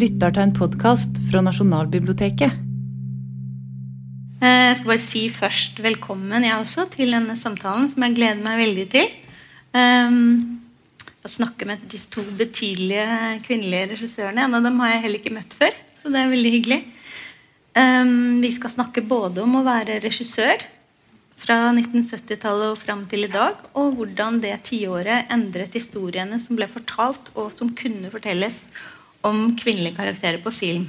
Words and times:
lytter 0.00 0.32
til 0.32 0.46
en 0.46 0.54
podkast 0.56 1.18
fra 1.28 1.42
Nasjonalbiblioteket. 1.44 2.54
Eh, 4.40 4.68
Jeg 4.70 4.76
skal 4.78 4.88
bare 4.88 5.02
si 5.02 5.22
først 5.28 5.80
velkommen 5.84 6.46
jeg 6.46 6.56
også 6.56 6.86
til 6.94 7.12
denne 7.12 7.36
samtalen, 7.36 7.88
som 7.90 8.06
jeg 8.06 8.16
gleder 8.16 8.40
meg 8.40 8.62
veldig 8.62 8.86
til. 8.94 9.10
Um, 9.74 10.60
å 11.20 11.28
snakke 11.28 11.66
med 11.68 11.82
de 11.92 11.98
to 12.10 12.24
betydelige 12.38 13.42
kvinnelige 13.44 13.90
regissørene. 13.92 14.46
En 14.46 14.56
av 14.56 14.64
dem 14.64 14.78
har 14.80 14.94
jeg 14.94 15.02
heller 15.04 15.20
ikke 15.20 15.34
møtt 15.36 15.56
før, 15.58 15.76
så 15.98 16.08
det 16.08 16.22
er 16.22 16.32
veldig 16.32 16.52
hyggelig. 16.54 16.80
Um, 17.76 18.40
vi 18.40 18.50
skal 18.56 18.72
snakke 18.72 19.04
både 19.04 19.42
om 19.44 19.58
å 19.58 19.66
være 19.66 20.00
regissør 20.00 20.64
fra 21.40 21.58
1970-tallet 21.74 22.72
og 22.72 22.80
fram 22.80 23.04
til 23.10 23.26
i 23.28 23.32
dag, 23.32 23.60
og 23.76 23.98
hvordan 23.98 24.40
det 24.40 24.56
tiåret 24.70 25.28
endret 25.32 25.76
historiene 25.76 26.40
som 26.40 26.56
ble 26.56 26.70
fortalt, 26.70 27.30
og 27.34 27.52
som 27.56 27.74
kunne 27.76 28.12
fortelles 28.12 28.64
om 29.26 29.56
kvinnelige 29.58 29.96
karakterer 29.98 30.40
på 30.42 30.52
film. 30.54 30.88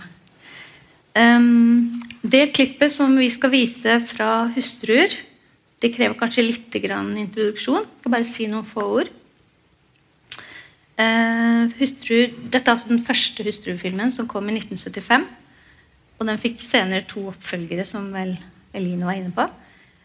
Um, 1.16 2.02
det 2.23 2.54
klippet 2.55 2.94
som 2.94 3.17
vi 3.17 3.30
skal 3.30 3.52
vise 3.52 3.99
fra 4.07 4.48
'Hustruer', 4.54 5.17
det 5.81 5.95
krever 5.95 6.13
kanskje 6.13 6.45
litt 6.45 6.76
introduksjon. 6.76 7.81
Jeg 7.81 7.99
skal 7.99 8.12
bare 8.12 8.26
si 8.26 8.45
noen 8.48 8.66
få 8.66 8.84
ord. 9.02 9.09
Uh, 11.02 11.66
hustruer, 11.80 12.30
dette 12.30 12.70
er 12.70 12.76
altså 12.76 12.91
den 12.91 13.02
første 13.04 13.44
Hustruer-filmen 13.44 14.12
som 14.12 14.27
kom 14.27 14.48
i 14.49 14.54
1975. 14.59 15.26
Og 16.20 16.27
den 16.27 16.38
fikk 16.38 16.62
senere 16.62 17.07
to 17.09 17.26
oppfølgere, 17.32 17.85
som 17.85 18.12
vel 18.13 18.38
Eline 18.77 19.07
var 19.07 19.18
inne 19.18 19.34
på. 19.34 19.48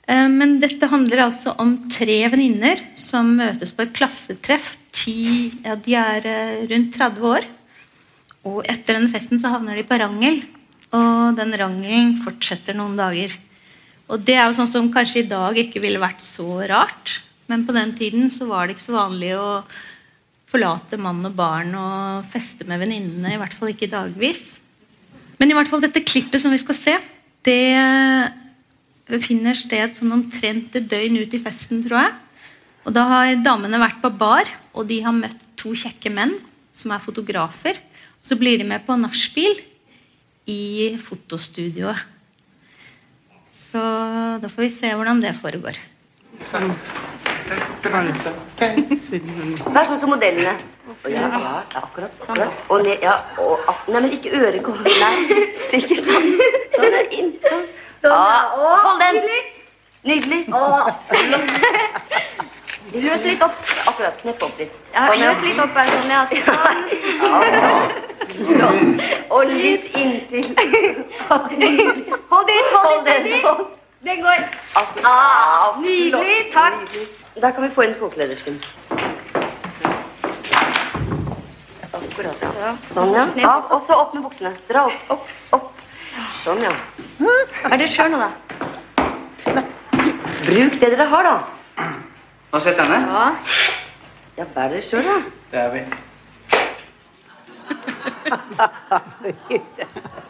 Uh, 0.09 0.29
men 0.33 0.57
dette 0.63 0.88
handler 0.88 1.27
altså 1.27 1.52
om 1.61 1.91
tre 1.93 2.23
venninner 2.33 2.80
som 2.97 3.37
møtes 3.37 3.74
på 3.77 3.85
et 3.85 3.93
klassetreff. 3.93 4.79
Ti, 4.97 5.52
ja, 5.66 5.77
de 5.77 5.99
er 6.01 6.24
uh, 6.24 6.65
rundt 6.73 6.97
30 6.97 7.29
år. 7.35 7.51
Og 8.47 8.63
etter 8.71 8.97
denne 8.97 9.11
festen 9.13 9.41
så 9.43 9.51
havner 9.52 9.79
de 9.79 9.85
på 9.87 9.99
rangel. 9.99 10.41
Og 10.95 11.37
den 11.37 11.52
rangelen 11.59 12.16
fortsetter 12.23 12.77
noen 12.79 12.97
dager. 12.99 13.35
Og 14.07 14.23
det 14.23 14.37
er 14.38 14.47
jo 14.47 14.57
sånn 14.61 14.71
som 14.71 14.93
kanskje 14.95 15.25
i 15.25 15.29
dag 15.30 15.59
ikke 15.59 15.83
ville 15.83 16.03
vært 16.03 16.23
så 16.23 16.63
rart. 16.71 17.19
Men 17.51 17.66
på 17.66 17.75
den 17.75 17.93
tiden 17.99 18.30
så 18.30 18.47
var 18.49 18.66
det 18.66 18.77
ikke 18.77 18.87
så 18.88 18.97
vanlig 18.97 19.33
å 19.38 19.65
forlate 20.47 20.99
mann 21.03 21.27
og 21.27 21.35
barn 21.35 21.75
og 21.75 22.27
feste 22.30 22.66
med 22.71 22.80
venninnene. 22.85 23.35
I 23.35 23.41
hvert 23.41 23.55
fall 23.59 23.73
ikke 23.73 23.91
dagvis. 23.91 24.60
Men 25.41 25.51
i 25.51 25.57
hvert 25.59 25.69
fall 25.71 25.83
dette 25.83 26.05
klippet 26.07 26.41
som 26.43 26.55
vi 26.55 26.63
skal 26.63 26.79
se, 26.79 26.95
det 27.47 29.21
finner 29.23 29.59
sted 29.59 29.99
sånn 29.99 30.15
omtrent 30.16 30.75
et 30.79 30.87
døgn 30.91 31.19
ut 31.21 31.35
i 31.35 31.43
festen, 31.43 31.83
tror 31.85 31.99
jeg. 32.07 32.15
Og 32.87 32.95
da 32.95 33.03
har 33.10 33.43
damene 33.43 33.83
vært 33.83 33.99
på 34.03 34.10
bar, 34.15 34.47
og 34.75 34.87
de 34.87 35.01
har 35.03 35.15
møtt 35.15 35.38
to 35.59 35.75
kjekke 35.75 36.10
menn 36.15 36.37
som 36.75 36.95
er 36.95 37.03
fotografer. 37.03 37.79
Så 38.27 38.35
blir 38.35 38.59
de 38.59 38.65
med 38.66 38.82
på 38.82 38.96
nachspiel 38.99 39.55
i 40.51 40.96
fotostudioet. 40.99 41.95
Så 43.71 43.79
da 44.43 44.49
får 44.51 44.63
vi 44.65 44.71
se 44.71 44.95
hvordan 44.95 45.21
det 45.23 45.30
foregår. 45.38 45.79
Sånn. 46.43 46.73
Vær 47.87 48.02
sånn 49.87 50.01
som 50.01 50.10
modellene. 50.10 50.57
Ja, 51.10 51.63
akkurat. 51.79 52.10
akkurat. 52.27 52.52
Og 52.71 52.82
ned, 52.82 52.99
ja, 53.04 53.15
og, 53.38 53.59
nei, 53.93 54.01
men 54.01 54.10
ikke 54.16 54.30
øret 54.38 54.63
går 54.66 54.77
Nei, 54.87 55.16
ikke 55.79 55.97
sånn. 56.02 56.27
Sånn 56.74 56.93
der 56.97 57.07
inn. 57.15 57.30
Sånn. 57.47 57.65
Ah, 58.10 58.43
hold 58.87 59.01
den. 59.04 59.16
Nydelig. 60.07 60.43
Løs 62.97 63.23
litt 63.27 63.43
opp. 63.43 63.57
Akkurat. 63.93 64.15
Knepp 64.25 64.41
opp 64.47 64.56
litt. 64.62 64.72
Sånn, 64.97 65.21
løs 65.22 65.41
litt 65.47 65.59
opp 65.62 65.75
her, 65.78 65.87
sånn, 65.94 66.10
ja. 66.10 66.21
Sånn. 66.49 68.06
Og 69.34 69.50
litt 69.50 69.84
inntil. 69.97 70.47
Hold 71.28 71.50
dit, 71.59 72.70
hold 72.75 73.04
det 73.06 73.19
dit. 73.25 73.44
den. 74.06 74.22
Går. 74.22 74.44
Ah, 75.04 75.76
Nydelig, 75.82 76.53
takk. 76.54 76.98
Da 77.42 77.50
kan 77.50 77.66
vi 77.66 77.70
få 77.75 77.87
inn 77.87 77.94
påkledersken. 78.00 78.60
Akkurat, 81.97 82.44
ja. 82.60 82.72
Sånn, 82.87 83.12
ja. 83.16 83.26
Av, 83.50 83.66
Og 83.75 83.82
så 83.82 83.98
opp 83.98 84.14
med 84.16 84.25
buksene. 84.25 84.53
Dra 84.70 84.87
opp, 84.88 85.10
opp, 85.16 85.28
opp. 85.58 85.84
Sånn, 86.44 86.62
ja. 86.64 86.72
Er 87.70 87.76
det 87.81 87.91
sjøl 87.93 88.14
nå, 88.14 88.22
da? 88.22 88.31
Bruk 90.47 90.81
det 90.81 90.91
dere 90.94 91.08
har, 91.10 91.26
da. 91.26 91.37
Har 92.54 92.62
setter 92.64 92.87
sett 92.87 92.93
ned. 92.94 93.08
Ja. 93.10 93.28
Ja, 94.37 94.44
bær 94.54 94.70
dere 94.72 94.84
sjøl, 94.84 95.08
da. 95.08 95.19
Det 95.53 95.64
er 95.66 95.72
vi. 95.75 95.87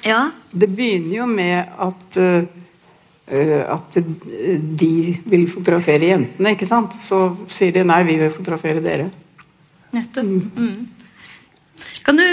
Ja, 0.00 0.30
Det 0.50 0.66
begynner 0.66 1.16
jo 1.16 1.26
med 1.28 1.66
at, 1.78 2.16
eh, 2.16 2.44
at 3.68 3.96
de 4.80 4.94
vil 5.30 5.44
fotografere 5.50 6.08
jentene, 6.08 6.50
ikke 6.56 6.66
sant? 6.66 6.96
Så 7.04 7.18
sier 7.52 7.72
de 7.76 7.84
nei, 7.86 8.00
vi 8.08 8.16
vil 8.18 8.32
fotografere 8.34 8.80
dere. 8.82 9.10
nettopp. 9.92 10.26
Mm. 10.56 10.88
Kan 12.02 12.16
du, 12.16 12.24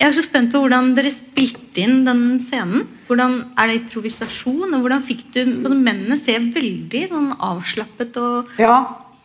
jeg 0.00 0.08
er 0.08 0.16
så 0.16 0.24
spent 0.24 0.48
på 0.52 0.62
hvordan 0.62 0.94
dere 0.96 1.12
spilte 1.12 1.82
inn 1.82 2.06
den 2.06 2.38
scenen. 2.40 2.86
Hvordan 3.06 3.36
Er 3.58 3.68
det 3.68 3.82
improvisasjon? 3.82 4.72
Og 4.72 4.80
hvordan 4.80 5.04
fikk 5.04 5.26
du 5.34 5.42
Mennene 5.68 6.16
ser 6.16 6.40
veldig 6.40 7.02
sånn 7.10 7.30
avslappet 7.36 8.16
og 8.22 8.60
Ja, 8.60 8.78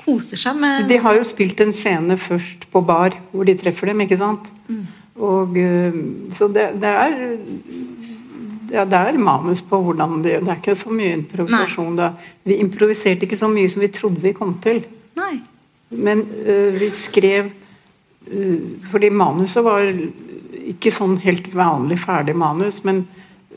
koser 0.04 0.38
seg 0.38 0.60
med 0.60 0.90
de 0.90 1.00
har 1.02 1.16
jo 1.18 1.24
spilt 1.26 1.62
en 1.64 1.74
scene 1.74 2.18
først 2.20 2.68
på 2.70 2.82
bar, 2.86 3.16
hvor 3.32 3.48
de 3.48 3.56
treffer 3.58 3.90
dem, 3.90 4.04
ikke 4.06 4.20
sant? 4.20 4.52
Og, 5.16 5.56
eh, 5.58 5.96
så 6.36 6.50
det, 6.52 6.74
det 6.84 6.92
er 6.92 7.16
ja, 8.74 8.84
det 8.86 9.00
er 9.00 9.18
manus 9.22 9.62
på 9.64 9.80
hvordan 9.80 10.22
det 10.24 10.40
Det 10.44 10.52
er 10.52 10.60
ikke 10.60 10.76
så 10.76 10.92
mye 10.92 11.14
improvisasjon 11.22 11.98
da. 11.98 12.12
Vi 12.44 12.60
improviserte 12.60 13.28
ikke 13.28 13.40
så 13.40 13.48
mye 13.52 13.70
som 13.70 13.84
vi 13.84 13.92
trodde 13.94 14.24
vi 14.24 14.34
kom 14.34 14.56
til. 14.64 14.84
Nei. 15.16 15.40
Men 15.90 16.26
uh, 16.26 16.74
vi 16.76 16.90
skrev 16.92 17.52
uh, 17.52 18.60
Fordi 18.92 19.12
manuset 19.14 19.64
var 19.64 19.86
ikke 20.72 20.94
sånn 20.94 21.18
helt 21.24 21.52
vanlig 21.56 22.00
ferdig 22.02 22.36
manus, 22.38 22.82
men 22.88 23.04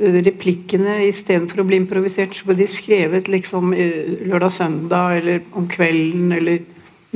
øh, 0.01 0.19
replikkene 0.27 1.01
istedenfor 1.09 1.63
å 1.63 1.69
bli 1.69 1.81
improvisert, 1.83 2.37
så 2.37 2.49
ble 2.49 2.59
de 2.61 2.69
skrevet 2.71 3.31
liksom 3.33 3.73
øh, 3.73 4.27
lørdag-søndag 4.29 5.21
eller 5.21 5.45
om 5.59 5.69
kvelden 5.71 6.33
eller 6.37 6.65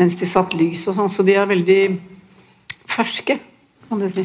mens 0.00 0.16
de 0.20 0.28
satt 0.28 0.54
lys 0.56 0.86
og 0.88 0.97
sånn, 0.97 1.12
så 1.12 1.25
de 1.26 1.36
er 1.36 1.50
veldig 1.50 1.80
ferske, 2.88 3.36
kan 3.88 4.00
du 4.00 4.08
si. 4.08 4.25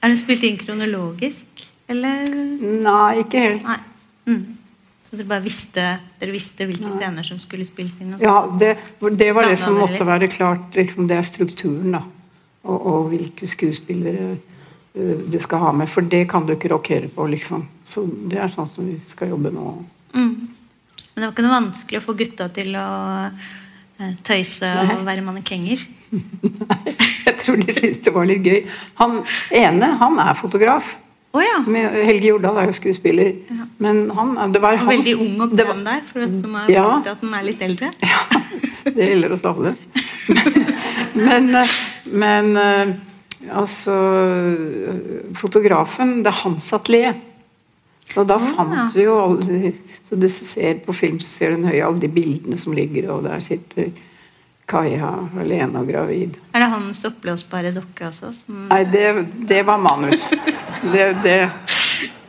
Er 0.00 0.12
det 0.12 0.20
spilt 0.20 0.44
inn 0.46 0.56
kronologisk, 0.60 1.66
eller? 1.90 2.24
Nei, 2.60 3.10
ikke 3.24 3.42
helt. 3.42 3.66
Nei. 3.66 3.80
Mm. 4.26 4.44
Så 5.06 5.14
dere 5.14 5.28
bare 5.30 5.44
visste, 5.44 5.84
dere 6.18 6.34
visste 6.34 6.66
hvilke 6.66 6.90
scener 6.96 7.26
som 7.26 7.38
skulle 7.38 7.66
spilles 7.68 7.94
inn? 8.02 8.16
Ja, 8.20 8.40
det, 8.58 8.72
det 9.20 9.30
var 9.36 9.46
det 9.46 9.58
som 9.60 9.76
måtte 9.78 10.02
være 10.06 10.28
klart. 10.32 10.74
Liksom, 10.74 11.06
det 11.06 11.20
er 11.20 11.28
strukturen, 11.28 11.94
da. 11.94 12.02
Og, 12.66 12.78
og 12.90 13.10
hvilke 13.12 13.46
skuespillere 13.46 14.32
du 14.96 15.38
skal 15.40 15.60
ha 15.60 15.72
med. 15.76 15.90
For 15.92 16.06
det 16.06 16.24
kan 16.30 16.46
du 16.46 16.54
ikke 16.54 16.72
rokere 16.72 17.08
på, 17.12 17.26
liksom. 17.28 17.66
Så 17.84 18.06
det 18.06 18.40
er 18.40 18.52
sånn 18.52 18.68
som 18.70 18.88
vi 18.88 18.96
skal 19.10 19.34
jobbe 19.34 19.52
nå. 19.54 19.72
Mm. 20.16 20.34
Men 21.16 21.22
det 21.22 21.26
var 21.26 21.32
ikke 21.34 21.46
noe 21.46 21.56
vanskelig 21.56 22.00
å 22.00 22.04
få 22.04 22.14
gutta 22.16 22.50
til 22.52 22.74
å 22.76 22.88
eh, 23.26 24.14
tøyse 24.26 24.68
og 24.82 25.06
være 25.06 25.24
mannekenger? 25.24 25.84
Jeg 27.26 27.34
tror 27.40 27.60
de 27.60 27.72
syntes 27.72 28.02
det 28.04 28.12
var 28.14 28.28
litt 28.28 28.44
gøy. 28.46 28.62
Han 29.00 29.20
ene, 29.54 29.90
han 30.00 30.20
er 30.22 30.36
fotograf. 30.38 30.94
Oh, 31.36 31.42
ja. 31.44 31.58
Helge 31.68 32.30
Jordal 32.30 32.62
er 32.62 32.70
jo 32.70 32.76
skuespiller. 32.78 33.34
Men 33.82 34.06
han, 34.16 34.36
det 34.54 34.62
var 34.62 34.78
han, 34.80 34.88
veldig 34.88 35.16
ung 35.20 35.42
og 35.44 35.56
pen 35.58 35.82
der, 35.84 36.04
for 36.08 36.24
oss 36.24 36.38
som 36.40 36.54
har 36.56 36.70
Ja. 36.72 36.86
til 37.04 37.12
at 37.12 37.24
den 37.24 37.34
er 37.36 37.44
litt 37.44 37.64
eldre. 37.66 37.92
Ja, 38.86 38.92
det 38.94 39.08
gjelder 39.10 39.32
oss 39.34 39.42
alle. 39.44 39.74
Men, 41.26 41.48
eh, 41.58 41.70
men 42.12 42.50
eh, 42.60 42.90
altså 43.52 43.94
Fotografen, 45.36 46.20
det 46.22 46.32
er 46.32 46.40
hans 46.44 46.72
atelier. 46.76 47.16
Så 48.06 48.22
da 48.22 48.38
fant 48.38 48.94
vi 48.94 49.02
jo 49.02 49.16
alle 49.18 49.72
Så 50.06 50.14
du 50.14 50.28
ser 50.30 50.76
på 50.86 50.94
film 50.94 51.16
så 51.18 51.26
ser 51.26 51.56
du 51.56 51.64
nøye 51.64 51.82
alle 51.82 51.98
de 51.98 52.10
bildene 52.12 52.58
som 52.60 52.74
ligger, 52.76 53.08
og 53.10 53.24
der 53.26 53.42
sitter 53.42 53.90
Kaja 54.66 55.10
alene 55.38 55.78
og 55.78 55.86
gravid. 55.90 56.34
Er 56.50 56.64
det 56.64 56.70
hans 56.72 57.04
oppblåsbare 57.06 57.70
dokke 57.74 58.08
også? 58.08 58.32
Som, 58.34 58.64
Nei, 58.70 58.80
det, 58.90 59.04
det 59.46 59.60
var 59.66 59.78
manus. 59.78 60.32
Det, 60.82 61.04
det 61.22 61.36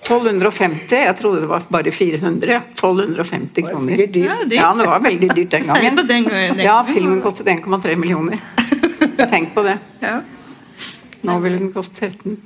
1250. 0.06 0.94
Jeg 1.02 1.16
trodde 1.18 1.42
det 1.42 1.50
var 1.50 1.66
bare 1.74 1.92
400. 1.92 2.60
1250 2.78 3.66
kroner. 3.66 3.98
Ja, 3.98 4.06
dyrt. 4.06 4.54
Ja, 4.54 4.70
det 4.78 4.86
var 4.88 5.02
veldig 5.08 5.32
dyrt 5.34 5.56
den 5.58 5.68
gangen. 5.72 6.62
Ja, 6.62 6.78
filmen 6.86 7.22
kostet 7.26 7.50
1,3 7.56 7.96
millioner. 7.98 8.38
Tenk 9.34 9.56
på 9.58 9.66
det. 9.66 9.80
ja. 10.06 10.20
Nå 11.26 11.40
vil 11.44 11.58
den 11.58 11.74
koste 11.74 12.10
13. 12.10 12.38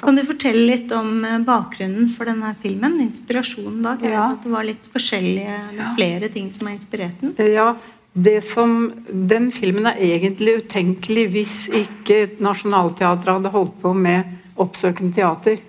Kan 0.00 0.18
du 0.18 0.24
fortelle 0.26 0.64
litt 0.66 0.90
om 0.94 1.22
eh, 1.24 1.38
bakgrunnen 1.46 2.08
for 2.10 2.28
denne 2.30 2.50
filmen? 2.62 2.98
Inspirasjonen 3.04 3.80
bak? 3.84 4.02
Ja. 4.02 4.32
at 4.34 4.44
det 4.44 4.52
var 4.52 4.66
litt 4.66 4.88
forskjellige, 4.90 5.56
ja. 5.76 5.92
flere 5.94 6.30
ting 6.32 6.50
som 6.50 6.66
har 6.66 6.74
inspirert 6.74 7.22
den. 7.22 7.34
Ja, 7.54 7.74
det 8.12 8.40
som, 8.42 8.92
Den 9.06 9.50
filmen 9.54 9.86
er 9.86 10.00
egentlig 10.02 10.64
utenkelig 10.64 11.28
hvis 11.36 11.56
ikke 11.84 12.24
Nationaltheatret 12.42 13.36
hadde 13.38 13.54
holdt 13.54 13.76
på 13.82 13.94
med 13.94 14.38
oppsøkende 14.60 15.14
teater. 15.14 15.60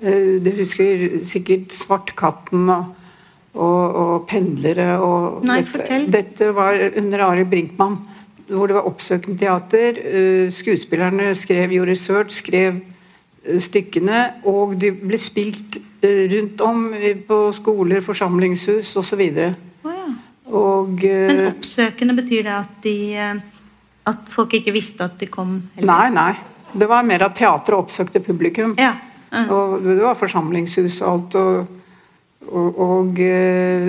Eh, 0.00 0.38
Du 0.42 0.50
husker 0.60 1.18
sikkert 1.24 1.74
'Svartkatten' 1.74 2.70
og, 2.70 2.94
og, 3.54 3.96
og 3.96 4.28
'Pendlere' 4.30 5.00
og 5.00 5.44
Nei, 5.44 5.62
dette, 5.62 6.04
dette 6.06 6.54
var 6.54 6.78
under 6.96 7.18
Arild 7.18 7.50
Brinkmann, 7.50 7.98
hvor 8.48 8.66
det 8.66 8.76
var 8.76 8.86
oppsøkende 8.86 9.38
teater. 9.38 9.98
Eh, 9.98 10.52
Skuespillerne 10.52 11.34
skrev, 11.34 11.72
gjorde 11.74 11.90
research, 11.90 12.38
skrev 12.42 12.78
eh, 13.44 13.60
stykkene, 13.62 14.22
og 14.46 14.76
de 14.80 14.92
ble 14.94 15.18
spilt 15.20 15.78
eh, 16.02 16.26
rundt 16.32 16.62
om 16.64 16.86
på 17.28 17.40
skoler, 17.56 18.02
forsamlingshus 18.04 18.94
osv. 18.96 19.24
Oh, 19.84 19.92
ja. 19.92 20.08
Og 20.46 21.02
Men 21.02 21.46
oppsøkende 21.50 22.14
betyr 22.14 22.46
det 22.46 22.54
at 22.54 22.82
de 22.84 22.96
At 24.06 24.28
folk 24.30 24.52
ikke 24.54 24.70
visste 24.70 25.02
at 25.02 25.18
de 25.18 25.26
kom? 25.26 25.62
eller? 25.76 25.88
Nei, 25.90 26.10
nei. 26.14 26.34
Det 26.78 26.86
var 26.86 27.02
mer 27.02 27.24
at 27.26 27.34
teatret 27.34 27.74
oppsøkte 27.74 28.20
publikum. 28.22 28.76
Ja. 28.78 28.92
Og 29.50 29.82
det 29.82 29.98
var 29.98 30.14
forsamlingshus 30.14 31.00
og 31.02 31.12
alt. 31.12 31.34
Og, 31.34 31.66
og, 32.46 32.78
og 32.78 33.18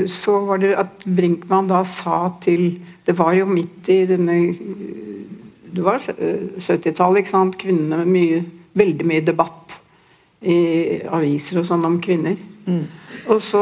så 0.09 0.39
var 0.47 0.57
det 0.57 0.73
at 0.73 1.05
Brinkmann 1.05 1.69
da 1.69 1.83
sa 1.85 2.31
til 2.41 2.79
Det 3.07 3.15
var 3.15 3.33
jo 3.37 3.47
midt 3.47 3.87
i 3.93 4.01
denne 4.09 4.37
Det 5.71 5.83
var 5.83 6.01
eh, 6.17 6.47
70-tallet, 6.59 7.23
ikke 7.23 7.31
sant. 7.31 7.57
Kvinnene 7.59 8.01
med 8.03 8.11
mye, 8.11 8.43
veldig 8.77 9.07
mye 9.07 9.23
debatt 9.25 9.77
i 10.43 10.99
aviser 11.07 11.61
og 11.61 11.67
sånn 11.69 11.85
om 11.87 11.97
kvinner. 12.03 12.37
Og 13.31 13.39
så, 13.43 13.61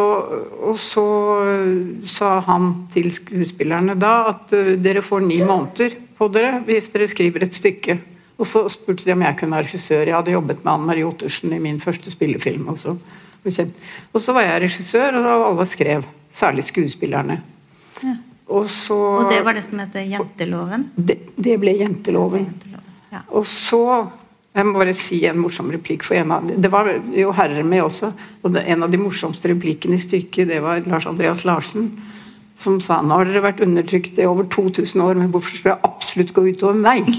og 0.65 0.77
så 0.81 1.06
eh, 1.45 1.77
sa 2.09 2.39
han 2.47 2.71
til 2.94 3.12
skuespillerne 3.13 3.95
da 4.00 4.15
at 4.33 4.53
eh, 4.56 4.74
dere 4.81 5.06
får 5.06 5.25
ni 5.25 5.39
måneder 5.45 5.95
på 6.18 6.30
dere 6.33 6.59
hvis 6.65 6.91
dere 6.94 7.09
skriver 7.12 7.45
et 7.45 7.57
stykke. 7.57 7.98
Og 8.36 8.50
så 8.50 8.65
spurte 8.71 9.06
de 9.06 9.13
om 9.15 9.24
jeg 9.24 9.38
kunne 9.39 9.56
være 9.56 9.69
regissør. 9.69 10.03
Jeg 10.09 10.18
hadde 10.18 10.36
jobbet 10.36 10.63
med 10.63 10.74
Anne 10.74 10.89
Marie 10.89 11.07
Ottersen 11.07 11.53
i 11.56 11.62
min 11.63 11.80
første 11.80 12.12
spillefilm. 12.12 12.68
også. 12.74 12.98
Og 13.45 14.21
så 14.21 14.33
var 14.36 14.48
jeg 14.48 14.63
regissør, 14.65 15.19
og 15.21 15.50
alle 15.51 15.65
skrev. 15.69 16.07
Særlig 16.36 16.65
skuespillerne. 16.68 17.44
Og 18.47 18.68
så 18.69 18.95
Og 18.95 19.30
det 19.31 19.39
var 19.45 19.53
det 19.57 19.63
som 19.65 19.80
heter 19.81 20.06
Jenteloven? 20.06 20.89
det, 20.95 21.18
det 21.36 21.57
ble 21.59 21.74
jenteloven. 21.80 22.45
Jenteloven, 22.45 22.81
Ja. 23.12 23.19
Og 23.31 23.45
så 23.45 24.07
Jeg 24.56 24.65
må 24.65 24.74
bare 24.80 24.94
si 24.94 25.25
en 25.27 25.38
morsom 25.39 25.69
replikk. 25.71 26.03
for 26.03 26.15
av, 26.15 26.47
Det 26.62 26.71
var 26.71 26.88
jo 27.12 27.31
herrer 27.31 27.63
med 27.63 27.83
også. 27.83 28.13
og 28.44 28.53
det, 28.53 28.63
En 28.68 28.83
av 28.83 28.92
de 28.92 28.97
morsomste 28.97 29.50
replikkene 29.50 29.95
i 29.95 30.00
stykket 30.00 30.47
det 30.47 30.62
var 30.62 30.80
Lars 30.86 31.06
Andreas 31.06 31.44
Larsen. 31.45 31.92
Som 32.57 32.80
sa 32.80 33.01
nå 33.01 33.09
har 33.18 33.25
dere 33.25 33.42
vært 33.44 33.59
undertrykt 33.62 34.18
i 34.19 34.25
over 34.25 34.44
2000 34.45 35.01
år, 35.01 35.13
men 35.15 35.30
hvorfor 35.31 35.56
skulle 35.57 35.75
det 35.75 35.83
absolutt 35.83 36.33
gå 36.33 36.41
utover 36.53 36.74
meg? 36.75 37.03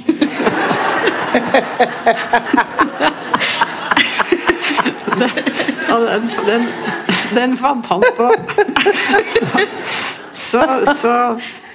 Den, 5.17 6.29
den, 6.47 6.67
den 7.35 7.57
fant 7.57 7.87
han 7.87 8.03
på. 8.17 8.31
Så, 10.37 10.61
så, 10.97 11.13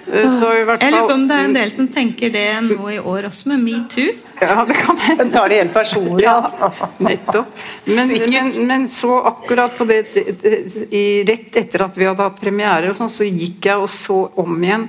så 0.05 0.49
i 0.53 0.65
hvert 0.67 0.83
Jeg 0.83 0.93
lurer 0.93 1.07
på 1.09 1.15
om 1.15 1.23
det 1.29 1.37
er 1.37 1.47
en 1.47 1.55
del 1.55 1.71
som 1.73 1.87
tenker 1.89 2.33
det 2.33 2.45
nå 2.67 2.91
i 2.93 2.99
år 2.99 3.27
også, 3.31 3.49
med 3.49 3.63
metoo. 3.65 4.13
Ja, 4.41 4.63
det 4.69 4.77
kan 4.77 4.97
hende. 5.01 5.27
Tar 5.33 5.49
det 5.49 5.59
helt 5.61 5.73
personlig. 5.73 6.23
Ja, 6.25 6.71
nettopp. 7.01 7.49
Men, 7.89 8.13
men, 8.29 8.53
men 8.69 8.87
så 8.89 9.17
akkurat 9.31 9.77
på 9.77 9.85
det 9.89 10.01
i, 10.17 11.03
Rett 11.27 11.57
etter 11.61 11.85
at 11.85 11.97
vi 11.97 12.07
hadde 12.09 12.25
hatt 12.25 12.41
premiere, 12.41 12.93
og 12.93 12.97
sånn, 12.97 13.11
så 13.13 13.27
gikk 13.27 13.69
jeg 13.71 13.81
og 13.81 13.89
så 13.93 14.23
om 14.41 14.57
igjen 14.61 14.87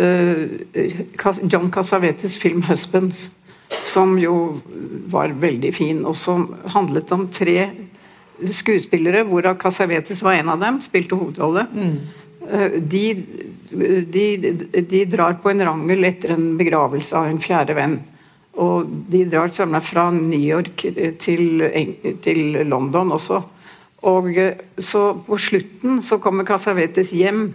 eh, 0.00 1.04
John 1.44 1.68
Cassavetes 1.72 2.38
film 2.40 2.64
'Husbands', 2.68 3.28
som 3.84 4.16
jo 4.18 4.60
var 5.12 5.32
veldig 5.40 5.72
fin, 5.74 6.04
og 6.04 6.16
som 6.16 6.48
handlet 6.74 7.12
om 7.16 7.28
tre 7.32 7.70
skuespillere, 8.40 9.24
hvorav 9.28 9.58
Cassavetes 9.60 10.22
var 10.24 10.40
en 10.40 10.48
av 10.48 10.60
dem, 10.64 10.80
spilte 10.84 11.16
hovedrolle. 11.20 11.66
Eh, 11.76 12.19
De, 12.40 13.02
de, 13.70 14.24
de 14.90 15.00
drar 15.12 15.36
på 15.42 15.50
en 15.52 15.60
rangel 15.68 16.06
etter 16.08 16.32
en 16.34 16.54
begravelse 16.58 17.14
av 17.18 17.28
en 17.28 17.42
fjerde 17.42 17.76
venn. 17.76 17.98
Og 18.60 18.88
de 19.12 19.24
drar 19.30 19.52
samla 19.52 19.80
fra 19.84 20.08
New 20.14 20.40
York 20.40 20.86
til, 21.22 21.64
til 22.24 22.60
London 22.66 23.12
også. 23.14 23.42
Og 24.08 24.30
eh, 24.38 24.56
så 24.78 25.10
på 25.26 25.38
slutten 25.40 26.00
så 26.02 26.18
kommer 26.22 26.48
Casavetes 26.48 27.12
hjem 27.16 27.50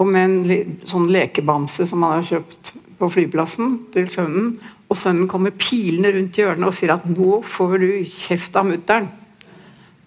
og 0.00 0.08
med 0.08 0.22
en 0.24 0.76
sånn 0.88 1.10
lekebamse 1.12 1.84
som 1.88 2.04
han 2.06 2.20
har 2.20 2.28
kjøpt 2.28 2.72
på 3.00 3.08
flyplassen 3.12 3.74
til 3.92 4.06
sønnen. 4.12 4.54
Og 4.88 4.98
sønnen 4.98 5.28
kommer 5.28 5.54
pilende 5.56 6.12
rundt 6.14 6.38
hjørnet 6.38 6.68
og 6.68 6.76
sier 6.76 6.94
at 6.94 7.04
'nå 7.08 7.42
får 7.42 7.74
du 7.82 7.90
kjeft 8.04 8.56
av 8.56 8.68
mutter'n'. 8.68 9.10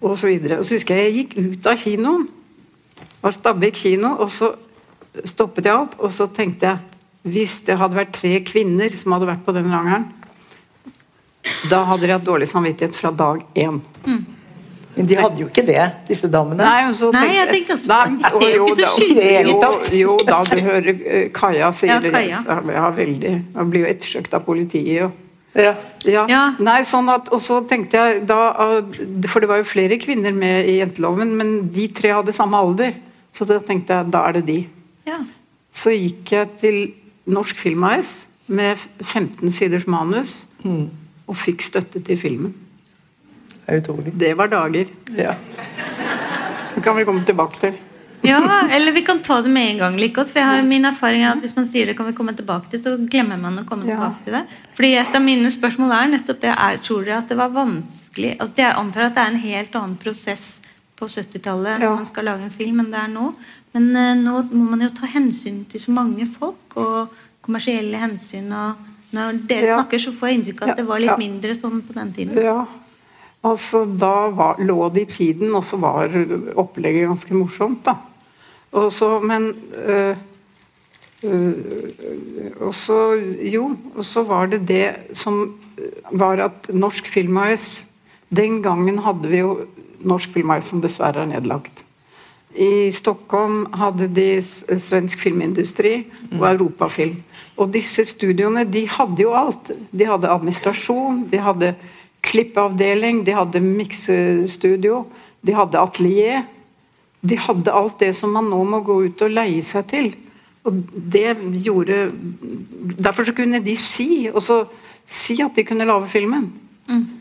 Og 0.02 0.16
så 0.18 0.28
videre. 0.28 0.58
Og 0.58 0.64
så 0.66 0.76
husker 0.76 0.96
jeg 0.96 1.04
jeg 1.04 1.16
gikk 1.16 1.38
ut 1.38 1.66
av 1.66 1.76
kinoen. 1.76 2.28
Var 3.26 3.34
Stabekk 3.34 3.80
kino, 3.80 4.14
og 4.22 4.30
så 4.30 4.52
stoppet 5.26 5.66
jeg 5.66 5.74
opp, 5.74 5.96
og 5.98 6.12
så 6.14 6.28
tenkte 6.30 6.68
jeg 6.70 6.96
hvis 7.26 7.56
det 7.66 7.74
hadde 7.80 7.98
vært 7.98 8.14
tre 8.14 8.36
kvinner 8.46 8.92
som 8.94 9.16
hadde 9.16 9.26
vært 9.26 9.42
på 9.42 9.54
den 9.56 9.66
rangeren, 9.72 10.04
da 11.70 11.80
hadde 11.88 12.06
de 12.06 12.12
hatt 12.14 12.26
dårlig 12.26 12.46
samvittighet 12.50 12.94
fra 12.94 13.10
dag 13.10 13.42
én. 13.58 13.80
Men 14.96 15.08
de 15.10 15.18
hadde 15.18 15.42
jo 15.42 15.48
ikke 15.50 15.64
det, 15.66 15.82
disse 16.08 16.28
damene. 16.32 16.62
Nei, 16.64 16.94
så 16.96 17.10
Nei, 17.12 17.26
jeg 17.34 17.48
tenkte 17.50 17.76
også 17.76 17.98
det. 18.16 18.30
og 18.30 18.44
jo 18.46 18.68
da-. 19.60 19.72
Jo, 19.92 19.96
jo 20.00 20.14
da, 20.24 20.38
du 20.48 20.62
hører 20.64 20.88
eh, 21.04 21.26
Kaja 21.34 21.68
sier 21.76 21.96
Ja, 21.96 21.98
det. 22.00 22.12
Kaja. 22.14 22.40
så 22.46 22.56
Jeg 22.62 22.80
har 22.80 22.94
veldig, 22.96 23.32
jeg 23.58 23.70
blir 23.72 23.84
jo 23.84 23.90
ettersøkt 23.90 24.36
av 24.38 24.46
politiet. 24.46 25.02
Og, 25.04 25.22
Ja. 25.56 25.74
ja. 26.04 26.22
Ja. 26.28 26.40
Nei, 26.60 26.78
sånn 26.84 27.08
at, 27.12 27.28
og 27.32 27.40
så 27.40 27.62
tenkte 27.68 27.96
jeg 27.96 28.26
da 28.28 28.38
ah, 28.52 28.80
For 29.28 29.40
det 29.40 29.48
var 29.48 29.60
jo 29.62 29.64
flere 29.64 29.96
kvinner 30.00 30.32
med 30.36 30.68
i 30.68 30.78
jenteloven, 30.82 31.32
men 31.36 31.54
de 31.72 31.88
tre 31.96 32.12
hadde 32.12 32.32
samme 32.36 32.56
alder. 32.56 32.94
Så 33.36 33.44
da 33.48 33.58
tenkte 33.60 33.92
jeg 33.98 34.10
da 34.14 34.22
er 34.30 34.38
det 34.38 34.44
de. 34.48 34.58
Ja. 35.06 35.18
Så 35.76 35.92
gikk 35.92 36.32
jeg 36.32 36.52
til 36.62 36.78
Norsk 37.28 37.58
Filmais 37.60 38.14
med 38.48 38.78
15 39.02 39.50
siders 39.52 39.84
manus 39.90 40.38
og 41.26 41.34
fikk 41.36 41.60
støtte 41.66 42.00
til 42.06 42.16
filmen. 42.18 42.54
Det 43.66 43.74
er 43.74 43.80
utrolig. 43.82 44.12
Det 44.14 44.30
var 44.38 44.48
dager. 44.52 44.88
Ja. 45.18 45.34
Det 46.76 46.82
kan 46.84 46.96
vi 46.96 47.04
komme 47.08 47.24
tilbake 47.26 47.60
til. 47.60 47.76
ja, 48.26 48.38
eller 48.72 48.92
vi 48.94 49.02
kan 49.06 49.20
ta 49.22 49.40
det 49.42 49.50
med 49.52 49.70
en 49.74 49.78
gang 49.78 49.96
like 50.00 50.14
godt. 50.16 50.30
For 50.32 50.38
jeg 50.40 50.48
har 50.48 50.62
min 50.66 50.84
erfaring 50.88 51.22
er 51.24 51.32
at 51.36 51.42
hvis 51.44 51.56
man 51.56 51.66
sier 51.70 51.86
det 51.86 51.96
kan 51.98 52.06
vi 52.08 52.14
komme 52.16 52.32
tilbake 52.34 52.70
til, 52.72 52.82
så 52.82 52.96
glemmer 53.10 53.36
man 53.38 53.58
å 53.58 53.64
komme 53.68 53.86
Ja. 53.86 53.96
tilbake 53.96 54.24
til 54.24 54.32
det. 54.38 54.44
Fordi 54.76 54.94
et 55.02 55.14
av 55.14 55.22
mine 55.22 55.50
spørsmål 55.50 55.92
er 55.92 56.08
nettopp 56.16 56.40
det 56.40 56.54
er, 56.56 56.78
Tror 56.82 57.04
dere 57.04 57.18
at 57.18 57.28
det 57.28 57.36
var 57.36 57.48
vanskelig 57.54 58.36
at 58.40 58.56
Jeg 58.58 58.74
antar 58.76 59.02
at 59.10 59.14
det 59.14 59.22
er 59.22 59.30
en 59.34 59.42
helt 59.44 59.74
annen 59.76 59.96
prosess 59.96 60.60
på 60.96 61.08
70-tallet 61.08 61.80
Ja. 61.82 61.94
man 61.94 62.06
skal 62.08 62.24
lage 62.24 62.46
en 62.48 62.50
film 62.54 62.80
enn 62.80 62.90
det 62.90 63.00
er 63.02 63.12
nå. 63.12 63.34
Men 63.74 63.90
eh, 63.96 64.14
nå 64.16 64.42
må 64.52 64.70
man 64.70 64.80
jo 64.86 64.90
ta 64.96 65.06
hensyn 65.06 65.64
til 65.68 65.80
så 65.80 65.92
mange 65.92 66.26
folk, 66.26 66.76
og 66.76 67.08
kommersielle 67.44 67.98
hensyn. 68.00 68.50
og 68.52 68.74
Når 69.12 69.46
dere 69.46 69.66
Ja. 69.66 69.76
snakker, 69.80 69.98
så 69.98 70.12
får 70.12 70.28
jeg 70.28 70.38
inntrykk 70.38 70.62
av 70.62 70.68
at 70.70 70.76
det 70.80 70.86
var 70.88 70.98
litt 70.98 71.12
ja. 71.12 71.16
mindre 71.16 71.54
sånn 71.54 71.82
på 71.86 71.94
den 71.94 72.12
tiden. 72.12 72.42
Ja, 72.42 72.66
altså 73.44 73.84
da 73.98 74.28
var, 74.30 74.56
lå 74.58 74.88
det 74.92 75.02
i 75.06 75.12
tiden, 75.12 75.54
og 75.54 75.62
så 75.64 75.78
var 75.78 76.08
opplegget 76.56 77.06
ganske 77.08 77.34
morsomt, 77.34 77.84
da. 77.84 77.96
Og 78.72 78.90
så, 78.92 79.20
men 79.22 79.54
øh, 79.86 80.16
øh, 81.24 81.54
Og 82.60 82.74
så, 82.74 83.14
jo, 83.40 83.76
og 83.94 84.04
så 84.04 84.22
var 84.26 84.46
det 84.46 84.66
det 84.68 85.16
som 85.16 85.54
var 86.12 86.40
at 86.44 86.68
Norsk 86.74 87.06
Film 87.08 87.36
AS 87.36 87.86
Den 88.28 88.62
gangen 88.62 88.98
hadde 88.98 89.28
vi 89.28 89.38
jo 89.38 89.66
Norsk 90.04 90.32
Film 90.34 90.52
som 90.62 90.82
dessverre 90.82 91.24
er 91.24 91.30
nedlagt. 91.30 91.84
I 92.56 92.88
Stockholm 92.94 93.66
hadde 93.76 94.08
de 94.16 94.40
svensk 94.40 95.20
filmindustri 95.20 96.06
og 96.38 96.46
Europafilm. 96.54 97.18
Og 97.56 97.72
disse 97.72 98.04
studioene 98.08 98.64
de 98.68 98.86
hadde 98.88 99.22
jo 99.24 99.34
alt. 99.36 99.72
De 99.92 100.08
hadde 100.08 100.30
administrasjon, 100.32 101.26
de 101.30 101.40
hadde 101.40 101.74
klippavdeling, 102.26 103.22
de 103.26 103.34
hadde 103.36 103.60
miksestudio, 103.60 105.04
de 105.44 105.56
hadde 105.56 105.80
atelier. 105.80 106.46
De 107.20 107.36
hadde 107.40 107.72
alt 107.72 108.00
det 108.00 108.12
som 108.16 108.32
man 108.32 108.48
nå 108.50 108.62
må 108.64 108.80
gå 108.84 108.98
ut 109.08 109.26
og 109.26 109.36
leie 109.36 109.64
seg 109.64 109.88
til. 109.92 110.10
Og 110.66 110.80
det 110.92 111.36
gjorde 111.62 112.10
Derfor 112.96 113.26
så 113.26 113.34
kunne 113.34 113.60
de 113.62 113.74
si, 113.78 114.28
og 114.32 114.42
så 114.42 114.60
si 115.06 115.36
at 115.42 115.56
de 115.56 115.64
kunne 115.66 115.86
lage 115.86 116.08
filmen. 116.10 116.46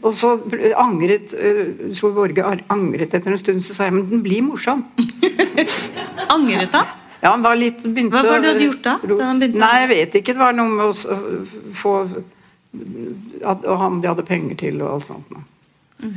Og 0.05 0.11
så 0.13 0.35
angret 0.77 1.31
uh, 1.33 1.89
Tror 1.97 2.11
Borge 2.13 2.43
angret 2.69 3.15
etter 3.17 3.33
en 3.33 3.39
stund, 3.41 3.63
så 3.65 3.73
sa 3.73 3.87
jeg 3.87 3.95
men 3.95 4.05
den 4.11 4.21
blir 4.25 4.43
morsom. 4.45 4.83
Angret 6.35 6.75
han? 6.75 6.85
Ja, 7.21 7.31
han 7.31 7.41
var 7.41 7.57
litt 7.57 7.81
begynte 7.81 8.13
Hva 8.13 8.21
var 8.27 8.43
det 8.43 8.45
du 8.45 8.51
hadde 8.51 8.65
gjort 8.67 8.83
da, 8.85 8.95
da 9.09 9.29
han 9.31 9.39
Nei, 9.41 9.73
jeg 9.81 9.89
vet 9.89 10.17
ikke. 10.19 10.35
Det 10.35 10.43
var 10.43 10.53
noe 10.53 10.69
med 10.69 10.85
å 10.85 11.17
få 11.73 11.95
at, 12.05 13.65
Og 13.65 13.79
han 13.81 13.99
de 14.03 14.11
hadde 14.11 14.25
penger 14.27 14.59
til 14.59 14.81
og 14.83 14.97
alt 14.97 15.07
sånt. 15.07 15.33
Mm. 16.03 16.15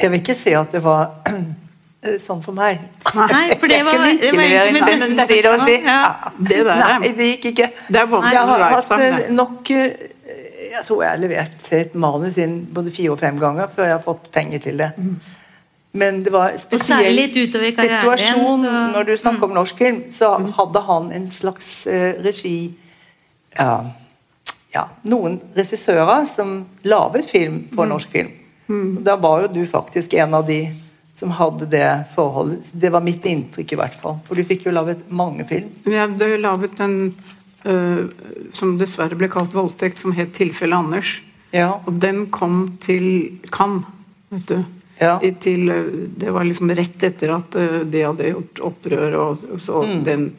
Jeg 0.00 0.12
vil 0.12 0.20
ikke 0.20 0.36
si 0.36 0.52
at 0.58 0.72
det 0.74 0.82
var 0.84 1.06
eh, 1.30 2.18
sånn 2.26 2.42
for 2.44 2.56
meg. 2.56 2.82
Nei, 3.16 3.44
for 3.60 3.72
det 3.72 3.80
var, 3.86 4.04
ikke 4.10 4.26
det 4.26 4.32
var 4.36 4.54
egentlig 4.58 4.84
det, 4.84 4.98
med 5.00 5.18
det, 5.22 5.28
sier. 5.30 5.50
Ja. 5.88 5.96
Ja. 5.96 6.32
Det 6.36 6.60
der 6.60 6.72
er- 6.74 6.98
Nei, 7.00 7.12
det 7.16 7.30
gikk 7.34 7.50
ikke. 7.54 7.70
Det 7.88 8.02
er 8.02 8.06
Jeg 8.10 8.40
har 8.40 8.54
å 8.54 8.60
være 8.60 8.74
hatt 8.74 8.90
sammen, 8.90 9.20
eh, 9.20 9.32
nok 9.40 9.70
eh, 9.76 10.09
Jeg 10.70 10.84
tror 10.86 11.02
jeg 11.02 11.10
har 11.10 11.20
levert 11.20 11.68
et 11.74 11.94
manus 11.98 12.36
inn 12.38 12.60
både 12.72 12.92
fire 12.94 13.12
og 13.16 13.18
fem 13.20 13.38
ganger 13.42 13.70
før 13.74 13.88
jeg 13.88 13.96
har 13.96 14.04
fått 14.04 14.28
penger 14.34 14.62
til 14.62 14.76
det. 14.78 14.90
Men 15.92 16.20
det 16.22 16.30
var 16.30 16.52
en 16.52 16.58
spesiell 16.62 17.16
situasjon 17.34 18.62
så- 18.64 18.92
når 18.94 19.04
du 19.08 19.16
snakker 19.16 19.44
om 19.48 19.54
norsk 19.54 19.76
film. 19.76 20.04
Så 20.10 20.28
hadde 20.58 20.80
han 20.86 21.10
en 21.12 21.26
slags 21.30 21.86
uh, 21.86 22.12
regi 22.22 22.72
ja, 23.58 23.84
ja, 24.74 24.84
noen 25.02 25.40
regissører 25.56 26.28
som 26.30 26.66
laget 26.86 27.30
film 27.30 27.64
for 27.74 27.86
norsk 27.90 28.08
film. 28.08 28.30
Og 28.70 29.02
Da 29.04 29.16
var 29.16 29.42
jo 29.42 29.48
du 29.48 29.66
faktisk 29.66 30.14
en 30.14 30.34
av 30.34 30.46
de 30.46 30.68
som 31.12 31.30
hadde 31.34 31.66
det 31.66 31.88
forholdet. 32.14 32.68
Det 32.72 32.92
var 32.94 33.02
mitt 33.02 33.24
inntrykk 33.26 33.72
i 33.72 33.76
hvert 33.80 33.96
fall. 34.00 34.20
For 34.24 34.38
du 34.38 34.44
fikk 34.46 34.66
jo 34.68 34.70
laget 34.70 35.02
mange 35.10 35.44
film. 35.48 35.72
Ja, 35.90 36.06
du 36.06 36.36
laget 36.38 36.78
en 36.80 37.14
som 38.56 38.78
dessverre 38.80 39.18
ble 39.18 39.28
kalt 39.28 39.52
voldtekt, 39.52 40.00
som 40.00 40.12
het 40.12 40.32
'Tilfelle 40.32 40.76
Anders'. 40.76 41.20
Ja. 41.52 41.80
Og 41.86 41.98
den 42.00 42.26
kom 42.30 42.78
til 42.80 43.38
Cannes, 43.50 43.86
vet 44.30 44.46
du. 44.48 44.64
Ja. 45.00 45.16
Til, 45.40 45.68
øh, 45.72 46.08
det 46.20 46.32
var 46.32 46.44
liksom 46.44 46.70
rett 46.76 47.02
etter 47.02 47.32
at 47.34 47.56
øh, 47.56 47.84
de 47.88 48.04
hadde 48.04 48.32
gjort 48.34 48.60
opprør, 48.60 49.14
og, 49.16 49.44
så 49.58 49.82
Mm. 49.82 50.04
den 50.04 50.32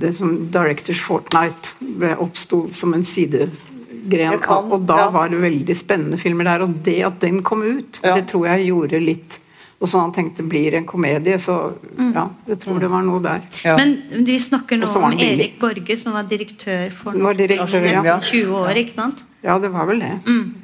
det 0.00 0.14
som 0.14 0.48
Directors 0.52 1.00
Fortnight 1.00 1.76
oppsto 2.18 2.68
som 2.72 2.94
en 2.94 3.04
sidegren. 3.04 4.40
Kan, 4.40 4.56
og, 4.56 4.72
og 4.72 4.86
da 4.88 4.98
ja. 4.98 5.10
var 5.10 5.28
det 5.28 5.40
veldig 5.40 5.76
spennende 5.76 6.18
filmer 6.18 6.44
der. 6.44 6.62
Og 6.66 6.84
det 6.84 7.04
at 7.04 7.20
den 7.20 7.42
kom 7.42 7.62
ut, 7.62 8.00
det 8.02 8.26
tror 8.28 8.46
jeg 8.46 8.66
gjorde 8.66 9.00
litt 9.00 9.40
Og 9.78 9.86
så 9.86 10.00
han 10.02 10.10
tenkte 10.12 10.42
blir 10.42 10.72
det 10.74 10.80
en 10.80 10.86
komedie, 10.86 11.36
så 11.38 11.54
ja, 11.94 12.24
jeg 12.48 12.58
tror 12.64 12.80
det 12.82 12.88
var 12.90 13.04
noe 13.06 13.20
der. 13.22 13.44
Ja. 13.62 13.76
Men 13.78 14.24
vi 14.26 14.38
snakker 14.42 14.80
nå 14.80 14.88
så 14.90 14.98
om. 15.06 15.12
Erik 15.14 15.60
Borge, 15.60 15.96
som 16.00 16.16
var 16.18 16.26
direktør 16.26 16.90
for 16.98 17.14
Som 17.14 17.22
var 17.28 17.38
direktør, 17.38 17.86
ja. 17.86 18.16
20 18.18 18.56
år, 18.58 18.80
ikke 18.82 18.96
sant? 18.96 19.22
Ja, 19.44 19.54
det 19.62 19.70
var 19.70 19.86
vel 19.86 20.02
det. 20.02 20.16
Mm. 20.26 20.54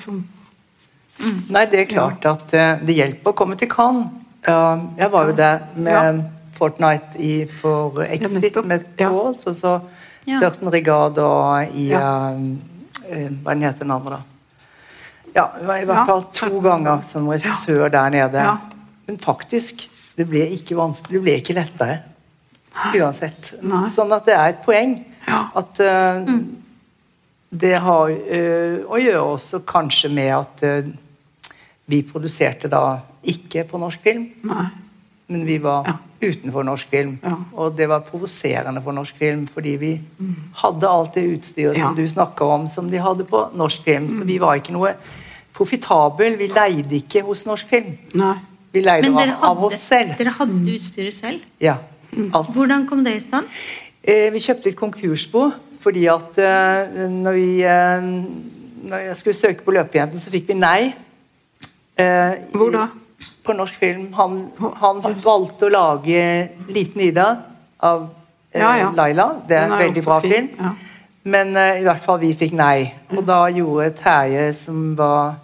Sånn- 0.00 0.22
Nei, 1.52 1.66
det 1.70 1.80
er 1.80 1.84
klart 1.84 2.24
at 2.26 2.54
uh, 2.56 2.80
det 2.84 2.96
hjelper 2.96 3.30
å 3.30 3.36
komme 3.36 3.56
til 3.60 3.68
Cannes. 3.70 4.08
Uh, 4.48 4.80
jeg 4.98 5.12
var 5.12 5.28
jo 5.28 5.36
der 5.36 5.60
med 5.76 6.24
Fortnite 6.56 7.20
i, 7.20 7.34
for 7.60 8.00
Exit 8.08 8.64
med 8.64 8.84
og 9.10 9.36
så 9.40 9.80
Ja. 10.26 10.38
Certain 10.40 10.70
Regard 10.72 11.18
og 11.18 11.74
i 11.76 11.90
Ja. 11.90 12.30
eh, 12.30 13.24
eh, 13.24 13.28
Hva 13.44 13.54
heter 13.60 13.80
den 13.80 13.90
andre, 13.90 14.10
da? 14.10 14.20
Ja, 15.34 15.48
det 15.58 15.66
var 15.66 15.82
i 15.82 15.86
hvert 15.88 16.06
fall 16.06 16.24
to 16.30 16.60
ganger 16.62 17.02
som 17.06 17.28
regissør 17.28 17.88
der 17.90 18.10
nede. 18.14 18.42
Ja. 18.46 18.56
Men 19.06 19.18
faktisk, 19.18 19.88
det 20.16 20.28
ble 20.30 20.46
ikke 20.54 20.76
det 21.08 21.22
ble 21.22 21.38
ikke 21.40 21.56
lettere. 21.56 22.02
Uansett. 22.94 23.52
Nei. 23.62 23.86
Sånn 23.92 24.12
at 24.14 24.26
det 24.26 24.34
er 24.34 24.54
et 24.54 24.62
poeng 24.64 24.98
Ja. 25.26 25.48
at 25.56 25.78
mm. 26.28 26.40
det 27.50 27.78
har 27.80 28.10
uh, 28.10 28.78
å 28.90 28.98
gjøre 29.00 29.22
også 29.22 29.62
kanskje 29.64 30.10
med 30.12 30.32
at 30.36 30.64
uh, 30.66 30.90
vi 31.86 32.02
produserte 32.02 32.68
da 32.68 33.00
ikke 33.24 33.64
på 33.68 33.78
norsk 33.80 34.02
film, 34.04 34.26
Nei. 34.44 34.66
men 35.32 35.46
vi 35.46 35.58
var 35.58 35.86
Ja. 35.88 35.96
utenfor 36.20 36.64
norsk 36.64 36.88
film. 36.88 37.18
Ja. 37.22 37.36
Og 37.56 37.76
det 37.76 37.88
var 37.88 38.04
provoserende 38.04 38.82
for 38.82 38.92
norsk 38.92 39.16
film, 39.16 39.46
fordi 39.46 39.76
vi 39.76 39.92
hadde 40.60 40.88
alt 40.88 41.14
det 41.14 41.24
utstyret 41.38 41.78
som 41.78 41.96
du 41.96 42.08
snakker 42.08 42.44
om, 42.44 42.68
som 42.68 42.90
de 42.90 42.98
hadde 42.98 43.24
på 43.24 43.50
norsk 43.54 43.82
film. 43.84 44.10
Så 44.10 44.24
vi 44.24 44.38
var 44.38 44.56
ikke 44.56 44.72
noe 44.72 44.94
profitabel. 45.54 46.36
Vi 46.38 46.46
leide 46.52 46.96
ikke 46.98 47.22
hos 47.26 47.44
norsk 47.46 47.68
film. 47.70 47.94
Nei. 48.18 48.34
Vi 48.74 48.82
leide 48.82 49.06
Men 49.06 49.18
dere 49.20 49.36
av, 49.38 49.52
av 49.58 49.64
oss 49.68 49.78
selv. 49.86 50.16
dere 50.18 50.32
hadde 50.38 50.74
utstyret 50.74 51.14
selv. 51.14 51.44
Ja. 51.62 51.76
Alt. 52.34 52.50
Hvordan 52.54 52.86
kom 52.90 53.04
det 53.06 53.16
i 53.16 53.20
stand? 53.22 53.46
Eh, 54.02 54.28
vi 54.34 54.40
kjøpte 54.42 54.68
et 54.72 54.76
konkursbo 54.78 55.48
fordi 55.84 56.06
at 56.08 56.38
eh, 56.40 57.08
når, 57.12 57.32
vi, 57.36 57.48
eh, 57.62 58.04
når 58.88 59.02
jeg 59.10 59.16
skulle 59.20 59.36
søke 59.36 59.64
på 59.66 59.74
Løpejenten, 59.76 60.18
så 60.18 60.30
fikk 60.32 60.48
vi 60.48 60.54
nei. 60.56 60.94
Eh, 62.00 62.38
Hvor 62.54 62.70
da? 62.72 62.86
På 63.44 63.52
norsk 63.52 63.76
film. 63.78 64.06
Han, 64.16 64.38
han 64.80 65.02
valgte 65.04 65.66
å 65.68 65.72
lage 65.74 66.22
'Liten 66.72 67.02
Ida' 67.04 67.28
av 67.84 68.06
eh, 68.52 68.60
Ja, 68.62 68.72
ja. 68.80 68.90
Laila. 68.96 69.28
Det 69.48 69.56
er 69.58 69.66
en 69.68 69.72
er 69.76 69.82
veldig 69.84 70.04
bra 70.06 70.18
fin, 70.24 70.32
film. 70.32 70.48
ja. 70.58 70.72
Men 71.24 71.56
eh, 71.56 71.80
i 71.80 71.84
hvert 71.84 72.02
fall 72.04 72.18
vi 72.20 72.32
fikk 72.34 72.52
nei. 72.56 72.92
Og 73.16 73.22
da 73.28 73.42
gjorde 73.52 73.90
Terje, 74.00 74.48
som 74.56 74.94
var 74.96 75.34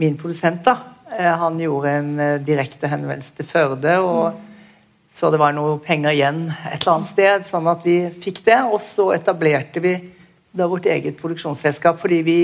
min 0.00 0.16
produsent, 0.16 0.62
da, 0.64 0.78
eh, 1.12 1.34
han 1.42 1.60
gjorde 1.60 1.92
en 1.98 2.14
eh, 2.20 2.40
direkte 2.40 2.88
henvendelse 2.88 3.36
til 3.36 3.48
Førde. 3.48 3.98
og 4.00 4.40
så 5.12 5.28
det 5.28 5.36
var 5.36 5.52
noe 5.52 5.76
penger 5.84 6.14
igjen 6.14 6.46
et 6.48 6.80
eller 6.80 6.94
annet 6.94 7.10
sted, 7.10 7.42
sånn 7.44 7.66
at 7.68 7.82
vi 7.84 7.96
fikk 8.08 8.38
det. 8.46 8.62
Og 8.72 8.80
så 8.80 9.10
etablerte 9.12 9.82
vi 9.84 9.92
da 10.52 10.68
vårt 10.68 10.88
eget 10.88 11.18
produksjonsselskap 11.20 11.98
fordi 12.00 12.20
vi 12.24 12.38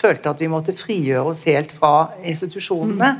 følte 0.00 0.32
at 0.32 0.40
vi 0.40 0.48
måtte 0.52 0.76
frigjøre 0.76 1.32
oss 1.32 1.46
helt 1.48 1.72
fra 1.76 2.10
institusjonene. 2.24 3.10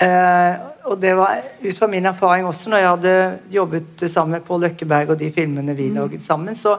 Eh, 0.00 0.68
og 0.88 1.00
det 1.00 1.14
var 1.16 1.42
ut 1.60 1.76
fra 1.76 1.88
min 1.92 2.08
erfaring 2.08 2.48
også, 2.48 2.70
når 2.72 2.80
jeg 2.80 2.90
hadde 2.90 3.16
jobbet 3.52 4.04
sammen 4.06 4.38
med 4.38 4.46
Pål 4.46 4.64
Løkkeberg 4.66 5.12
og 5.12 5.20
de 5.20 5.32
filmene 5.34 5.76
vi 5.76 5.90
laget 5.92 6.24
sammen, 6.24 6.56
så, 6.56 6.78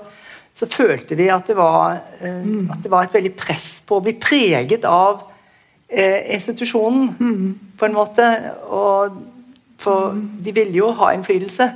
så 0.54 0.70
følte 0.70 1.18
vi 1.18 1.30
at 1.34 1.50
det, 1.50 1.58
var, 1.58 2.00
eh, 2.22 2.48
at 2.70 2.82
det 2.82 2.94
var 2.94 3.06
et 3.06 3.18
veldig 3.18 3.34
press 3.38 3.70
på 3.86 3.98
å 3.98 4.06
bli 4.06 4.16
preget 4.22 4.86
av 4.90 5.22
eh, 5.92 6.34
institusjonen, 6.36 7.60
på 7.78 7.86
en 7.86 7.94
måte. 7.94 8.28
Og 8.70 9.22
for 9.82 10.16
de 10.44 10.54
ville 10.54 10.78
jo 10.78 10.92
ha 10.98 11.12
innflytelse. 11.16 11.72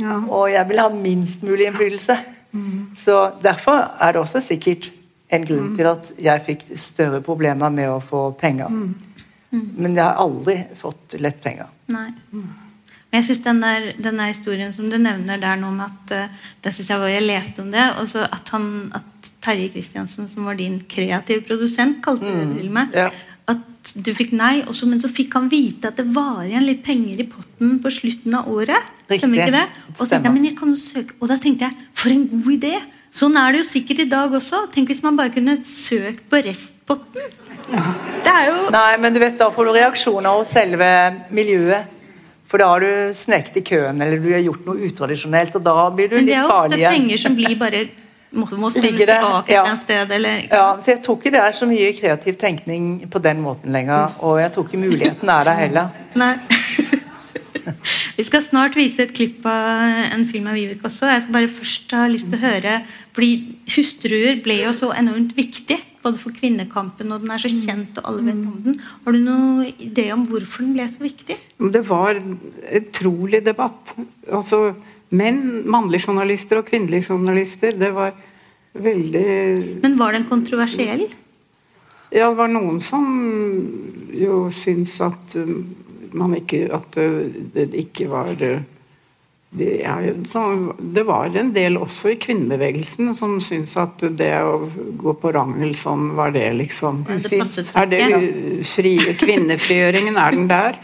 Ja. 0.00 0.18
Og 0.28 0.50
jeg 0.52 0.68
vil 0.68 0.80
ha 0.80 0.88
minst 0.88 1.42
mulig 1.42 1.68
innflytelse. 1.68 2.18
Så 2.96 3.30
derfor 3.42 3.96
er 4.00 4.12
det 4.12 4.20
også 4.20 4.40
sikkert 4.40 4.90
en 5.32 5.46
grunn 5.48 5.70
til 5.76 5.88
at 5.88 6.10
jeg 6.20 6.44
fikk 6.46 6.66
større 6.76 7.22
problemer 7.24 7.72
med 7.72 7.88
å 7.88 8.00
få 8.04 8.26
penger. 8.36 8.68
Men 9.52 9.96
jeg 9.96 10.04
har 10.04 10.20
aldri 10.20 10.58
fått 10.76 11.16
lett 11.20 11.40
penger. 11.44 11.70
Nei. 11.92 12.10
Men 13.12 13.20
jeg 13.20 13.26
synes 13.26 13.42
den 13.44 13.58
der, 13.60 13.88
den 14.00 14.20
der 14.20 14.30
historien 14.30 14.70
som 14.72 14.88
du 14.88 14.96
nevner 14.96 15.40
der 15.40 15.58
nå 15.60 15.68
med 15.74 15.84
at 15.84 16.12
eh, 16.16 16.44
det 16.64 16.70
synes 16.72 16.88
jeg 16.88 17.00
var, 17.02 17.10
Jeg 17.12 17.24
leste 17.26 17.60
om 17.60 17.68
det. 17.72 17.82
Og 18.00 18.14
at, 18.24 18.52
at 18.96 19.28
Terje 19.44 19.68
Kristiansen, 19.74 20.30
som 20.32 20.46
var 20.48 20.56
din 20.56 20.78
kreative 20.88 21.44
produsent, 21.44 22.00
kalte 22.04 22.24
det 22.24 22.46
til 22.56 22.70
meg. 22.72 22.88
Mm. 22.88 23.20
At 23.52 23.92
du 23.98 24.12
fikk 24.14 24.32
nei, 24.38 24.62
også, 24.70 24.86
men 24.88 25.02
så 25.02 25.10
fikk 25.10 25.34
han 25.36 25.50
vite 25.52 25.90
at 25.90 25.98
det 25.98 26.06
var 26.14 26.44
igjen 26.46 26.66
litt 26.68 26.82
penger 26.86 27.22
i 27.24 27.28
potten 27.28 27.78
på 27.82 27.92
slutten 27.92 28.36
av 28.38 28.50
året. 28.52 28.90
Stemmer 29.10 29.42
ikke 29.42 29.54
det? 29.56 29.64
Og, 29.98 30.02
tenkte 30.06 30.22
jeg, 30.22 30.34
men 30.34 30.48
jeg 30.48 30.56
kan 30.58 30.72
jo 30.72 30.80
søke. 30.80 31.16
og 31.18 31.30
da 31.32 31.38
tenkte 31.42 31.68
jeg 31.68 31.88
for 31.98 32.14
en 32.14 32.26
god 32.32 32.52
idé! 32.56 32.76
Sånn 33.12 33.34
er 33.36 33.52
det 33.52 33.60
jo 33.60 33.68
sikkert 33.68 33.98
i 34.06 34.08
dag 34.08 34.32
også. 34.32 34.62
Tenk 34.72 34.88
hvis 34.88 35.02
man 35.04 35.18
bare 35.18 35.34
kunne 35.34 35.58
søkt 35.68 36.22
på 36.32 36.38
restpotten. 36.46 37.34
Det 38.24 38.30
er 38.32 38.46
jo 38.48 38.70
Nei, 38.72 38.92
men 39.00 39.12
du 39.12 39.20
vet, 39.20 39.36
da 39.40 39.50
får 39.52 39.68
du 39.68 39.72
reaksjoner 39.76 40.38
hos 40.38 40.52
selve 40.56 40.88
miljøet. 41.34 41.90
For 42.48 42.60
da 42.60 42.68
har 42.68 42.84
du 42.84 43.16
sneket 43.16 43.58
i 43.60 43.64
køen, 43.64 44.00
eller 44.04 44.20
du 44.20 44.28
har 44.32 44.42
gjort 44.44 44.64
noe 44.68 44.88
utradisjonelt, 44.88 45.54
og 45.56 45.62
da 45.64 45.76
blir 45.92 46.10
du 46.10 46.18
Men 46.18 46.28
det 46.28 46.34
er 46.36 46.42
jo 46.44 46.56
ofte 46.56 46.80
penger 46.84 47.20
som 47.20 47.36
blir 47.36 47.56
bare 47.60 47.86
må, 48.32 48.46
må 48.56 48.70
det, 48.72 48.82
tilbake 48.96 49.50
et 49.50 49.54
ja. 49.54 49.62
et 49.68 49.84
sted. 49.84 50.12
Eller, 50.16 50.46
Ja, 50.48 50.66
så 50.80 50.94
Jeg 50.94 51.02
tror 51.04 51.20
ikke 51.20 51.32
det 51.34 51.42
er 51.42 51.56
så 51.56 51.68
mye 51.68 51.92
kreativ 51.96 52.38
tenkning 52.40 52.90
på 53.12 53.22
den 53.22 53.42
måten 53.44 53.72
lenger. 53.72 54.16
Og 54.24 54.40
jeg 54.40 54.52
tror 54.54 54.68
ikke 54.68 54.82
muligheten 54.82 55.28
er 55.28 55.48
der 55.50 55.60
heller. 55.60 56.02
Nei. 56.22 56.34
Vi 58.18 58.24
skal 58.26 58.42
snart 58.44 58.74
vise 58.76 59.04
et 59.04 59.14
klipp 59.14 59.44
av 59.48 60.10
en 60.12 60.26
film 60.28 60.48
av 60.50 60.58
Vivek 60.58 60.82
også. 60.84 61.08
Jeg 61.12 61.24
skal 61.24 61.36
bare 61.36 61.54
først 61.60 61.94
ha 61.96 62.08
lyst 62.10 62.28
til 62.32 62.40
å 62.40 62.42
høre 62.42 62.82
fordi 63.12 63.32
Hustruer 63.74 64.38
ble 64.44 64.62
jo 64.64 64.72
så 64.76 64.90
enormt 64.96 65.34
viktig 65.36 65.78
både 66.02 66.18
for 66.18 66.34
kvinnekampen, 66.34 67.12
og 67.14 67.22
den 67.22 67.30
er 67.30 67.42
så 67.42 67.50
kjent, 67.52 67.98
og 68.00 68.08
alle 68.10 68.24
vet 68.26 68.40
om 68.40 68.56
den. 68.64 68.78
Har 69.04 69.14
du 69.14 69.20
noen 69.22 69.68
idé 69.82 70.08
om 70.14 70.24
hvorfor 70.26 70.64
den 70.64 70.74
ble 70.74 70.88
så 70.90 71.02
viktig? 71.02 71.36
Det 71.76 71.82
var 71.86 72.18
en 72.18 72.38
utrolig 72.80 73.42
debatt. 73.46 73.94
Altså, 74.26 74.72
menn, 75.12 75.62
mannlige 75.68 76.08
journalister 76.08 76.60
og 76.60 76.68
kvinnelige 76.68 77.10
journalister. 77.10 77.74
Det 77.78 77.92
var 77.94 78.14
veldig 78.72 79.80
Men 79.82 79.98
var 80.00 80.16
den 80.16 80.24
kontroversiell? 80.28 81.06
Ja, 82.12 82.28
det 82.28 82.36
var 82.36 82.52
noen 82.52 82.80
som 82.84 83.06
jo 84.12 84.44
syns 84.52 84.98
at 85.04 85.36
um, 85.40 85.64
man 86.12 86.36
ikke 86.36 86.66
At 86.76 86.98
uh, 87.00 87.24
det 87.54 87.70
ikke 87.76 88.08
var 88.10 88.32
uh, 88.36 88.60
det, 89.52 89.70
er, 89.84 90.14
sånn- 90.28 90.70
det 90.96 91.04
var 91.08 91.32
en 91.36 91.50
del 91.52 91.76
også 91.76 92.14
i 92.14 92.18
kvinnebevegelsen 92.20 93.12
som 93.16 93.34
syntes 93.44 93.74
at 93.80 94.04
det 94.16 94.32
å 94.40 94.62
gå 95.00 95.12
på 95.20 95.32
Ragnhild 95.36 95.76
sånn, 95.76 96.14
var 96.16 96.32
det 96.32 96.46
liksom 96.56 97.02
Det 97.04 97.40
Er 97.76 97.90
det 97.90 98.00
uh, 98.16 99.16
Kvinnefrigjøringen, 99.20 100.16
er 100.16 100.36
den 100.38 100.48
der? 100.48 100.80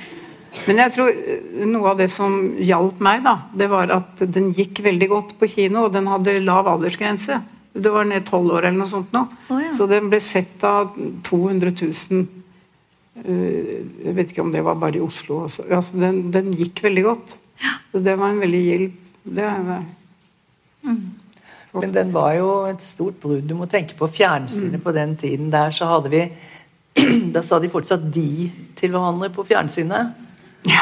Men 0.67 0.83
jeg 0.85 0.95
tror 0.95 1.13
uh, 1.13 1.67
noe 1.69 1.93
av 1.93 2.01
det 2.01 2.09
som 2.13 2.39
hjalp 2.57 3.03
meg, 3.05 3.23
da, 3.27 3.37
det 3.57 3.69
var 3.73 3.93
at 3.95 4.25
den 4.25 4.51
gikk 4.57 4.83
veldig 4.87 5.09
godt 5.13 5.37
på 5.41 5.51
kino, 5.53 5.87
og 5.87 5.95
den 5.95 6.09
hadde 6.11 6.39
lav 6.45 6.71
aldersgrense. 6.71 7.41
Det 7.79 7.93
var 7.95 8.09
ned 8.09 8.25
tolv 8.27 8.57
år 8.57 8.67
eller 8.67 8.81
noe 8.81 8.91
sånt 8.91 9.13
nå. 9.15 9.27
Oh, 9.53 9.61
ja. 9.63 9.71
Så 9.77 9.87
den 9.87 10.09
ble 10.11 10.19
sett 10.25 10.65
av 10.67 10.91
200 11.29 11.77
000 11.77 12.27
Eh, 13.25 13.85
Jeg 14.05 14.15
vet 14.15 14.33
ikke 14.33 14.45
om 14.45 14.53
det 14.55 14.65
var 14.65 14.79
bare 14.79 14.99
i 14.99 15.05
Oslo 15.05 15.45
også. 15.47 15.67
Altså, 15.71 15.99
den, 15.99 16.29
den 16.35 16.53
gikk 16.57 16.83
veldig 16.85 17.05
godt. 17.07 17.37
Så 17.93 18.03
det 18.05 18.15
var 18.19 18.33
en 18.33 18.43
veldig 18.43 18.61
hjelp. 18.63 19.07
Det 19.29 19.45
er, 19.45 19.83
Men 21.79 21.93
den 21.93 22.13
var 22.15 22.33
jo 22.39 22.53
et 22.69 22.85
stort 22.85 23.19
brudd. 23.21 23.43
Du 23.49 23.55
må 23.59 23.67
tenke 23.69 23.97
på 23.99 24.09
fjernsynet 24.09 24.83
på 24.83 24.95
den 24.95 25.17
tiden. 25.21 25.51
Der 25.53 25.75
så 25.75 25.91
hadde 25.91 26.13
vi 26.15 26.23
Da 27.35 27.43
sa 27.43 27.59
de 27.59 27.69
fortsatt 27.71 28.09
'de' 28.11 28.51
til 28.79 28.91
hverandre 28.91 29.29
på 29.31 29.45
fjernsynet. 29.47 30.15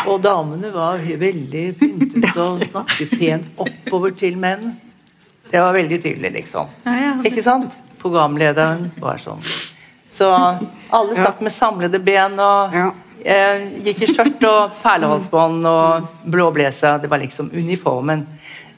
Og 0.06 0.20
damene 0.22 0.70
var 0.74 0.98
veldig 0.98 1.64
pyntet 1.78 2.36
og 2.40 2.62
snakket 2.66 3.12
pent 3.18 3.62
oppover 3.62 4.14
til 4.18 4.38
menn. 4.40 4.72
Det 5.50 5.60
var 5.62 5.74
veldig 5.76 5.98
tydelig, 6.02 6.32
liksom. 6.40 6.70
Ja, 6.86 6.94
ja. 6.98 7.12
Ikke 7.28 7.44
sant? 7.44 7.76
Programlederen 8.00 8.88
var 9.02 9.20
sånn. 9.22 9.42
Så 10.10 10.30
alle 10.30 11.16
satt 11.18 11.42
med 11.44 11.52
samlede 11.54 12.00
ben 12.02 12.38
og 12.40 12.74
eh, 12.76 13.66
gikk 13.86 14.04
i 14.06 14.10
skjørt 14.10 14.46
og 14.48 14.76
perlehalsbånd 14.82 15.66
og 15.70 16.08
blå 16.30 16.48
blazer. 16.54 16.98
Det 17.02 17.10
var 17.10 17.22
liksom 17.22 17.50
uniformen. 17.54 18.24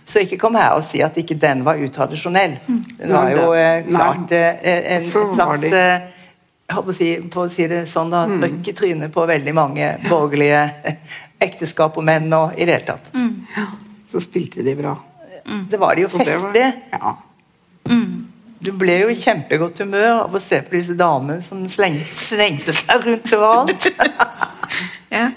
Så 0.08 0.24
ikke 0.24 0.38
kom 0.40 0.56
her 0.56 0.74
og 0.76 0.84
si 0.86 1.02
at 1.04 1.16
ikke 1.20 1.36
den 1.40 1.64
var 1.66 1.80
utradisjonell. 1.84 2.56
Den 2.66 3.12
var 3.12 3.32
jo 3.32 3.50
eh, 3.56 3.84
klart 3.88 4.32
eh, 4.32 4.68
en 4.96 5.04
slags 5.04 5.68
håper 6.74 6.92
å 6.92 6.94
si, 6.96 7.08
på 7.32 7.44
å 7.46 7.50
si 7.50 7.66
det 7.70 7.84
sånn 7.88 8.10
da, 8.12 8.26
Mm. 8.26 8.40
trøkk 8.42 8.68
i 8.68 8.72
trynet 8.76 9.12
på 9.14 9.26
veldig 9.26 9.54
mange 9.54 9.86
borgerlige 10.08 10.96
ekteskap 11.40 11.96
og 11.96 12.04
menn 12.04 12.32
og 12.32 12.52
i 12.58 12.64
det 12.64 12.74
hele 12.74 12.86
tatt. 12.86 13.12
så 14.08 14.20
spilte 14.20 14.62
de 14.64 14.74
bra. 14.74 14.96
Det 15.70 15.78
var 15.80 15.94
det 15.96 16.02
jo 16.02 16.08
festlig. 16.08 16.72
Ja. 16.92 17.16
Du 18.60 18.72
ble 18.74 18.96
jo 19.04 19.08
i 19.08 19.14
kjempegodt 19.16 19.78
humør 19.84 20.24
av 20.24 20.34
å 20.34 20.40
se 20.42 20.58
på 20.66 20.74
disse 20.74 20.96
damene 20.98 21.40
som 21.44 21.60
slengte, 21.70 22.16
slengte 22.18 22.72
seg 22.74 23.04
rundt 23.06 23.32
overalt. 23.32 23.88
Ja. 25.10 25.30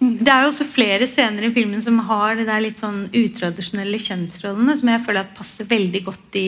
Det 0.00 0.28
er 0.30 0.44
jo 0.44 0.50
også 0.52 0.64
flere 0.70 1.06
scener 1.10 1.42
i 1.48 1.50
filmen 1.52 1.82
som 1.82 1.98
har 2.06 2.36
det 2.38 2.46
der 2.46 2.60
litt 2.62 2.78
sånn 2.78 3.08
utradisjonelle 3.10 3.98
kjønnsrollene, 4.00 4.76
som 4.78 4.88
jeg 4.88 5.02
føler 5.04 5.20
at 5.26 5.34
passer 5.36 5.66
veldig 5.68 6.04
godt 6.06 6.38
i, 6.38 6.44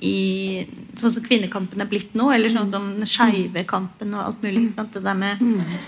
i 0.00 0.64
sånn 0.96 1.12
som 1.12 1.24
kvinnekampen 1.24 1.82
er 1.82 1.88
blitt 1.88 2.14
nå, 2.16 2.30
eller 2.32 2.52
sånn 2.52 2.70
som 2.72 2.86
den 2.96 3.08
skeive 3.08 3.64
kampen 3.68 4.14
og 4.16 4.22
alt 4.24 4.44
mulig. 4.44 4.70
Det 4.76 5.02
der 5.04 5.18
med 5.18 5.42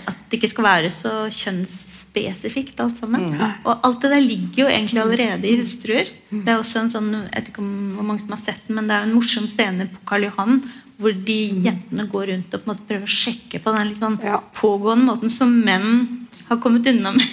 at 0.09 0.19
det 0.29 0.37
ikke 0.37 0.51
skal 0.51 0.67
være 0.67 0.91
så 0.93 1.13
kjønnsspesifikt 1.33 2.83
alt 2.83 3.01
sammen. 3.01 3.33
Og 3.63 3.73
alt 3.73 4.05
det 4.05 4.13
der 4.13 4.23
ligger 4.23 4.63
jo 4.63 4.69
egentlig 4.69 5.01
allerede 5.01 5.49
i 5.49 5.57
'Hustruer'. 5.57 6.13
Det 6.29 6.49
er 6.49 6.61
også 6.61 6.83
en 6.83 6.93
sånn, 6.93 7.11
jeg 7.13 7.35
vet 7.35 7.51
ikke 7.51 7.65
om 7.65 7.73
hvor 7.97 8.07
mange 8.09 8.21
som 8.21 8.33
har 8.37 8.41
sett 8.41 8.67
den, 8.67 8.75
men 8.75 8.87
det 8.87 8.95
er 8.95 9.03
jo 9.03 9.09
en 9.09 9.17
morsom 9.17 9.47
scene 9.47 9.89
på 9.89 10.05
Karl 10.05 10.29
Johan 10.29 10.61
hvor 11.01 11.13
de 11.27 11.39
jentene 11.65 12.05
går 12.07 12.27
rundt 12.31 12.53
og 12.53 12.61
på 12.61 12.67
en 12.67 12.71
måte 12.73 12.87
prøver 12.87 13.09
å 13.09 13.17
sjekke 13.21 13.59
på 13.63 13.73
den 13.75 13.89
litt 13.89 14.01
sånn 14.01 14.19
pågående 14.55 15.07
måten 15.09 15.33
som 15.33 15.51
menn 15.65 16.27
har 16.47 16.59
kommet 16.63 16.87
unna 16.87 17.11
med. 17.15 17.25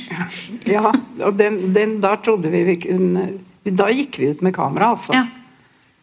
Ja, 0.65 0.93
og 1.27 1.37
den, 1.39 1.73
den, 1.75 1.99
da 2.01 2.15
trodde 2.17 2.51
vi 2.53 2.65
vi 2.65 2.77
kunne 2.89 3.29
Da 3.65 3.91
gikk 3.93 4.17
vi 4.19 4.31
ut 4.33 4.41
med 4.41 4.55
kamera, 4.57 4.95
altså. 4.95 5.13
Ja. 5.13 5.27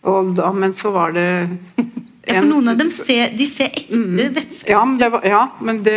Og 0.04 0.36
da, 0.38 0.52
men 0.54 0.74
så 0.74 0.92
var 0.92 1.12
det 1.16 1.28
Ja, 2.28 2.42
for 2.42 2.48
noen 2.50 2.68
av 2.74 2.78
dem 2.78 2.90
ser, 2.92 3.32
de 3.38 3.46
ser 3.48 3.72
ekte 3.72 4.28
vætske 4.36 4.70
Ja, 4.72 4.82
men 4.86 4.98
det 5.00 5.08
var, 5.14 5.24
ja, 5.26 5.42
men 5.64 5.82
det, 5.84 5.96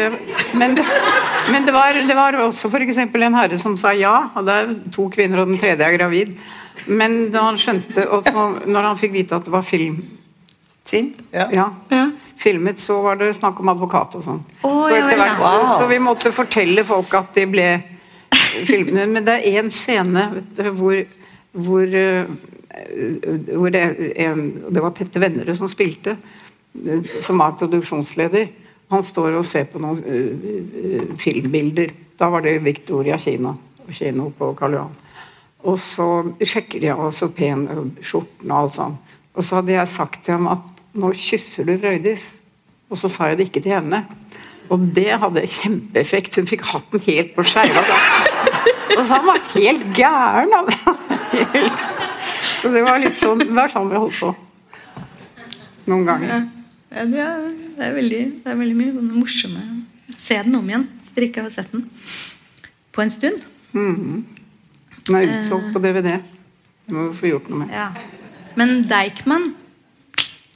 men 0.55 0.77
det, 0.79 0.85
men 1.51 1.67
det, 1.67 1.75
var, 1.75 1.93
det 1.93 2.15
var 2.17 2.39
også 2.45 2.71
f.eks. 2.71 2.99
en 3.03 3.35
herre 3.35 3.59
som 3.59 3.77
sa 3.81 3.93
ja. 3.93 4.31
og 4.35 4.47
Det 4.47 4.55
er 4.55 4.73
to 4.95 5.09
kvinner, 5.11 5.43
og 5.43 5.51
den 5.51 5.59
tredje 5.59 5.85
er 5.85 5.97
gravid. 5.99 6.37
Men 6.87 7.31
da 7.35 7.43
han 7.49 7.59
skjønte, 7.61 8.07
så, 8.25 8.47
når 8.65 8.89
han 8.93 8.99
fikk 9.01 9.13
vite 9.19 9.37
at 9.37 9.45
det 9.45 9.53
var 9.53 9.67
film 9.67 10.01
Tim? 10.91 11.13
Ja. 11.35 11.49
ja, 11.53 11.67
Ja. 11.91 12.11
filmet, 12.41 12.79
så 12.81 13.01
var 13.03 13.19
det 13.21 13.35
snakk 13.37 13.61
om 13.61 13.69
advokat 13.69 14.15
og 14.17 14.25
sånn. 14.25 14.41
Oh, 14.63 14.87
så, 14.89 14.97
ja, 14.97 15.35
Wow. 15.39 15.67
så 15.79 15.87
vi 15.91 15.99
måtte 16.03 16.33
fortelle 16.33 16.83
folk 16.89 17.13
at 17.15 17.35
de 17.37 17.45
ble 17.47 17.67
filmet. 18.67 19.09
Men 19.09 19.27
det 19.27 19.37
er 19.37 19.61
én 19.61 19.69
scene 19.71 20.25
vet 20.33 20.57
du, 20.57 20.71
hvor, 20.79 21.03
hvor, 21.53 21.85
eh, 21.85 22.31
hvor 23.57 23.73
det, 23.75 23.83
en, 24.23 24.43
det 24.71 24.83
var 24.83 24.95
Petter 24.95 25.23
Vennerød 25.23 25.59
som 25.59 25.71
spilte, 25.71 26.17
eh, 26.87 27.11
som 27.21 27.41
var 27.43 27.59
produksjonsleder. 27.59 28.51
Han 28.91 29.05
står 29.07 29.39
og 29.39 29.47
ser 29.47 29.69
på 29.71 29.79
noen 29.83 30.01
uh, 30.03 30.47
eh, 30.83 31.13
filmbilder. 31.19 31.93
Da 32.19 32.31
var 32.31 32.43
det 32.43 32.57
Victoria 32.65 33.19
Kina, 33.23 33.55
kino 33.91 34.31
på 34.35 34.53
Karl 34.59 34.79
Johan. 34.79 34.97
Og 35.71 35.77
så 35.79 36.09
sjekker 36.41 36.83
de 36.83 36.91
av 36.95 37.11
så 37.15 37.29
pen 37.37 37.67
skjorten 38.01 38.51
og 38.51 38.57
alt 38.57 38.79
sånn. 38.79 38.97
Og 39.37 39.47
så 39.47 39.61
hadde 39.61 39.77
jeg 39.77 39.93
sagt 39.93 40.25
til 40.25 40.39
ham 40.39 40.49
at 40.51 40.83
nå 40.99 41.13
kysser 41.15 41.69
du 41.69 41.77
Frøydis. 41.79 42.33
Og 42.91 42.99
så 42.99 43.11
sa 43.13 43.31
jeg 43.31 43.39
det 43.39 43.51
ikke 43.51 43.63
til 43.63 43.77
henne. 43.77 44.03
Og 44.71 44.89
det 44.97 45.11
hadde 45.23 45.47
kjempeeffekt. 45.47 46.41
Hun 46.41 46.51
fikk 46.51 46.67
hatten 46.73 47.07
helt 47.07 47.35
på 47.37 47.47
skeiva. 47.47 47.85
Og 48.97 49.05
så 49.07 49.15
han 49.15 49.27
var 49.29 49.39
helt 49.55 49.87
gæren. 49.95 50.51
Han. 50.57 50.99
Helt. 51.55 51.90
Så 52.61 52.71
det 52.75 52.83
var 52.85 52.99
litt 53.01 53.19
sånn 53.21 53.41
Det 53.41 53.53
var 53.57 53.71
sånn 53.73 53.89
vi 53.91 54.01
holdt 54.01 54.19
på. 54.21 54.31
Noen 55.91 56.05
ganger. 56.07 56.33
Ja, 56.91 57.05
det, 57.09 57.23
er, 57.25 57.47
det, 57.79 57.87
er 57.87 57.95
veldig, 57.97 58.21
det 58.45 58.53
er 58.53 58.59
veldig 58.61 58.77
mye 58.79 58.93
sånne 58.97 59.17
morsomme 59.23 59.63
Se 60.21 60.37
den 60.45 60.57
om 60.59 60.69
igjen, 60.69 60.85
Strikke 61.09 61.45
har 61.47 61.53
sett 61.55 61.71
den 61.73 61.87
på 62.93 63.03
en 63.05 63.11
stund. 63.15 63.43
Den 63.73 65.17
er 65.17 65.29
utsolgt 65.39 65.71
på 65.73 65.81
DVD. 65.83 66.17
Det 66.85 66.95
må 66.95 67.07
vi 67.09 67.19
få 67.21 67.29
gjort 67.31 67.47
noe 67.51 67.61
med. 67.63 67.71
Ja. 67.75 67.87
Men 68.59 68.83
Deichman 68.91 69.53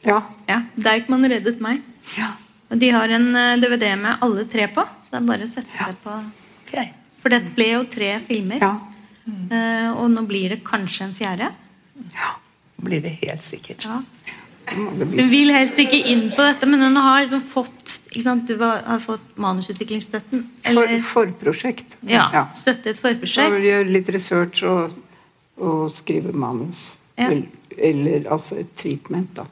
Ja. 0.05 0.19
ja, 0.51 0.59
Deichman 0.77 1.25
reddet 1.31 1.63
meg. 1.65 1.81
ja. 2.19 2.33
Og 2.73 2.79
De 2.81 2.89
har 2.91 3.09
en 3.13 3.29
eh, 3.37 3.57
DVD 3.61 3.93
med 4.01 4.19
alle 4.25 4.45
tre 4.51 4.67
på, 4.73 4.83
så 4.83 5.13
det 5.13 5.19
er 5.21 5.27
bare 5.29 5.47
å 5.47 5.51
sette 5.51 5.79
seg 5.79 5.99
på 6.03 6.15
Ok. 6.19 6.77
For 7.23 7.33
det 7.33 7.41
ble 7.55 7.69
jo 7.71 7.85
tre 7.89 8.17
filmer. 8.27 8.59
ja. 8.61 8.75
Eh, 9.25 9.91
og 9.95 10.11
nå 10.13 10.27
blir 10.29 10.51
det 10.53 10.65
kanskje 10.67 11.07
en 11.07 11.15
fjerde. 11.17 11.47
Blir 12.85 13.01
det 13.05 13.15
helt 13.23 13.45
sikkert. 13.47 13.87
Ja. 13.87 14.01
Hun 14.75 15.29
vil 15.31 15.53
helst 15.53 15.79
ikke 15.79 15.99
inn 16.11 16.31
på 16.33 16.45
dette, 16.45 16.67
men 16.69 16.81
hun 16.81 16.97
har 16.97 17.25
liksom 17.25 17.43
fått 17.47 17.99
ikke 18.11 18.23
sant? 18.25 18.49
Du 18.49 18.63
har 18.63 19.01
fått 19.03 19.35
manusutviklingsstøtten. 19.41 20.47
For, 20.65 20.95
forprosjekt. 21.11 21.99
ja, 22.09 22.29
ja. 22.33 22.45
støtte 22.57 22.95
et 22.95 23.03
forprosjekt. 23.03 23.53
vil 23.59 23.69
gjøre 23.69 23.91
litt 23.91 24.09
research 24.15 24.65
og, 24.69 24.95
og 25.61 25.93
skrive 25.95 26.33
manus. 26.33 26.95
Ja. 27.19 27.29
Eller, 27.29 27.45
eller 27.77 28.27
altså 28.33 28.59
et 28.63 28.73
treatment, 28.79 29.37
da. 29.37 29.47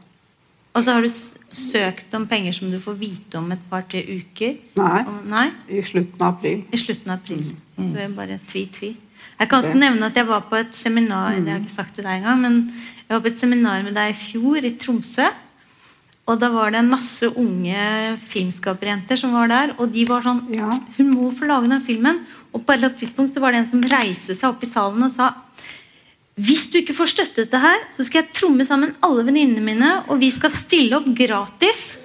Og 0.73 0.85
så 0.85 0.97
har 0.97 1.05
du 1.05 1.11
søkt 1.53 2.15
om 2.17 2.25
penger 2.27 2.55
som 2.57 2.71
du 2.73 2.79
får 2.81 2.97
vite 2.97 3.37
om 3.38 3.51
et 3.53 3.65
par-tre 3.69 4.01
uker. 4.09 4.57
Nei. 4.81 5.01
Om, 5.05 5.19
nei? 5.29 5.47
I 5.69 5.83
slutten 5.85 6.25
av 6.25 6.38
april. 6.38 6.62
I 6.73 6.81
slutten 6.81 7.12
av 7.12 7.21
april. 7.21 7.43
Mm. 7.77 7.91
Det 7.93 8.07
er 8.07 8.15
bare 8.17 8.38
tvi-tvi. 8.49 8.95
Jeg 9.42 9.50
kan 9.50 9.59
også 9.59 9.74
nevne 9.74 10.07
at 10.07 10.18
jeg 10.18 10.28
var 10.28 10.44
på 10.46 10.55
et 10.61 10.76
seminar 10.78 11.35
det 11.35 11.50
har 11.50 11.57
jeg 11.57 11.64
ikke 11.64 11.74
sagt 11.74 11.96
til 11.98 12.07
deg 12.07 12.20
engang, 12.20 12.44
men 12.44 12.59
jeg 13.09 13.11
var 13.11 13.22
på 13.24 13.31
et 13.33 13.40
seminar 13.40 13.81
med 13.83 13.96
deg 13.98 14.12
i 14.12 14.20
fjor 14.20 14.68
i 14.68 14.70
Tromsø. 14.78 15.26
Og 16.31 16.38
da 16.38 16.46
var 16.52 16.70
det 16.70 16.78
en 16.78 16.92
masse 16.92 17.26
unge 17.26 17.87
filmskaperjenter 18.31 19.18
som 19.18 19.35
var 19.35 19.50
der. 19.50 19.72
Og 19.83 19.90
de 19.90 20.05
var 20.07 20.22
sånn 20.22 20.44
Ja. 20.55 20.70
Hun 20.94 21.11
må 21.11 21.33
få 21.35 21.50
lage 21.50 21.72
den 21.72 21.83
filmen. 21.83 22.22
Og 22.52 22.62
på 22.62 22.70
et 22.70 22.78
eller 22.78 22.92
annet 22.92 23.02
tidspunkt 23.02 23.35
så 23.35 23.42
var 23.42 23.50
det 23.50 23.64
en 23.64 23.70
som 23.72 23.83
reiste 23.83 24.37
seg 24.38 24.52
opp 24.52 24.62
i 24.62 24.70
salen 24.70 25.02
og 25.02 25.11
sa 25.11 25.33
hvis 26.40 26.70
du 26.72 26.78
ikke 26.78 26.94
får 26.96 27.11
støtte 27.12 27.42
dette 27.42 27.59
her, 27.61 27.83
så 27.92 28.07
skal 28.07 28.22
jeg 28.22 28.33
tromme 28.33 28.64
sammen 28.64 28.94
alle 29.05 29.26
venninnene 29.26 29.61
mine, 29.61 29.90
og 30.09 30.16
vi 30.22 30.31
skal 30.33 30.48
stille 30.55 30.96
opp 30.96 31.11
gratis 31.12 31.98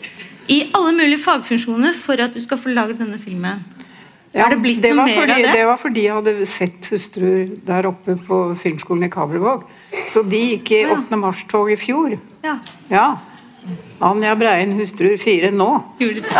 i 0.51 0.65
alle 0.75 0.91
mulige 0.97 1.23
fagfunksjoner 1.23 1.95
for 1.95 2.19
at 2.19 2.35
du 2.35 2.41
skal 2.43 2.59
få 2.59 2.73
laget 2.75 2.99
denne 2.99 3.21
filmen. 3.21 3.63
Ja, 4.35 4.45
Er 4.45 4.49
det 4.53 4.59
blitt 4.61 4.81
det 4.83 4.91
noe 4.93 4.97
var 4.99 5.05
mer 5.07 5.15
fordi, 5.21 5.31
av 5.31 5.37
det? 5.47 5.51
det 5.55 5.65
var 5.65 5.77
fordi 5.81 6.01
jeg 6.03 6.13
hadde 6.13 6.45
sett 6.45 6.87
hustruer 6.91 7.47
der 7.65 7.85
oppe 7.89 8.15
på 8.27 8.41
filmskolen 8.59 9.03
i 9.07 9.09
Kabelvåg. 9.09 9.63
Så 10.11 10.21
de 10.27 10.37
gikk 10.51 10.71
i 10.75 10.83
8. 10.93 11.17
mars-tog 11.17 11.71
i 11.71 11.75
fjor. 11.79 12.17
Ja, 12.43 12.57
Ja. 12.91 13.07
Anja 13.99 14.35
Breien, 14.37 14.75
hustruer 14.77 15.17
fire 15.19 15.49
nå. 15.51 15.71
gjorde 15.99 16.21
det. 16.21 16.31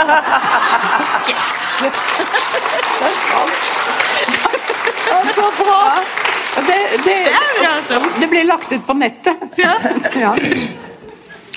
Og 6.58 6.63
Det, 6.67 6.78
det, 7.06 7.15
bra, 7.60 7.73
Det, 7.89 7.97
det 8.21 8.28
ble 8.32 8.43
lagt 8.47 8.71
ut 8.73 8.86
på 8.88 8.93
nettet. 8.97 9.38
Ja. 9.62 9.73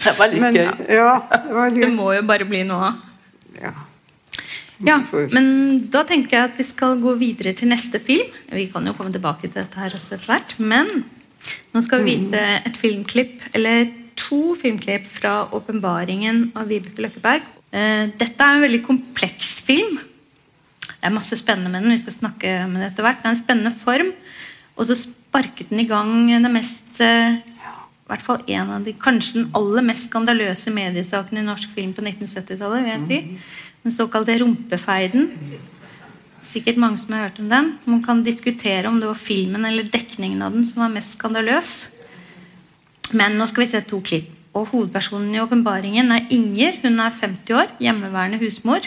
Ja, 0.00 0.12
Det 0.12 0.16
var 0.18 0.28
litt 0.32 0.40
men, 0.40 0.54
gøy. 0.56 0.68
ja, 0.96 1.10
det 1.44 1.52
var 1.52 1.70
Det 1.76 1.88
må 1.92 2.06
jo 2.16 2.22
bare 2.24 2.44
bli 2.48 2.62
noe 2.64 2.86
av. 2.88 2.94
Ja. 3.60 3.72
Ja, 4.86 4.96
men 5.34 5.46
da 5.92 6.02
tenker 6.08 6.36
jeg 6.36 6.50
at 6.50 6.58
vi 6.58 6.64
skal 6.64 7.00
gå 7.02 7.12
videre 7.20 7.52
til 7.56 7.68
neste 7.68 8.00
film. 8.02 8.30
Vi 8.48 8.66
kan 8.72 8.86
jo 8.88 8.94
komme 8.96 9.12
tilbake 9.12 9.48
til 9.48 9.58
dette 9.58 9.80
her 9.80 9.92
også 9.96 10.16
etter 10.16 10.30
hvert. 10.30 10.54
Men 10.58 11.04
nå 11.74 11.82
skal 11.84 12.04
vi 12.04 12.14
vise 12.16 12.44
et 12.64 12.78
filmklipp, 12.80 13.44
eller 13.52 13.90
to 14.20 14.54
filmklipp 14.58 15.06
fra 15.08 15.42
åpenbaringen 15.56 16.50
av 16.58 16.70
Vibeke 16.72 17.04
Løkkeberg. 17.04 17.44
Eh, 17.72 18.08
Dette 18.20 18.46
er 18.46 18.56
en 18.56 18.64
veldig 18.64 18.82
kompleks 18.86 19.58
film. 19.66 20.00
Det 20.90 21.08
er 21.08 21.14
masse 21.14 21.36
spennende 21.40 21.72
med 21.72 21.84
den. 21.84 21.94
Vi 21.96 22.02
skal 22.02 22.18
snakke 22.18 22.56
med 22.68 22.82
det 22.82 22.90
etter 22.90 23.06
hvert. 23.06 23.22
Det 23.22 23.28
er 23.28 23.36
en 23.36 23.44
spennende 23.44 23.76
form. 23.84 24.10
Og 24.76 24.88
så 24.88 24.96
sparket 24.96 25.70
den 25.70 25.84
i 25.84 25.88
gang 25.88 26.28
det 26.30 26.52
mest 26.52 27.00
i 27.00 28.12
hvert 28.12 28.24
fall 28.26 28.40
en 28.50 28.70
av 28.74 28.82
de, 28.82 28.92
kanskje 28.98 29.36
den 29.36 29.50
aller 29.54 29.84
mest 29.86 30.08
skandaløse 30.08 30.72
mediesaken 30.74 31.38
i 31.38 31.44
norsk 31.46 31.70
film 31.76 31.92
på 31.94 32.02
1970-tallet. 32.02 32.82
vil 32.82 32.90
jeg 32.90 33.04
si. 33.06 33.18
Den 33.82 33.94
såkalte 33.94 34.38
rumpefeiden. 34.42 35.30
Sikkert 36.40 36.80
mange 36.80 36.98
som 37.00 37.14
har 37.14 37.28
hørt 37.28 37.38
om 37.40 37.48
den. 37.48 37.70
Man 37.84 38.02
kan 38.04 38.24
diskutere 38.24 38.88
om 38.88 38.98
det 39.00 39.08
var 39.08 39.16
filmen 39.16 39.64
eller 39.64 39.88
dekningen 39.88 40.42
av 40.42 40.52
den 40.56 40.66
som 40.68 40.82
var 40.82 40.92
mest 40.92 41.16
skandaløs. 41.16 41.72
Men 43.16 43.38
nå 43.38 43.46
skal 43.48 43.64
vi 43.64 43.70
se 43.72 43.80
to 43.86 44.00
klipp. 44.04 44.28
Og 44.50 44.66
Hovedpersonen 44.72 45.30
i 45.34 45.40
åpenbaringen 45.40 46.10
er 46.10 46.26
Inger. 46.34 46.80
Hun 46.82 46.98
er 46.98 47.14
50 47.14 47.54
år, 47.54 47.68
hjemmeværende 47.78 48.40
husmor, 48.42 48.86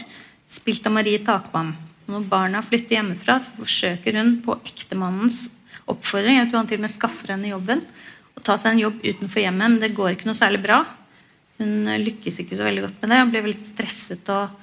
spilt 0.51 0.85
av 0.89 0.95
Marie 0.97 1.21
Takvam. 1.23 1.71
Når 2.11 2.25
barna 2.27 2.59
flytter 2.65 2.97
hjemmefra, 2.97 3.37
så 3.39 3.55
forsøker 3.55 4.17
hun 4.19 4.35
på 4.43 4.57
ektemannens 4.67 5.45
oppfordring 5.87 6.37
jeg 6.37 6.49
tror 6.49 6.61
han 6.61 6.67
til 6.71 6.83
med 6.83 6.91
skaffer 6.91 7.33
henne 7.33 7.51
jobben, 7.51 7.81
å 8.35 8.43
ta 8.43 8.57
seg 8.59 8.73
en 8.73 8.83
jobb 8.83 8.99
utenfor 9.03 9.43
hjemmet. 9.43 9.71
Men 9.71 9.79
det 9.79 9.95
går 9.95 10.17
ikke 10.17 10.27
noe 10.27 10.37
særlig 10.37 10.61
bra. 10.65 10.81
Hun 11.61 11.87
lykkes 12.03 12.41
ikke 12.43 12.59
så 12.59 12.67
veldig 12.67 12.85
godt 12.87 12.99
med 12.99 13.13
det. 13.13 13.21
Hun 13.21 13.33
blir 13.33 13.47
veldig 13.47 13.63
stresset. 13.63 14.29
og 14.35 14.62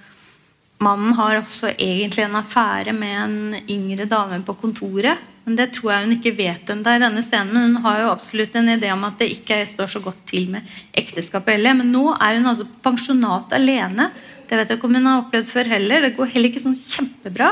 Mannen 0.80 1.12
har 1.18 1.36
også 1.36 1.74
egentlig 1.74 2.24
en 2.24 2.38
affære 2.40 2.94
med 2.96 3.16
en 3.20 3.58
yngre 3.68 4.06
dame 4.08 4.40
på 4.46 4.56
kontoret. 4.62 5.20
Men 5.44 5.56
det 5.56 5.72
tror 5.74 5.90
jeg 5.92 6.04
hun 6.04 6.14
ikke 6.14 6.36
vet 6.38 6.70
ennå 6.72 6.94
i 6.94 7.02
denne 7.02 7.22
scenen. 7.24 7.56
Hun 7.58 7.84
har 7.84 8.02
jo 8.02 8.12
absolutt 8.12 8.54
en 8.56 8.70
idé 8.70 8.92
om 8.94 9.02
at 9.08 9.18
det 9.20 9.30
ikke 9.34 9.58
står 9.68 9.90
så 9.92 10.02
godt 10.04 10.20
til 10.28 10.48
med 10.52 10.68
ekteskapet 10.96 11.56
heller. 11.56 11.76
Men 11.80 11.92
nå 11.92 12.04
er 12.14 12.38
hun 12.38 12.48
altså 12.52 12.68
pensjonat 12.84 13.52
alene. 13.56 14.10
Det 14.48 14.56
vet 14.56 14.72
jeg 14.72 14.80
ikke 14.80 14.88
om 14.88 14.96
hun 14.98 15.10
har 15.10 15.24
opplevd 15.24 15.50
før 15.50 15.72
heller. 15.74 16.06
Det 16.06 16.14
går 16.16 16.32
heller 16.36 16.52
ikke 16.52 16.64
sånn 16.64 16.78
kjempebra. 16.78 17.50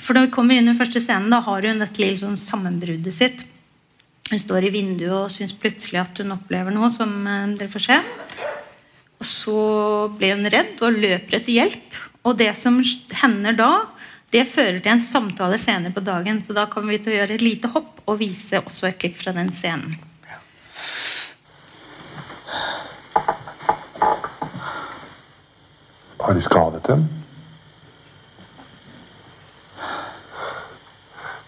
For 0.00 0.16
når 0.16 0.26
vi 0.26 0.34
kommer 0.34 0.58
inn 0.58 0.72
i 0.72 0.76
første 0.76 1.00
scenen, 1.04 1.32
da 1.32 1.40
har 1.46 1.70
hun 1.70 1.80
dette 1.84 2.02
lille 2.02 2.20
sånn 2.20 2.38
sammenbruddet 2.40 3.14
sitt. 3.14 3.46
Hun 4.30 4.40
står 4.42 4.68
i 4.68 4.74
vinduet 4.74 5.16
og 5.16 5.32
syns 5.34 5.56
plutselig 5.56 6.00
at 6.02 6.20
hun 6.22 6.36
opplever 6.36 6.74
noe 6.74 6.92
som 6.94 7.14
eh, 7.26 7.56
dere 7.56 7.72
får 7.72 7.86
se. 7.88 7.98
Og 9.20 9.28
så 9.28 9.58
blir 10.16 10.36
hun 10.36 10.48
redd 10.50 10.80
og 10.82 10.98
løper 10.98 11.40
etter 11.40 11.56
hjelp. 11.56 12.00
Og 12.24 12.36
det 12.36 12.52
som 12.60 12.82
hender 13.22 13.56
da, 13.56 13.70
det 14.30 14.44
fører 14.48 14.78
til 14.78 14.92
en 14.92 15.02
samtale 15.02 15.58
senere 15.58 15.94
på 15.94 16.02
dagen. 16.04 16.42
Så 16.44 16.54
da 16.56 16.66
kommer 16.70 16.92
vi 16.94 17.00
til 17.02 17.14
å 17.14 17.18
gjøre 17.20 17.36
et 17.38 17.44
lite 17.44 17.72
hopp 17.72 18.02
og 18.06 18.20
vise 18.20 18.60
også 18.60 18.90
et 18.90 19.00
klipp 19.00 19.16
fra 19.18 19.32
den 19.36 19.50
scenen. 19.54 19.96
Har 26.20 26.36
de 26.36 26.42
skadet 26.44 26.84
dem? 26.86 27.08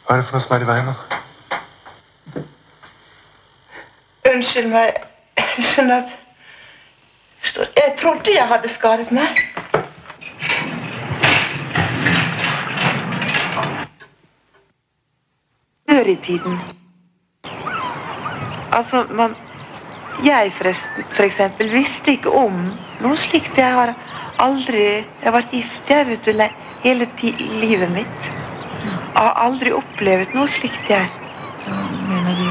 Hva 0.03 0.17
er 0.17 0.23
det 0.23 0.27
for 0.27 0.37
noe 0.37 0.45
som 0.45 0.57
er 0.57 0.65
i 0.65 0.71
veien? 0.73 0.89
da? 0.89 1.21
Unnskyld 4.33 4.73
meg. 4.73 4.99
Jeg 5.39 5.69
skjønner 5.69 6.03
at 6.03 6.19
Jeg 7.77 7.95
trodde 8.01 8.33
jeg 8.33 8.49
hadde 8.49 8.69
skadet 8.71 9.11
meg. 9.15 9.52
Før 16.03 16.09
i 16.11 16.17
tiden 16.17 16.59
Altså, 18.73 19.05
man 19.11 19.37
Jeg 20.25 20.53
forresten, 20.53 21.05
for 21.13 21.23
eksempel, 21.23 21.71
visste 21.71 22.17
ikke 22.17 22.33
om 22.35 22.57
noe 23.03 23.17
slikt. 23.17 23.59
Jeg 23.59 23.75
har 23.75 23.93
aldri 24.43 24.83
Jeg 24.83 25.23
har 25.23 25.37
vært 25.37 25.55
gift 25.55 25.93
jeg 25.93 26.09
vet 26.09 26.27
du, 26.27 26.43
hele 26.83 27.07
livet 27.63 27.95
mitt. 27.95 28.27
Jeg 28.83 29.15
har 29.15 29.39
aldri 29.45 29.71
opplevd 29.79 30.35
noe 30.35 30.51
slikt, 30.51 30.91
jeg. 30.91 31.07
Mener 32.11 32.35
du 32.41 32.51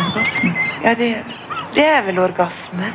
orgasme? 0.00 0.54
Ja, 0.86 0.96
det, 0.96 1.10
det 1.76 1.84
er 1.84 2.02
vel 2.08 2.22
orgasme. 2.24 2.92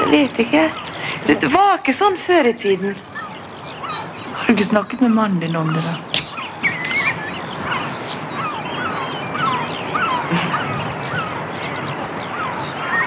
Jeg 0.00 0.10
vet 0.16 0.46
ikke. 0.48 0.68
Det 1.30 1.54
var 1.54 1.78
ikke 1.78 1.94
sånn 1.94 2.18
før 2.26 2.50
i 2.50 2.58
tiden. 2.66 2.98
Har 4.34 4.46
du 4.48 4.56
ikke 4.58 4.72
snakket 4.74 5.06
med 5.06 5.14
mannen 5.20 5.44
din 5.46 5.58
om 5.62 5.70
det, 5.76 5.86
da? 5.86 6.09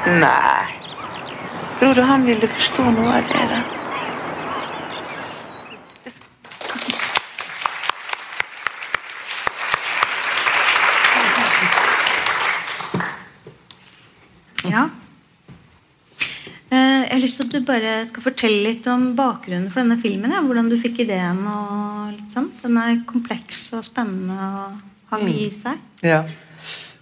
Nei. 0.06 0.66
Tror 1.80 1.94
du 1.96 2.02
han 2.02 2.26
ville 2.26 2.48
forstå 2.56 2.84
noe 2.96 3.14
av 3.20 3.30
det, 3.32 3.46
da? 3.54 3.62
Ja. 14.70 14.84
Eh, 16.70 17.02
Jeg 17.04 17.12
har 17.12 17.22
lyst 17.22 17.38
til 17.40 17.48
at 17.50 17.54
du 17.54 17.66
bare 17.68 17.94
skal 18.10 18.24
fortelle 18.26 18.64
litt 18.70 18.88
om 18.90 19.10
bakgrunnen 19.18 19.70
for 19.72 19.84
denne 19.84 20.00
filmen. 20.02 20.32
Ja. 20.34 20.42
Hvordan 20.46 20.70
du 20.72 20.78
fikk 20.82 21.04
ideen. 21.06 21.44
og 21.48 22.14
litt 22.16 22.32
sånn. 22.34 22.50
Den 22.64 22.78
er 22.82 23.02
kompleks 23.10 23.66
og 23.78 23.84
spennende 23.86 24.38
og 24.40 24.80
har 25.12 25.24
mye 25.26 25.48
i 25.48 25.52
seg. 25.54 25.82
Ja. 26.04 26.24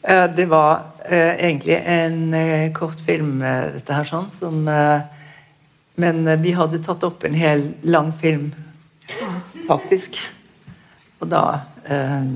Eh, 0.04 0.28
Det 0.36 0.48
var 0.50 0.91
egentlig 1.10 1.78
en 1.86 2.34
eh, 2.34 2.72
kortfilm, 2.74 3.42
eh, 3.42 3.74
dette 3.78 3.96
her, 3.96 4.08
sånn, 4.08 4.30
som 4.36 4.68
eh, 4.68 5.02
Men 6.02 6.28
eh, 6.28 6.40
vi 6.40 6.54
hadde 6.56 6.82
tatt 6.84 7.04
opp 7.04 7.26
en 7.28 7.36
hel 7.38 7.74
lang 7.84 8.12
film, 8.14 8.52
faktisk. 9.68 10.20
Og 11.20 11.28
da 11.30 11.44
eh, 11.86 12.30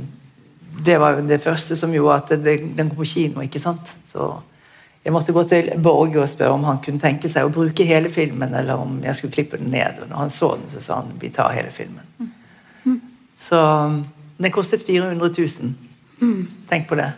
Det 0.86 0.97
var 0.99 1.15
jo 1.15 1.28
det 1.30 1.39
første 1.43 1.78
som 1.80 1.93
gjorde 1.93 2.17
at 2.17 2.34
det, 2.43 2.58
den 2.75 2.89
kom 2.89 2.99
på 2.99 3.08
kino, 3.08 3.41
ikke 3.45 3.62
sant. 3.63 3.93
Så 4.12 4.34
jeg 5.06 5.13
måtte 5.13 5.32
gå 5.32 5.43
til 5.47 5.69
Borge 5.80 6.19
og 6.19 6.30
spørre 6.30 6.58
om 6.58 6.65
han 6.65 6.82
kunne 6.84 6.99
tenke 6.99 7.30
seg 7.30 7.45
å 7.45 7.54
bruke 7.54 7.86
hele 7.86 8.10
filmen, 8.10 8.54
eller 8.58 8.82
om 8.82 8.97
jeg 9.06 9.15
skulle 9.15 9.38
klippe 9.38 9.62
den 9.62 9.71
ned. 9.71 10.01
Og 10.01 10.10
når 10.10 10.23
han 10.23 10.34
så 10.34 10.56
den, 10.58 10.67
så 10.73 10.82
sa 10.82 10.99
han 11.04 11.15
vi 11.21 11.30
tar 11.30 11.54
hele 11.56 11.71
filmen. 11.71 12.04
Så 13.38 13.62
den 14.38 14.51
kostet 14.51 14.84
400 14.88 15.30
000. 15.38 15.73
Tenk 16.69 16.88
på 16.89 16.97
det. 16.99 17.12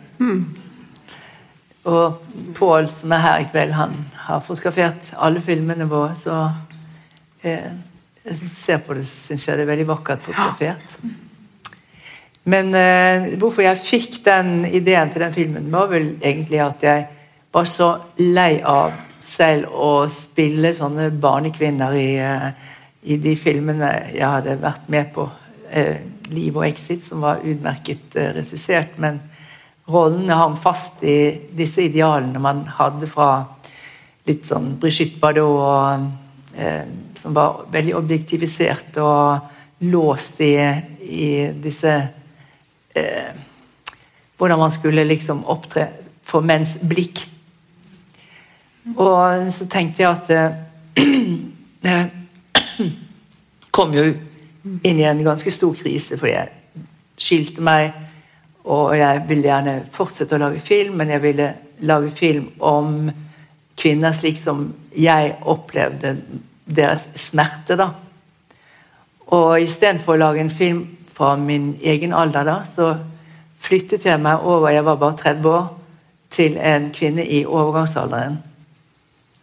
Og 1.88 2.24
Pål, 2.58 2.90
som 2.92 3.14
er 3.16 3.24
her 3.24 3.44
i 3.44 3.48
kveld, 3.52 3.76
han 3.78 3.94
har 4.28 4.44
fotografert 4.44 5.14
alle 5.24 5.42
filmene 5.44 5.88
våre, 5.88 6.16
så 6.20 6.50
eh, 7.46 7.70
jeg 8.28 8.50
ser 8.52 8.82
på 8.84 8.98
det, 8.98 9.06
så 9.08 9.22
syns 9.22 9.48
jeg 9.48 9.58
det 9.58 9.64
er 9.64 9.72
veldig 9.72 9.88
vakkert 9.88 10.26
fotografert. 10.26 10.98
Men 12.48 12.72
eh, 12.76 13.30
hvorfor 13.40 13.64
jeg 13.64 13.84
fikk 13.84 14.20
den 14.26 14.66
ideen 14.66 15.12
til 15.14 15.24
den 15.24 15.36
filmen, 15.36 15.72
var 15.72 15.90
vel 15.92 16.14
egentlig 16.18 16.60
at 16.64 16.84
jeg 16.84 17.06
var 17.56 17.68
så 17.70 17.90
lei 18.20 18.60
av 18.68 18.96
selv 19.24 19.72
å 19.74 19.92
spille 20.12 20.74
sånne 20.76 21.10
barnekvinner 21.22 21.96
i, 22.00 22.10
eh, 22.20 22.50
i 23.04 23.18
de 23.24 23.36
filmene 23.40 23.92
jeg 24.14 24.28
hadde 24.28 24.60
vært 24.62 24.88
med 24.92 25.12
på. 25.16 25.28
Eh, 25.72 25.98
Liv 26.32 26.56
og 26.58 26.68
Exit, 26.68 27.06
som 27.08 27.24
var 27.24 27.44
utmerket 27.44 28.16
eh, 28.16 28.34
regissert, 28.36 28.96
men 29.00 29.20
rollene 29.88 30.36
hang 30.36 30.58
fast 30.60 31.04
i 31.08 31.18
disse 31.56 31.86
idealene 31.88 32.42
man 32.44 32.66
hadde 32.78 33.08
fra 33.10 33.30
litt 34.28 34.48
sånn 34.50 34.74
Brigitte 34.82 35.20
Bardot, 35.22 35.62
og, 35.64 36.08
eh, 36.56 36.84
som 37.16 37.36
var 37.36 37.64
veldig 37.72 37.96
objektivisert 37.96 39.00
og 39.00 39.86
låst 39.88 40.42
i, 40.44 40.56
i 41.02 41.28
disse 41.64 41.94
eh, 42.96 43.44
Hvordan 44.38 44.60
man 44.60 44.70
skulle 44.70 45.02
liksom 45.02 45.40
opptre 45.50 45.88
for 46.22 46.46
menns 46.46 46.76
blikk. 46.78 47.24
Og 48.94 49.48
så 49.50 49.66
tenkte 49.66 50.04
jeg 50.04 50.12
at 50.12 50.30
eh, 51.82 52.04
kom 53.76 53.96
jo 53.98 54.04
inn 54.86 55.00
i 55.02 55.08
en 55.10 55.24
ganske 55.26 55.52
stor 55.52 55.74
krise 55.80 56.20
fordi 56.20 56.36
jeg 56.36 56.86
skilte 57.18 57.66
meg. 57.66 57.98
Og 58.68 58.98
jeg 58.98 59.24
ville 59.30 59.48
gjerne 59.48 59.78
fortsette 59.92 60.36
å 60.36 60.42
lage 60.42 60.64
film, 60.64 60.98
men 61.00 61.14
jeg 61.14 61.24
ville 61.24 61.48
lage 61.88 62.12
film 62.16 62.50
om 62.60 63.08
kvinner 63.78 64.16
slik 64.16 64.40
som 64.40 64.66
jeg 64.98 65.36
opplevde 65.48 66.16
deres 66.66 67.08
smerte. 67.16 67.78
da. 67.78 67.92
Og 69.32 69.62
istedenfor 69.62 70.16
å 70.16 70.22
lage 70.22 70.44
en 70.44 70.52
film 70.52 70.84
fra 71.14 71.36
min 71.36 71.76
egen 71.82 72.14
alder, 72.14 72.46
da, 72.46 72.60
så 72.66 72.94
flyttet 73.60 74.06
jeg 74.06 74.22
meg 74.22 74.44
over, 74.46 74.70
jeg 74.70 74.86
var 74.86 75.00
bare 75.02 75.18
30 75.24 75.50
år, 75.50 75.66
til 76.30 76.58
en 76.60 76.92
kvinne 76.94 77.24
i 77.24 77.46
overgangsalderen. 77.46 78.38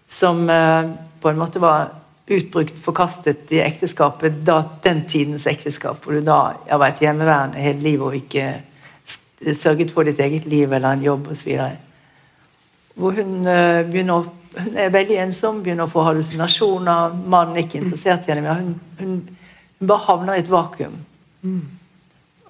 Som 0.08 0.48
eh, 0.50 0.90
på 1.20 1.30
en 1.30 1.40
måte 1.40 1.60
var 1.60 1.88
utbrukt, 2.26 2.76
forkastet 2.80 3.50
i 3.52 3.60
ekteskapet, 3.64 4.36
da, 4.46 4.60
den 4.84 5.04
tidens 5.08 5.46
ekteskap, 5.50 6.04
hvor 6.04 6.16
du 6.16 6.24
da 6.24 6.38
har 6.68 6.80
vært 6.80 7.02
hjemmeværende 7.04 7.60
hele 7.60 7.84
livet 7.84 8.06
og 8.06 8.16
ikke 8.20 8.46
sørget 9.52 9.90
for 9.92 10.02
ditt 10.08 10.20
eget 10.20 10.46
liv 10.46 10.72
eller 10.72 10.92
en 10.96 11.02
jobb 11.04 11.28
osv. 11.30 11.52
Hvor 12.94 13.12
hun 13.12 13.46
eh, 13.46 13.84
begynner 13.90 14.24
hun 14.54 14.76
er 14.78 14.92
veldig 14.94 15.16
ensom, 15.24 15.62
begynner 15.64 15.88
å 15.88 15.90
få 15.90 16.04
hallusinasjoner. 16.06 17.14
Mannen 17.26 17.56
er 17.56 17.64
ikke 17.64 17.80
interessert 17.82 18.28
i 18.28 18.32
henne 18.32 18.44
mer. 18.44 18.60
Hun, 18.60 18.74
hun, 19.00 19.16
hun 19.80 19.88
bare 19.90 20.06
havner 20.06 20.34
i 20.38 20.44
et 20.44 20.50
vakuum. 20.50 21.00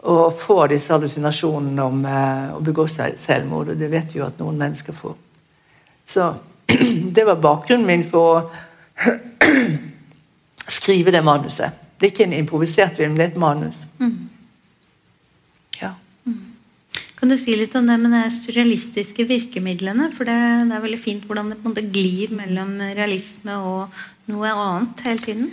og 0.04 0.35
får 0.37 0.66
disse 0.68 0.92
hallusinasjonene 0.92 1.83
om 1.83 2.02
eh, 2.04 2.50
å 2.52 2.61
begå 2.61 2.85
sel- 2.92 3.16
selvmord. 3.18 3.70
Og 3.72 3.78
det 3.80 3.88
vet 3.90 4.12
vi 4.12 4.18
jo 4.20 4.26
at 4.26 4.37
noen 4.38 4.59
mennesker 4.61 4.92
får. 4.92 5.14
Så 6.07 6.26
det 7.16 7.24
var 7.24 7.40
bakgrunnen 7.40 7.87
min 7.88 8.04
for 8.11 8.37
å 8.37 8.42
skrive 10.68 11.11
det 11.11 11.24
manuset. 11.24 11.80
Det 11.96 12.07
er 12.07 12.12
ikke 12.12 12.26
en 12.28 12.37
improvisert 12.37 12.96
film, 13.00 13.16
det 13.16 13.24
er 13.24 13.33
et 13.33 13.40
manus. 13.40 13.80
Ja. 14.00 14.11
Kan 17.25 17.31
du 17.33 17.39
si 17.41 17.55
litt 17.57 17.73
om 17.79 17.87
det 17.89 17.95
med 18.03 18.13
de 18.13 18.19
surrealistiske 18.29 19.25
virkemidlene? 19.25 20.11
For 20.13 20.29
det, 20.29 20.35
det 20.69 20.75
er 20.77 20.83
veldig 20.83 20.99
fint 21.01 21.23
hvordan 21.25 21.47
det 21.49 21.57
på 21.57 21.65
en 21.65 21.73
måte 21.73 21.85
glir 21.89 22.35
mellom 22.37 22.75
realisme 22.99 23.55
og 23.65 23.95
noe 24.29 24.51
annet 24.53 25.01
hele 25.07 25.23
tiden. 25.23 25.47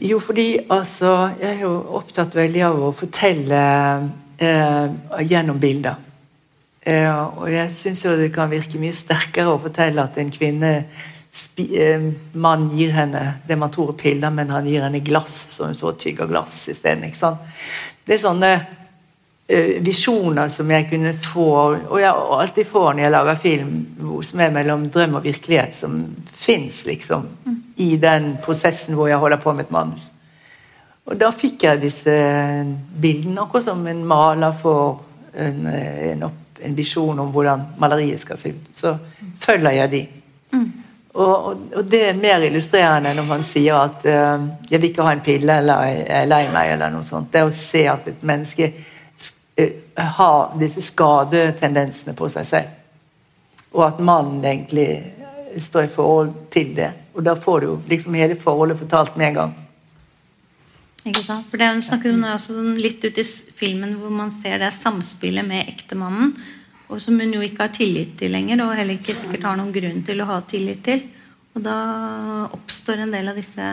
Jo, 0.00 0.16
fordi 0.16 0.46
altså 0.72 1.10
Jeg 1.42 1.50
er 1.50 1.58
jo 1.66 1.72
opptatt 1.98 2.32
veldig 2.38 2.62
av 2.70 2.80
å 2.86 2.88
fortelle 2.96 3.58
eh, 4.48 4.94
gjennom 5.28 5.60
bilder. 5.60 5.98
Eh, 6.80 7.10
og 7.12 7.50
jeg 7.52 7.74
syns 7.76 8.06
jo 8.06 8.14
det 8.16 8.30
kan 8.32 8.48
virke 8.48 8.80
mye 8.80 8.96
sterkere 8.96 9.52
å 9.52 9.60
fortelle 9.60 10.06
at 10.08 10.16
en 10.22 10.32
kvinne 10.32 10.70
eh, 10.80 12.06
Mann 12.32 12.64
gir 12.72 12.96
henne 12.96 13.26
det 13.44 13.58
man 13.60 13.74
tror 13.76 13.92
er 13.92 14.00
piller, 14.06 14.32
men 14.32 14.56
han 14.56 14.72
gir 14.72 14.88
henne 14.88 15.04
glass, 15.04 15.36
så 15.52 15.68
hun 15.68 15.76
så 15.76 15.92
tygger 16.00 16.32
glass 16.32 16.62
isteden. 16.72 17.12
Det 17.12 18.16
er 18.16 18.24
sånne 18.24 18.54
visjoner 19.84 20.48
som 20.48 20.70
jeg 20.72 20.86
kunne 20.88 21.12
få, 21.20 21.48
og 21.76 21.98
jeg 22.00 22.10
alltid 22.10 22.66
får 22.66 22.94
når 22.94 23.02
jeg 23.02 23.12
lager 23.12 23.40
film, 23.42 23.72
som 24.24 24.40
er 24.40 24.54
mellom 24.54 24.86
drøm 24.88 25.18
og 25.18 25.26
virkelighet, 25.26 25.76
som 25.76 25.98
fins 26.32 26.84
liksom 26.88 27.26
i 27.76 27.96
den 28.00 28.36
prosessen 28.44 28.96
hvor 28.96 29.10
jeg 29.10 29.20
holder 29.20 29.42
på 29.42 29.52
med 29.52 29.66
et 29.66 29.74
manus. 29.74 30.08
Og 31.04 31.18
da 31.20 31.28
fikk 31.36 31.66
jeg 31.66 31.82
disse 31.82 32.14
bildene, 33.00 33.42
akkurat 33.42 33.66
som 33.66 33.84
en 33.86 34.00
maler 34.08 34.54
får 34.56 35.02
en, 35.44 35.66
en, 35.66 36.24
en 36.64 36.78
visjon 36.78 37.20
om 37.20 37.28
hvordan 37.34 37.66
maleriet 37.82 38.22
skal 38.22 38.40
se 38.40 38.54
ut. 38.54 38.70
Så 38.72 38.94
følger 39.40 39.76
jeg 39.82 39.92
de. 39.92 40.02
Og, 41.14 41.34
og, 41.34 41.60
og 41.76 41.84
det 41.86 42.00
er 42.08 42.18
mer 42.18 42.42
illustrerende 42.42 43.12
når 43.14 43.26
man 43.28 43.44
sier 43.46 43.76
at 43.78 44.06
uh, 44.08 44.48
'jeg 44.70 44.80
vil 44.80 44.90
ikke 44.90 45.04
ha 45.06 45.12
en 45.12 45.20
pille', 45.20 45.58
eller 45.58 45.84
'jeg 45.84 46.06
er 46.08 46.24
lei 46.24 46.48
meg', 46.48 46.72
eller 46.72 46.90
noe 46.90 47.04
sånt. 47.04 47.32
Det 47.32 47.44
å 47.44 47.52
se 47.54 47.84
at 47.88 48.08
et 48.08 48.22
menneske 48.22 48.72
eh, 49.56 50.56
disse 50.60 50.82
skadetendensene 50.82 52.14
på 52.16 52.28
seg 52.32 52.48
selv. 52.48 52.80
Og 53.74 53.86
at 53.88 54.00
mannen 54.00 54.44
egentlig 54.44 54.88
står 55.60 55.86
i 55.86 55.92
forhold 55.92 56.32
til 56.50 56.74
det. 56.76 56.90
Og 57.14 57.22
da 57.26 57.34
får 57.38 57.60
du 57.60 57.66
jo 57.66 57.76
liksom 57.88 58.14
hele 58.18 58.38
forholdet 58.38 58.78
fortalt 58.78 59.16
med 59.16 59.28
en 59.28 59.38
gang. 59.40 59.54
Ikke 61.04 61.22
sant? 61.22 61.46
For 61.50 61.60
det 61.60 61.68
hun 61.68 61.82
snakker 61.84 62.14
om 62.14 62.22
er 62.24 62.36
også 62.38 62.56
litt 62.80 63.04
ut 63.04 63.18
i 63.20 63.24
filmen 63.58 63.96
hvor 64.00 64.12
man 64.12 64.32
ser 64.32 64.62
det 64.62 64.72
samspillet 64.76 65.44
med 65.46 65.68
ektemannen, 65.68 66.32
og 66.88 67.00
som 67.00 67.18
hun 67.20 67.34
jo 67.34 67.42
ikke 67.44 67.66
har 67.66 67.74
tillit 67.74 68.14
til 68.20 68.32
lenger, 68.32 68.62
og 68.64 68.76
heller 68.78 68.96
ikke 68.96 69.16
sikkert 69.16 69.44
har 69.48 69.58
noen 69.60 69.72
grunn 69.74 70.00
til 70.06 70.22
å 70.22 70.28
ha 70.30 70.38
tillit 70.48 70.80
til. 70.84 71.04
Og 71.54 71.62
da 71.64 71.76
oppstår 72.56 73.04
en 73.04 73.12
del 73.14 73.30
av 73.30 73.38
disse 73.38 73.68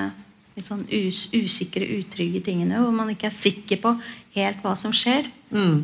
sånn 0.63 0.83
us 0.85 1.25
usikre, 1.33 1.87
utrygge 1.99 2.43
tingene, 2.45 2.79
hvor 2.81 2.93
man 2.95 3.09
ikke 3.13 3.29
er 3.29 3.35
sikker 3.35 3.81
på 3.83 3.95
helt 4.37 4.61
hva 4.63 4.75
som 4.79 4.93
skjer. 4.95 5.29
Mm. 5.51 5.81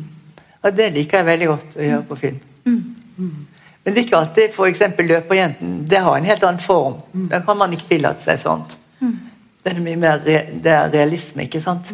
Og 0.58 0.76
det 0.76 0.90
liker 0.94 1.20
jeg 1.20 1.28
veldig 1.28 1.48
godt 1.52 1.78
å 1.78 1.86
gjøre 1.86 2.06
på 2.08 2.18
film. 2.20 2.38
Mm. 2.66 2.84
Men 3.18 3.94
det 3.94 4.00
er 4.00 4.06
ikke 4.06 4.20
alltid 4.20 4.54
f.eks. 4.54 4.82
løperjenten. 5.10 5.74
Det 5.88 6.02
har 6.04 6.18
en 6.18 6.28
helt 6.28 6.46
annen 6.46 6.62
form. 6.62 6.98
Da 7.30 7.42
kan 7.46 7.58
man 7.58 7.74
ikke 7.76 7.92
tillate 7.94 8.24
seg 8.24 8.40
sånt. 8.42 8.78
Det 8.98 9.74
er 9.74 9.82
mye 9.84 10.00
mer 10.00 10.22
re 10.24 10.38
det 10.62 10.72
er 10.72 10.90
realisme, 10.92 11.44
ikke 11.48 11.60
sant? 11.60 11.90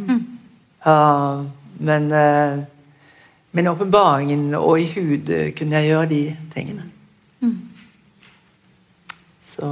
Ja, 0.84 1.42
men 1.84 2.10
uh, 2.12 2.62
men 3.54 3.68
åpenbaringen 3.70 4.48
og 4.58 4.80
i 4.82 4.88
hud 4.96 5.28
eh, 5.30 5.52
kunne 5.54 5.78
jeg 5.78 5.92
gjøre 5.92 6.08
de 6.10 6.22
tingene. 6.50 6.88
Så 9.38 9.68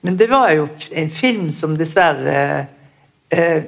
Men 0.00 0.16
det 0.16 0.30
var 0.30 0.52
jo 0.56 0.68
en 0.96 1.10
film 1.12 1.50
som 1.52 1.76
dessverre 1.76 2.66
eh, 3.28 3.64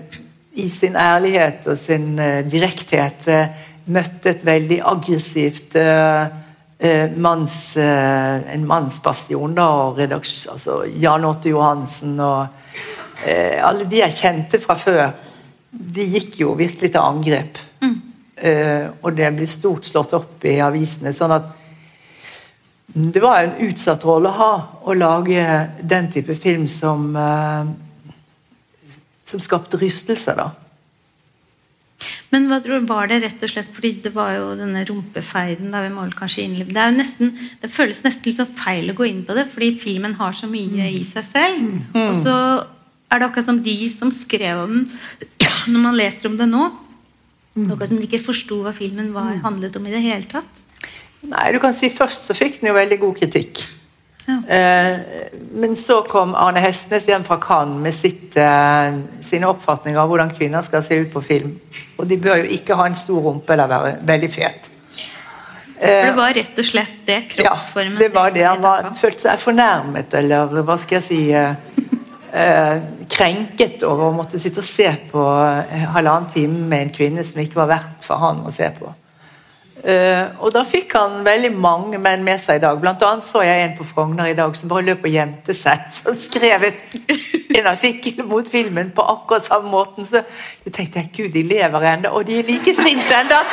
i 0.53 0.69
sin 0.69 0.97
ærlighet 0.97 1.67
og 1.69 1.79
sin 1.79 2.15
eh, 2.21 2.41
direkthet 2.49 3.29
eh, 3.29 3.59
møtte 3.93 4.33
et 4.33 4.45
veldig 4.47 4.79
aggressivt 4.93 5.77
eh, 5.81 6.23
eh, 6.79 7.13
manns, 7.17 7.77
eh, 7.77 8.55
en 8.55 8.67
mannsbastion. 8.69 9.55
da, 9.55 9.69
og 9.87 10.01
redaks, 10.01 10.47
altså 10.53 10.83
Jan 10.87 11.25
Otto 11.29 11.53
Johansen 11.53 12.19
og 12.21 12.47
eh, 13.27 13.61
alle 13.65 13.89
de 13.89 14.01
jeg 14.01 14.19
kjente 14.23 14.61
fra 14.63 14.77
før, 14.79 15.05
de 15.73 16.09
gikk 16.17 16.41
jo 16.43 16.57
virkelig 16.57 16.93
til 16.93 17.01
angrep. 17.01 17.61
Eh, 18.43 18.89
og 19.05 19.15
det 19.15 19.29
ble 19.37 19.47
stort 19.47 19.87
slått 19.87 20.15
opp 20.17 20.45
i 20.49 20.57
avisene. 20.65 21.13
sånn 21.15 21.37
at 21.37 21.51
det 22.93 23.23
var 23.25 23.43
en 23.43 23.55
utsatt 23.69 24.05
rolle 24.05 24.29
å 24.29 24.37
ha, 24.37 24.53
å 24.85 24.95
lage 24.97 25.45
den 25.81 26.11
type 26.13 26.35
film 26.37 26.67
som 26.69 27.15
eh, 27.17 27.71
som 29.33 29.41
skapte 29.41 29.81
rystelser, 29.81 30.37
da. 30.37 30.51
Men 32.33 32.49
hva 32.51 32.59
tror 32.65 32.81
du, 32.81 32.89
var 32.89 33.07
det 33.11 33.21
rett 33.23 33.43
og 33.45 33.51
slett 33.53 33.69
fordi 33.71 33.93
det 34.03 34.11
var 34.17 34.33
jo 34.35 34.47
denne 34.59 34.83
rumpefeiden 34.89 35.71
da 35.71 35.85
vi 35.85 35.93
må 35.95 36.09
kanskje 36.17 36.43
innleve 36.43 36.73
Det 36.75 36.81
er 36.83 36.89
jo 36.91 36.97
nesten, 36.97 37.35
det 37.63 37.71
føles 37.71 38.01
nesten 38.03 38.27
litt 38.27 38.41
sånn 38.41 38.57
feil 38.59 38.91
å 38.91 38.97
gå 38.99 39.07
inn 39.07 39.21
på 39.29 39.37
det, 39.37 39.45
fordi 39.53 39.69
filmen 39.79 40.17
har 40.19 40.35
så 40.35 40.49
mye 40.51 40.89
i 40.91 41.05
seg 41.07 41.29
selv. 41.29 41.69
Og 41.95 42.17
så 42.25 42.37
er 43.13 43.21
det 43.21 43.29
akkurat 43.29 43.51
som 43.51 43.61
de 43.63 43.77
som 43.93 44.11
skrev 44.15 44.65
om 44.65 44.73
den, 44.81 44.89
når 45.73 45.85
man 45.85 45.99
leser 46.01 46.31
om 46.31 46.39
det 46.41 46.49
nå 46.51 46.67
er 46.71 46.81
Akkurat 47.53 47.91
som 47.91 47.99
de 48.01 48.07
ikke 48.09 48.23
forsto 48.25 48.63
hva 48.65 48.71
filmen 48.73 49.11
var, 49.13 49.35
handlet 49.45 49.75
om 49.77 49.85
i 49.85 49.91
det 49.93 49.99
hele 50.01 50.25
tatt. 50.25 50.61
Nei, 51.31 51.53
du 51.55 51.61
kan 51.63 51.75
si 51.77 51.91
Først 51.93 52.27
så 52.29 52.35
fikk 52.37 52.61
den 52.61 52.73
jo 52.73 52.75
veldig 52.77 52.99
god 53.03 53.21
kritikk. 53.21 53.63
Ja. 54.27 54.39
Eh, 54.55 55.31
men 55.59 55.75
så 55.79 56.01
kom 56.07 56.35
Arne 56.39 56.63
Hestnes 56.63 57.09
hjem 57.11 57.25
fra 57.27 57.41
Cannes 57.43 57.83
med 57.83 57.95
sitt, 57.95 58.37
eh, 58.39 58.99
sine 59.21 59.49
oppfatninger 59.51 59.99
av 59.99 60.11
hvordan 60.11 60.31
kvinner 60.35 60.63
skal 60.63 60.85
se 60.87 61.01
ut 61.03 61.11
på 61.13 61.23
film. 61.25 61.57
Og 61.99 62.07
de 62.09 62.19
bør 62.19 62.45
jo 62.45 62.53
ikke 62.59 62.79
ha 62.79 62.87
en 62.87 62.99
stor 62.99 63.23
rumpe 63.23 63.53
eller 63.53 63.71
være 63.71 63.97
veldig 64.07 64.31
fet. 64.33 64.69
For 65.83 66.07
det 66.07 66.15
var 66.15 66.35
rett 66.37 66.59
og 66.63 66.67
slett 66.67 66.99
det 67.09 67.19
kroppsformen 67.33 67.97
Ja, 67.97 68.03
det 68.05 68.15
var 68.15 68.31
det. 68.31 68.45
Han 68.47 68.63
var, 68.63 68.93
følte 68.95 69.25
seg 69.25 69.41
fornærmet, 69.43 70.15
eller 70.15 70.63
hva 70.63 70.77
skal 70.79 71.01
jeg 71.01 71.07
si 71.09 71.23
eh, 71.35 71.57
eh, 72.31 72.77
Krenket 73.13 73.83
over 73.87 74.09
å 74.09 74.15
måtte 74.15 74.39
sitte 74.39 74.63
og 74.63 74.67
se 74.67 74.87
på 75.11 75.25
eh, 75.43 75.89
halvannen 75.97 76.31
time 76.31 76.69
med 76.71 76.87
en 76.87 76.95
kvinne 76.95 77.25
som 77.27 77.43
ikke 77.43 77.59
var 77.65 77.73
verdt 77.75 78.07
for 78.07 78.23
han 78.23 78.45
å 78.47 78.55
se 78.55 78.71
på. 78.79 78.93
Eh, 79.83 80.27
og 80.39 80.53
da 80.55 80.63
fikk 80.63 80.93
han 80.95 81.25
veldig 81.27 81.51
mange 81.59 81.99
menn 81.99 82.23
med 82.23 82.39
seg 82.41 82.61
i 82.61 82.63
dag. 82.63 82.79
Blant 82.81 83.03
annet 83.03 83.27
så 83.27 83.43
jeg 83.43 83.65
en 83.65 83.77
på 83.79 83.87
Frogner 83.89 84.31
i 84.31 84.37
dag 84.39 84.55
som 84.55 84.71
bare 84.71 84.87
løp 84.87 85.03
og 85.09 85.11
gjemte 85.11 85.57
seg. 85.59 85.89
Som 85.97 86.15
skrev 86.19 86.69
en 86.69 87.67
artikkel 87.67 88.23
mot 88.27 88.47
filmen 88.49 88.93
på 88.95 89.03
akkurat 89.15 89.49
samme 89.49 89.71
måten. 89.73 90.07
Så 90.07 90.23
jeg 90.65 90.73
tenkte 90.73 91.03
jeg, 91.03 91.11
gud, 91.17 91.31
de 91.35 91.43
lever 91.43 91.89
ennå, 91.95 92.15
og 92.15 92.27
de 92.27 92.39
er 92.39 92.47
like 92.47 92.75
sinte 92.79 93.23
ennå! 93.23 93.41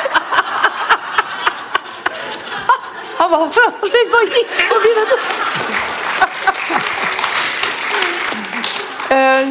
Han 3.20 3.30
var 3.30 3.50
Det 3.52 4.04
bare 4.12 4.28
gikk 4.32 4.54
forbi 4.70 5.98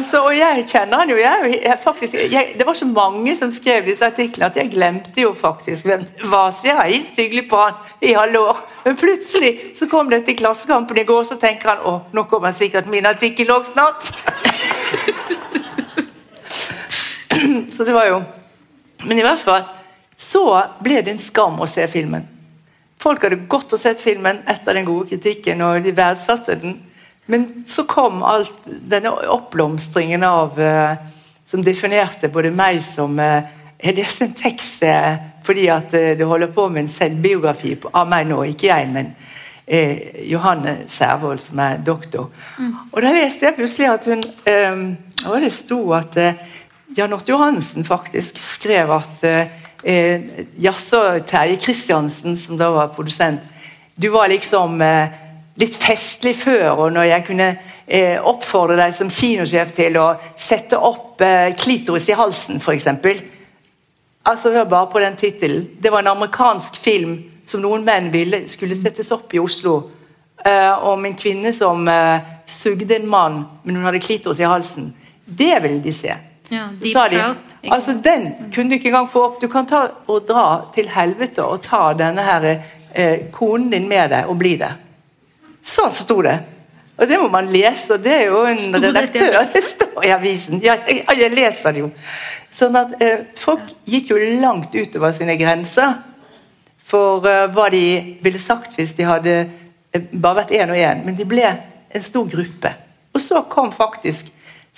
Eh, 0.00 0.06
Så, 0.06 0.20
og 0.24 0.36
jeg 0.36 0.64
kjenner 0.68 0.98
han 1.02 1.10
jo. 1.10 1.16
Jeg, 1.16 1.60
jeg, 1.64 1.78
faktisk, 1.82 2.14
jeg, 2.14 2.54
det 2.58 2.66
var 2.66 2.74
så 2.74 2.86
mange 2.86 3.36
som 3.36 3.52
skrev 3.52 3.84
disse 3.86 4.06
artiklene 4.06 4.46
at 4.50 4.56
jeg 4.56 4.72
glemte 4.72 5.20
jo 5.20 5.32
faktisk 5.34 5.86
hvem 5.86 6.04
det 6.04 6.30
var. 6.30 6.50
Så 6.52 6.68
jeg 6.68 6.76
har 6.76 6.88
hilst 6.88 7.18
hyggelig 7.20 7.48
på 7.50 7.56
han 7.60 7.74
i 8.00 8.12
halve 8.16 8.38
år. 8.38 8.62
Men 8.84 8.96
plutselig 8.96 9.52
så 9.78 9.86
kom 9.90 10.10
det 10.10 10.24
til 10.24 10.36
Klassekampen 10.36 10.98
i 10.98 11.04
går, 11.04 11.22
så 11.24 11.36
tenker 11.40 11.74
han 11.74 11.84
å, 11.86 12.00
nå 12.12 12.22
kommer 12.30 12.52
sikkert 12.56 12.90
min 12.90 13.06
artikkel 13.06 13.50
òg 13.54 13.64
snart. 13.68 14.10
så 17.74 17.84
det 17.86 17.94
var 17.94 18.06
jo 18.10 18.18
Men 19.06 19.18
i 19.18 19.22
hvert 19.24 19.40
fall 19.40 19.62
så 20.20 20.42
ble 20.84 20.98
det 21.00 21.14
en 21.14 21.22
skam 21.22 21.56
å 21.64 21.66
se 21.70 21.86
filmen. 21.88 22.26
Folk 23.00 23.22
hadde 23.24 23.46
gått 23.48 23.72
og 23.72 23.80
sett 23.80 24.02
filmen 24.04 24.42
etter 24.44 24.76
den 24.76 24.84
gode 24.84 25.08
kritikken, 25.08 25.62
og 25.64 25.80
de 25.80 25.94
verdsatte 25.96 26.58
den. 26.60 26.74
Men 27.26 27.64
så 27.66 27.84
kom 27.86 28.22
alt 28.26 28.66
denne 28.66 29.10
oppblomstringen 29.10 30.22
av 30.26 30.60
eh, 30.60 30.94
Som 31.50 31.64
definerte 31.66 32.28
både 32.30 32.50
meg 32.54 32.82
som 32.82 33.18
Er 33.20 33.96
det 33.96 34.06
en 34.22 34.34
tekst 34.38 34.82
eh, 34.82 35.26
fordi 35.40 35.66
at 35.72 35.94
du 36.18 36.24
holder 36.28 36.50
på 36.52 36.66
med 36.68 36.82
en 36.82 36.90
selvbiografi 36.92 37.72
av 37.96 38.06
meg 38.06 38.26
nå, 38.28 38.42
ikke 38.52 38.66
jeg, 38.68 38.88
men 38.92 39.06
eh, 39.70 40.28
Johanne 40.28 40.76
Servold, 40.86 41.40
som 41.42 41.58
er 41.62 41.80
doktor. 41.84 42.30
Og 42.92 43.02
da 43.02 43.12
leste 43.14 43.46
jeg 43.46 43.56
plutselig 43.56 43.88
at 43.90 44.08
hun 44.10 44.24
eh, 44.44 44.82
Og 45.30 45.42
det 45.42 45.52
sto 45.52 45.80
at 45.96 46.16
eh, 46.16 46.38
Jan 46.96 47.12
Otto 47.12 47.34
Johansen 47.34 47.84
faktisk 47.84 48.38
skrev 48.40 48.90
at 48.96 49.24
eh, 49.28 49.50
eh, 49.84 50.22
Jaså, 50.58 51.20
Terje 51.26 51.58
Kristiansen, 51.60 52.36
som 52.36 52.58
da 52.58 52.70
var 52.74 52.94
produsent, 52.96 53.40
du 53.94 54.08
var 54.08 54.28
liksom 54.32 54.80
eh, 54.82 55.12
litt 55.60 55.76
festlig 55.76 56.34
før, 56.40 56.70
og 56.72 56.92
når 56.94 57.08
jeg 57.10 57.26
kunne 57.26 57.48
eh, 57.86 58.16
oppfordre 58.22 58.78
deg 58.80 58.94
som 58.96 59.10
kinosjef 59.12 59.74
til 59.76 59.98
å 60.00 60.06
sette 60.40 60.78
opp 60.78 61.20
eh, 61.24 61.52
klitoris 61.58 62.08
i 62.08 62.16
halsen, 62.18 62.60
f.eks. 62.62 62.86
Altså, 64.24 64.52
Hør 64.52 64.64
bare 64.68 64.90
på 64.92 65.00
den 65.00 65.16
tittelen. 65.16 65.68
Det 65.82 65.92
var 65.92 66.04
en 66.04 66.12
amerikansk 66.14 66.76
film 66.76 67.18
som 67.46 67.62
noen 67.64 67.84
menn 67.84 68.10
ville 68.12 68.44
skulle 68.48 68.76
settes 68.78 69.10
opp 69.16 69.34
i 69.34 69.40
Oslo. 69.42 69.90
eh, 70.44 70.84
om 70.88 71.04
en 71.04 71.14
kvinne 71.14 71.52
som 71.52 71.88
eh, 71.88 72.20
sugde 72.48 72.96
en 72.96 73.08
mann, 73.08 73.42
men 73.62 73.76
hun 73.76 73.84
hadde 73.84 74.00
klitoris 74.00 74.40
i 74.40 74.48
halsen. 74.48 74.92
Det 75.24 75.58
ville 75.62 75.82
de 75.84 75.92
se. 75.92 76.14
Ja, 76.50 76.64
de, 76.80 77.68
altså 77.70 77.92
Den 78.02 78.30
kunne 78.54 78.70
du 78.70 78.74
ikke 78.78 78.88
engang 78.88 79.08
få 79.12 79.24
opp. 79.28 79.40
Du 79.40 79.46
kan 79.52 79.66
ta 79.68 79.84
og 80.10 80.24
dra 80.26 80.46
til 80.74 80.88
helvete 80.90 81.44
og 81.44 81.60
ta 81.62 81.92
denne 81.94 82.24
her, 82.26 82.46
eh, 82.92 83.26
konen 83.32 83.68
din 83.70 83.88
med 83.88 84.10
deg 84.10 84.26
og 84.32 84.38
bli 84.40 84.56
det. 84.58 84.72
Sånn 85.60 85.92
sto 85.94 86.20
det. 86.24 86.38
Og 87.00 87.08
det 87.08 87.16
må 87.20 87.30
man 87.32 87.48
lese, 87.48 87.94
og 87.94 88.02
det 88.04 88.12
er 88.12 88.26
jo 88.28 88.42
en 88.48 88.58
Sto 88.60 88.76
det 88.76 88.90
redaktør 88.90 89.38
Det 89.54 89.62
står 89.64 90.04
i 90.04 90.12
avisen. 90.12 90.60
Ja, 90.64 90.76
jeg, 90.88 91.04
jeg 91.22 91.32
leser 91.36 91.76
det 91.76 91.84
jo. 91.84 91.90
Sånn 92.52 92.76
at 92.76 92.96
eh, 93.00 93.24
Folk 93.40 93.72
gikk 93.88 94.12
jo 94.12 94.20
langt 94.42 94.74
utover 94.74 95.14
sine 95.16 95.38
grenser 95.40 95.96
for 96.90 97.24
eh, 97.28 97.46
hva 97.54 97.68
de 97.72 97.84
ville 98.24 98.42
sagt 98.42 98.76
hvis 98.76 98.92
de 98.98 99.06
hadde 99.08 99.36
eh, 99.40 100.10
bare 100.12 100.42
vært 100.42 100.54
én 100.58 100.74
og 100.74 100.80
én. 100.80 101.04
Men 101.06 101.16
de 101.16 101.28
ble 101.28 101.46
en 101.46 102.04
stor 102.04 102.28
gruppe. 102.30 102.74
Og 103.14 103.22
så 103.22 103.42
kom 103.50 103.72
faktisk 103.74 104.28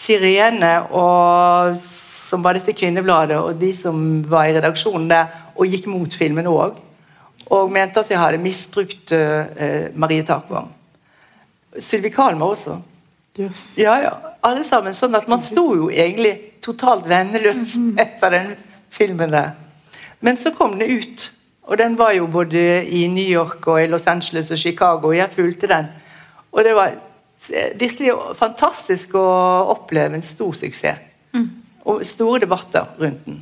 Sirene, 0.02 0.70
og, 0.96 1.76
som 1.78 2.42
var 2.42 2.56
dette 2.56 2.72
kvinnebladet, 2.74 3.36
og 3.38 3.58
de 3.60 3.68
som 3.76 4.22
var 4.26 4.48
i 4.48 4.54
redaksjonen 4.56 5.04
der, 5.10 5.28
og 5.52 5.68
gikk 5.68 5.86
mot 5.92 6.14
filmen 6.16 6.48
òg. 6.48 6.78
Og 7.50 7.72
mente 7.72 8.00
at 8.00 8.10
jeg 8.10 8.20
hadde 8.20 8.40
misbrukt 8.42 9.12
uh, 9.12 9.90
Marie 9.94 10.24
Takvang. 10.26 10.70
Sylvi 11.78 12.10
Kalmar 12.12 12.54
også. 12.54 12.78
Yes. 13.40 13.74
Ja, 13.80 13.96
ja. 14.02 14.12
Alle 14.44 14.64
sammen. 14.64 14.94
Sånn 14.94 15.16
at 15.16 15.28
man 15.30 15.42
sto 15.44 15.64
jo 15.76 15.88
egentlig 15.90 16.34
totalt 16.64 17.08
venneløs 17.08 17.76
etter 18.04 18.34
den 18.34 18.50
filmen 18.92 19.32
der. 19.32 19.54
Men 20.22 20.38
så 20.38 20.52
kom 20.54 20.78
den 20.78 21.00
ut. 21.00 21.30
Og 21.70 21.78
den 21.78 21.94
var 21.98 22.12
jo 22.16 22.26
både 22.26 22.84
i 22.84 23.06
New 23.08 23.26
York 23.26 23.66
og 23.70 23.82
i 23.82 23.88
Los 23.90 24.06
Angeles 24.10 24.50
og 24.50 24.58
Chicago, 24.58 25.12
og 25.12 25.16
jeg 25.16 25.30
fulgte 25.30 25.70
den. 25.70 25.88
Og 26.52 26.64
det 26.66 26.74
var 26.74 26.90
eh, 27.54 27.70
virkelig 27.78 28.12
fantastisk 28.36 29.14
å 29.16 29.26
oppleve 29.72 30.18
en 30.18 30.26
stor 30.26 30.52
suksess. 30.58 31.08
Og 31.88 32.04
store 32.06 32.42
debatter 32.44 32.86
rundt 33.00 33.24
den. 33.26 33.40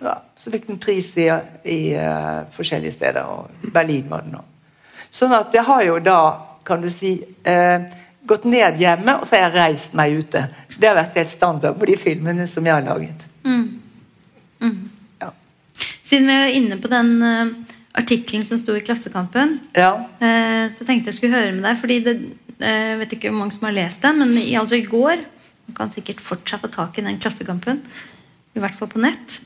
Ja, 0.00 0.14
så 0.38 0.50
fikk 0.54 0.68
den 0.68 0.78
pris 0.78 1.10
i, 1.18 1.26
i 1.66 1.78
uh, 1.98 2.44
forskjellige 2.54 2.92
steder, 2.94 3.26
og 3.26 3.70
Berlin 3.74 4.06
var 4.10 4.22
den 4.26 4.36
òg. 4.38 4.44
Sånn 5.10 5.32
at 5.34 5.54
jeg 5.56 5.64
har 5.66 5.82
jo 5.86 5.96
da, 6.04 6.18
kan 6.68 6.82
du 6.84 6.90
si, 6.92 7.16
uh, 7.48 7.86
gått 8.28 8.44
ned 8.46 8.78
hjemme, 8.78 9.16
og 9.18 9.26
så 9.26 9.36
har 9.38 9.48
jeg 9.48 9.56
reist 9.56 9.96
meg 9.98 10.18
ute. 10.20 10.44
Det 10.78 10.86
har 10.86 10.98
vært 11.00 11.16
helt 11.18 11.32
standard 11.32 11.78
på 11.80 11.88
de 11.90 11.96
filmene 11.98 12.46
som 12.46 12.66
jeg 12.68 12.76
har 12.76 12.84
laget. 12.86 13.24
Ja. 15.22 15.30
Siden 16.02 16.28
vi 16.28 16.36
er 16.36 16.54
inne 16.58 16.78
på 16.82 16.90
den 16.92 17.10
uh, 17.22 17.50
artikkelen 17.98 18.44
som 18.46 18.60
sto 18.60 18.76
i 18.78 18.84
Klassekampen, 18.84 19.58
Ja. 19.74 19.94
uh, 20.22 20.68
så 20.74 20.86
tenkte 20.86 21.10
jeg 21.10 21.18
skulle 21.18 21.34
høre 21.38 21.56
med 21.56 21.64
deg. 21.66 21.80
fordi 21.80 21.98
det, 22.04 22.16
Jeg 22.58 22.98
vet 22.98 23.12
ikke 23.14 23.30
hvor 23.30 23.38
mange 23.38 23.54
som 23.54 23.66
har 23.68 23.76
lest 23.76 24.02
den, 24.02 24.18
men 24.18 24.32
i, 24.36 24.54
altså 24.58 24.74
i 24.74 24.86
går 24.86 25.20
Man 25.68 25.76
kan 25.76 25.90
sikkert 25.92 26.20
fortsatt 26.24 26.60
få 26.60 26.68
tak 26.72 26.98
i 26.98 27.02
den 27.04 27.18
Klassekampen, 27.20 27.82
i 28.56 28.58
hvert 28.58 28.74
fall 28.78 28.88
på 28.88 28.98
nett. 29.02 29.40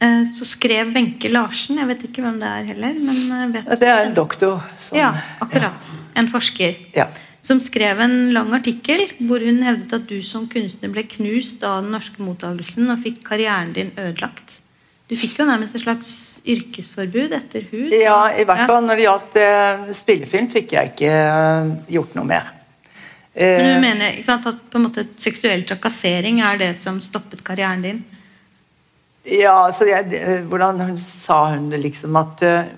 Eh, 0.00 0.24
Så 0.34 0.48
skrev 0.48 0.92
Wenche 0.94 1.30
Larsen, 1.32 1.78
jeg 1.80 1.90
vet 1.92 2.08
ikke 2.08 2.24
hvem 2.24 2.40
det 2.40 2.50
er 2.50 2.72
heller 2.72 2.98
men 2.98 3.54
vet, 3.54 3.70
Det 3.80 3.88
er 3.92 4.02
en 4.06 4.16
doktor 4.16 4.60
som 4.80 4.98
Ja, 4.98 5.12
akkurat. 5.40 5.88
En 6.16 6.28
forsker. 6.32 6.76
Ja. 6.96 7.08
Som 7.42 7.60
skrev 7.62 8.00
en 8.02 8.32
lang 8.34 8.52
artikkel 8.56 9.06
hvor 9.20 9.44
hun 9.44 9.62
hevdet 9.62 9.92
at 9.92 10.06
du 10.08 10.18
som 10.22 10.48
kunstner 10.50 10.90
ble 10.90 11.06
knust 11.06 11.62
av 11.62 11.84
den 11.84 11.92
norske 11.94 12.22
mottagelsen 12.22 12.90
og 12.90 13.02
fikk 13.04 13.22
karrieren 13.28 13.72
din 13.76 13.92
ødelagt. 13.94 14.56
Du 15.06 15.14
fikk 15.14 15.36
jo 15.38 15.44
nærmest 15.46 15.76
et 15.78 15.84
slags 15.84 16.08
yrkesforbud 16.50 17.36
etter 17.36 17.68
hud. 17.70 17.92
Ja, 17.94 18.32
i 18.34 18.42
hvert 18.42 18.66
fall 18.66 18.82
når 18.82 18.98
det 18.98 19.04
gjaldt 19.04 19.36
eh, 19.38 19.84
spillefilm, 19.94 20.48
fikk 20.50 20.74
jeg 20.74 20.94
ikke 20.96 21.12
eh, 21.14 21.74
gjort 21.94 22.16
noe 22.18 22.26
mer. 22.26 22.50
Men 22.50 22.64
Eh, 23.36 23.74
du 23.74 23.80
mener 23.84 24.22
sant, 24.24 24.46
at 24.48 24.60
på 24.72 24.78
en 24.78 24.86
måte 24.86 25.04
seksuell 25.20 25.60
trakassering 25.68 26.40
er 26.40 26.56
det 26.60 26.70
som 26.80 26.96
stoppet 27.04 27.42
karrieren 27.44 27.82
din? 27.84 27.98
Ja, 29.26 29.66
altså 29.66 29.88
jeg, 29.88 30.12
eh, 30.14 30.44
Hvordan 30.46 30.80
hun 30.80 30.98
sa 30.98 31.44
hun 31.54 31.70
det 31.70 31.80
liksom 31.82 32.16
at 32.16 32.42
eh, 32.46 32.68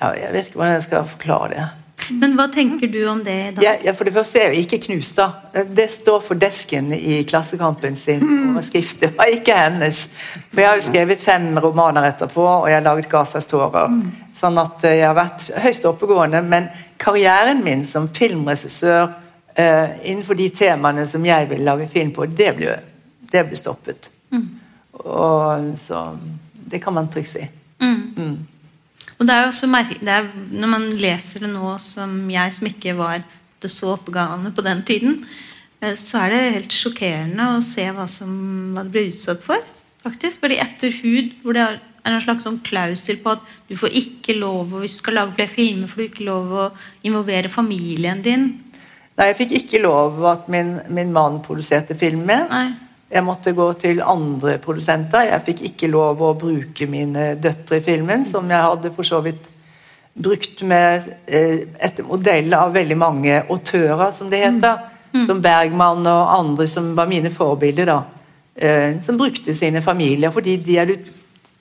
ja, 0.00 0.10
Jeg 0.12 0.32
vet 0.32 0.50
ikke 0.50 0.60
hvordan 0.60 0.76
jeg 0.76 0.86
skal 0.88 1.08
forklare 1.08 1.48
det. 1.54 1.64
Men 2.12 2.34
hva 2.36 2.44
tenker 2.52 2.90
du 2.92 2.98
om 3.08 3.20
det 3.24 3.32
i 3.32 3.50
dag? 3.56 3.64
Jeg, 3.64 3.80
jeg, 3.86 3.94
for 3.96 4.04
det 4.04 4.12
første 4.12 4.40
er 4.40 4.52
jeg 4.52 4.66
ikke 4.66 4.80
knust, 4.88 5.16
da. 5.16 5.62
Det 5.76 5.86
står 5.92 6.20
for 6.26 6.36
desken 6.36 6.92
i 6.92 7.22
Klassekampen 7.24 7.96
sin 7.96 8.24
overskrift. 8.50 8.98
Det 9.00 9.14
var 9.16 9.32
ikke 9.32 9.56
hennes. 9.56 10.02
For 10.50 10.60
jeg 10.60 10.68
har 10.68 10.80
jo 10.80 10.84
skrevet 10.84 11.22
fem 11.24 11.46
romaner 11.64 12.10
etterpå, 12.10 12.44
og 12.44 12.68
jeg 12.68 12.76
har 12.76 12.84
laget 12.84 13.08
'Gazas 13.08 13.48
tårer'. 13.48 13.94
Sånn 14.36 14.60
at 14.60 14.84
eh, 14.84 14.98
jeg 15.00 15.08
har 15.08 15.16
vært 15.16 15.48
høyst 15.64 15.88
oppegående. 15.88 16.42
Men 16.44 16.68
karrieren 17.00 17.64
min 17.64 17.86
som 17.88 18.10
filmregissør 18.12 19.06
uh, 19.58 19.88
innenfor 20.04 20.34
de 20.38 20.48
temaene 20.54 21.06
som 21.06 21.24
jeg 21.26 21.48
vil 21.50 21.64
lage 21.64 21.88
film 21.88 22.12
på, 22.12 22.26
det 22.26 22.52
ble, 22.56 22.76
det 23.32 23.46
ble 23.48 23.56
stoppet. 23.56 24.10
Og 25.02 25.74
så 25.78 26.16
Det 26.54 26.80
kan 26.82 26.94
man 26.94 27.10
trygt 27.12 27.28
si. 27.28 27.44
Mm. 27.80 28.46
Og 29.18 29.26
det 29.26 29.34
er 29.34 29.42
jo 29.42 29.50
også 29.52 29.66
det 30.00 30.08
er, 30.08 30.28
Når 30.50 30.68
man 30.68 30.90
leser 30.90 31.40
det 31.40 31.50
nå, 31.52 31.78
som 31.78 32.30
jeg 32.30 32.54
som 32.54 32.66
ikke 32.66 32.96
var 32.96 33.22
det 33.62 33.70
så 33.70 33.94
oppegående 33.94 34.52
på 34.52 34.60
den 34.60 34.82
tiden, 34.82 35.24
eh, 35.80 35.94
så 35.96 36.18
er 36.18 36.30
det 36.30 36.52
helt 36.58 36.72
sjokkerende 36.72 37.54
å 37.54 37.62
se 37.64 37.86
hva, 37.90 38.04
som, 38.08 38.74
hva 38.74 38.82
det 38.84 38.92
ble 38.92 39.06
utsatt 39.08 39.42
for. 39.42 39.62
faktisk. 40.02 40.40
Fordi 40.40 40.58
etter 40.60 40.92
hud, 41.00 41.32
hvor 41.42 41.56
det 41.56 41.62
er 41.64 41.78
en 42.04 42.20
slags 42.20 42.44
sånn 42.44 42.60
klausul 42.60 43.16
på 43.22 43.32
at 43.38 43.44
du 43.70 43.76
får 43.80 43.94
ikke 43.96 44.36
lov 44.36 44.74
og 44.74 44.82
Hvis 44.82 44.98
du 44.98 45.00
skal 45.00 45.14
lage 45.14 45.32
flere 45.38 45.48
filmer, 45.48 45.88
får 45.88 46.02
du 46.02 46.08
ikke 46.10 46.28
lov 46.28 46.52
å 46.52 46.66
involvere 47.08 47.48
familien 47.48 48.20
din. 48.22 48.50
Nei, 49.16 49.30
jeg 49.30 49.38
fikk 49.38 49.52
ikke 49.60 49.80
lov 49.84 50.20
at 50.26 50.48
min, 50.50 50.76
min 50.90 51.12
mann 51.14 51.40
produserte 51.40 51.96
film 51.96 52.26
med. 52.28 52.50
Nei. 52.50 52.74
Jeg 53.14 53.22
måtte 53.22 53.52
gå 53.54 53.66
til 53.78 54.02
andre 54.02 54.56
produsenter. 54.58 55.28
Jeg 55.28 55.44
fikk 55.46 55.60
ikke 55.68 55.90
lov 55.92 56.22
å 56.22 56.32
bruke 56.38 56.88
mine 56.90 57.34
døtre 57.38 57.78
i 57.78 57.84
filmen, 57.84 58.24
som 58.26 58.48
jeg 58.50 58.66
hadde 58.66 58.90
for 58.96 59.06
så 59.06 59.20
vidt 59.22 59.52
brukt 60.14 60.62
med 60.66 61.06
et 61.26 61.76
etter 61.82 62.06
modell 62.06 62.52
av 62.54 62.74
veldig 62.74 62.96
mange 62.98 63.38
autører, 63.50 64.10
som 64.14 64.30
det 64.30 64.42
heter. 64.42 64.90
Som 65.28 65.38
Bergman 65.42 66.02
og 66.10 66.32
andre 66.34 66.66
som 66.66 66.90
var 66.96 67.06
mine 67.06 67.30
forbilder. 67.30 67.86
da. 67.86 68.00
Eh, 68.54 68.98
som 69.00 69.18
brukte 69.18 69.54
sine 69.54 69.82
familier, 69.82 70.30
fordi 70.30 70.56
de 70.56 70.76
er 70.78 70.84
du, 70.86 70.94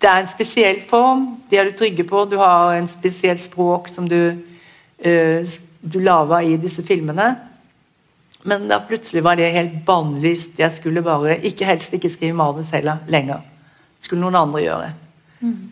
det 0.01 0.09
er 0.09 0.21
en 0.21 0.27
spesiell 0.27 0.81
form. 0.89 1.37
De 1.49 1.57
er 1.57 1.69
du 1.69 1.77
trygge 1.77 2.03
på. 2.03 2.25
Du 2.25 2.37
har 2.37 2.73
en 2.73 2.87
spesielt 2.87 3.41
språk 3.41 3.89
som 3.89 4.09
du, 4.09 4.37
eh, 4.99 5.45
du 5.81 5.99
lager 5.99 6.39
i 6.39 6.57
disse 6.57 6.83
filmene. 6.83 7.35
Men 8.43 8.67
da 8.67 8.79
plutselig 8.83 9.23
var 9.23 9.39
det 9.39 9.53
helt 9.55 9.85
bannlyst. 9.85 10.59
Jeg 10.59 10.75
skulle 10.75 11.03
bare 11.05 11.37
ikke 11.47 11.67
helst 11.67 11.93
ikke 11.95 12.11
skrive 12.11 12.35
manus 12.35 12.73
heller 12.75 13.03
lenger. 13.07 13.39
Det 13.97 14.09
skulle 14.09 14.25
noen 14.25 14.39
andre 14.41 14.63
gjøre. 14.65 14.91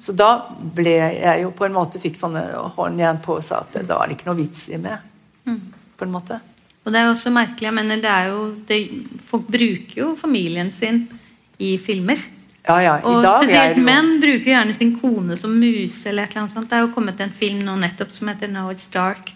Så 0.03 0.11
da 0.17 0.29
ble 0.75 0.97
jeg 0.97 1.43
jo 1.45 1.51
på 1.55 1.65
en 1.67 1.75
måte 1.75 1.99
fikk 2.03 2.17
sånne 2.19 2.43
håndjern 2.75 3.21
på 3.23 3.37
og 3.39 3.45
sa 3.45 3.61
at 3.63 3.77
da 3.87 4.01
er 4.01 4.11
det 4.11 4.17
ikke 4.17 4.27
noe 4.27 4.39
vits 4.41 4.65
i 4.71 4.79
mer. 4.81 4.99
På 5.45 6.07
en 6.07 6.11
måte. 6.11 6.39
Og 6.81 6.91
det 6.91 6.99
er 6.99 7.07
jo 7.07 7.13
også 7.13 7.31
merkelig. 7.33 7.67
jeg 7.67 7.77
mener 7.77 8.01
det 8.01 8.11
er 8.11 8.29
jo, 8.31 8.43
det, 8.67 8.79
Folk 9.27 9.47
bruker 9.47 9.97
jo 10.01 10.13
familien 10.19 10.71
sin 10.75 11.05
i 11.61 11.75
filmer. 11.77 12.19
Ja, 12.65 12.77
ja. 12.81 12.95
Og 13.05 13.23
spesielt 13.23 13.77
jo 13.77 13.85
menn 13.85 14.15
bruker 14.21 14.51
gjerne 14.51 14.75
sin 14.77 14.95
kone 14.99 15.37
som 15.37 15.53
muse. 15.53 16.09
eller 16.09 16.23
et 16.23 16.33
eller 16.33 16.43
annet 16.43 16.55
sånt. 16.55 16.69
Det 16.69 16.77
er 16.77 16.87
jo 16.87 16.93
kommet 16.95 17.21
en 17.21 17.33
film 17.33 17.61
nå 17.65 17.77
nettopp 17.83 18.11
som 18.11 18.31
heter 18.31 18.51
Now 18.51 18.73
It's 18.73 18.89
Dark 18.91 19.31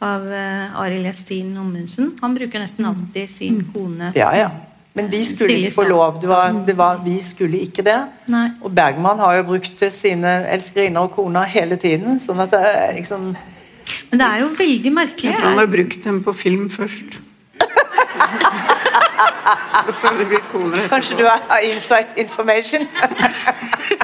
av 0.00 0.24
uh, 0.24 0.80
Arild 0.80 1.06
Estin 1.10 1.52
Ommundsen. 1.60 2.14
Han 2.22 2.34
bruker 2.34 2.62
nesten 2.62 2.88
alltid 2.88 3.30
sin 3.30 3.62
kone. 3.72 4.12
Ja, 4.16 4.32
ja. 4.36 4.50
Men 4.92 5.10
vi 5.12 5.20
skulle 5.26 5.58
ikke 5.58 5.76
få 5.76 5.84
lov. 5.86 6.18
Det 6.20 6.28
var, 6.28 6.56
det 6.66 6.74
var, 6.78 6.98
vi 7.04 7.20
skulle 7.22 7.60
ikke 7.62 7.84
det. 7.86 7.98
Nei. 8.32 8.48
Og 8.64 8.72
Bergman 8.74 9.20
har 9.22 9.38
jo 9.38 9.46
brukt 9.52 9.84
sine 9.94 10.32
elskerinner 10.50 11.06
og 11.06 11.14
koner 11.14 11.46
hele 11.52 11.78
tiden. 11.80 12.18
sånn 12.20 12.42
at 12.42 12.50
det 12.56 12.62
er 12.72 12.96
liksom 12.98 13.30
Men 14.10 14.22
det 14.22 14.26
er 14.26 14.42
jo 14.42 14.50
veldig 14.58 14.92
merkelig. 14.96 15.30
Jeg 15.30 15.38
tror 15.38 15.52
han 15.52 15.62
har 15.62 15.70
brukt 15.70 16.04
dem 16.04 16.22
på 16.26 16.34
film 16.34 16.66
først. 16.72 17.20
Kanskje 20.88 21.16
du 21.18 21.24
har 21.26 21.58
inside 21.62 22.06
information? 22.16 22.86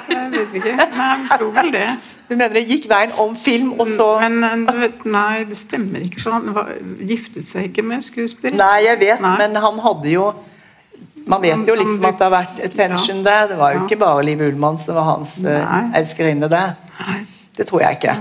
Jeg 0.09 0.29
vet 0.33 0.55
ikke. 0.55 0.73
Nei, 0.77 1.07
jeg 1.31 1.39
tror 1.39 1.53
vel 1.55 1.73
det. 1.73 1.87
Du 2.29 2.35
mener 2.35 2.55
det 2.57 2.65
gikk 2.69 2.89
veien 2.91 3.15
om 3.23 3.37
film, 3.37 3.73
og 3.81 3.89
så 3.89 4.09
Men 4.23 4.45
eh, 4.45 4.57
du 4.67 4.81
vet, 4.81 5.05
nei, 5.05 5.45
det 5.49 5.59
stemmer 5.59 6.05
ikke. 6.07 6.23
For 6.23 6.37
han 6.37 6.55
var, 6.55 6.73
giftet 7.09 7.49
seg 7.51 7.71
ikke 7.71 7.85
med 7.87 8.05
skuespiller. 8.07 8.59
Nei, 8.59 8.85
jeg 8.87 9.01
vet, 9.01 9.23
Nei. 9.25 9.37
men 9.43 9.57
han 9.63 9.81
hadde 9.85 10.13
jo 10.13 10.29
Man 11.27 11.43
vet 11.43 11.67
jo 11.67 11.75
liksom 11.75 12.05
at 12.07 12.21
det 12.21 12.23
har 12.23 12.35
vært 12.37 12.61
attention 12.63 13.25
der. 13.27 13.49
Det 13.51 13.57
var 13.59 13.75
jo 13.75 13.83
ikke 13.85 13.99
bare 13.99 14.23
Liv 14.23 14.45
Ullmann 14.47 14.79
som 14.79 14.95
var 14.95 15.09
hans 15.09 15.35
uh, 15.43 15.97
elskerinne 15.99 16.47
der. 16.51 16.77
Det 17.57 17.67
tror 17.67 17.83
jeg 17.83 17.99
ikke. 17.99 18.15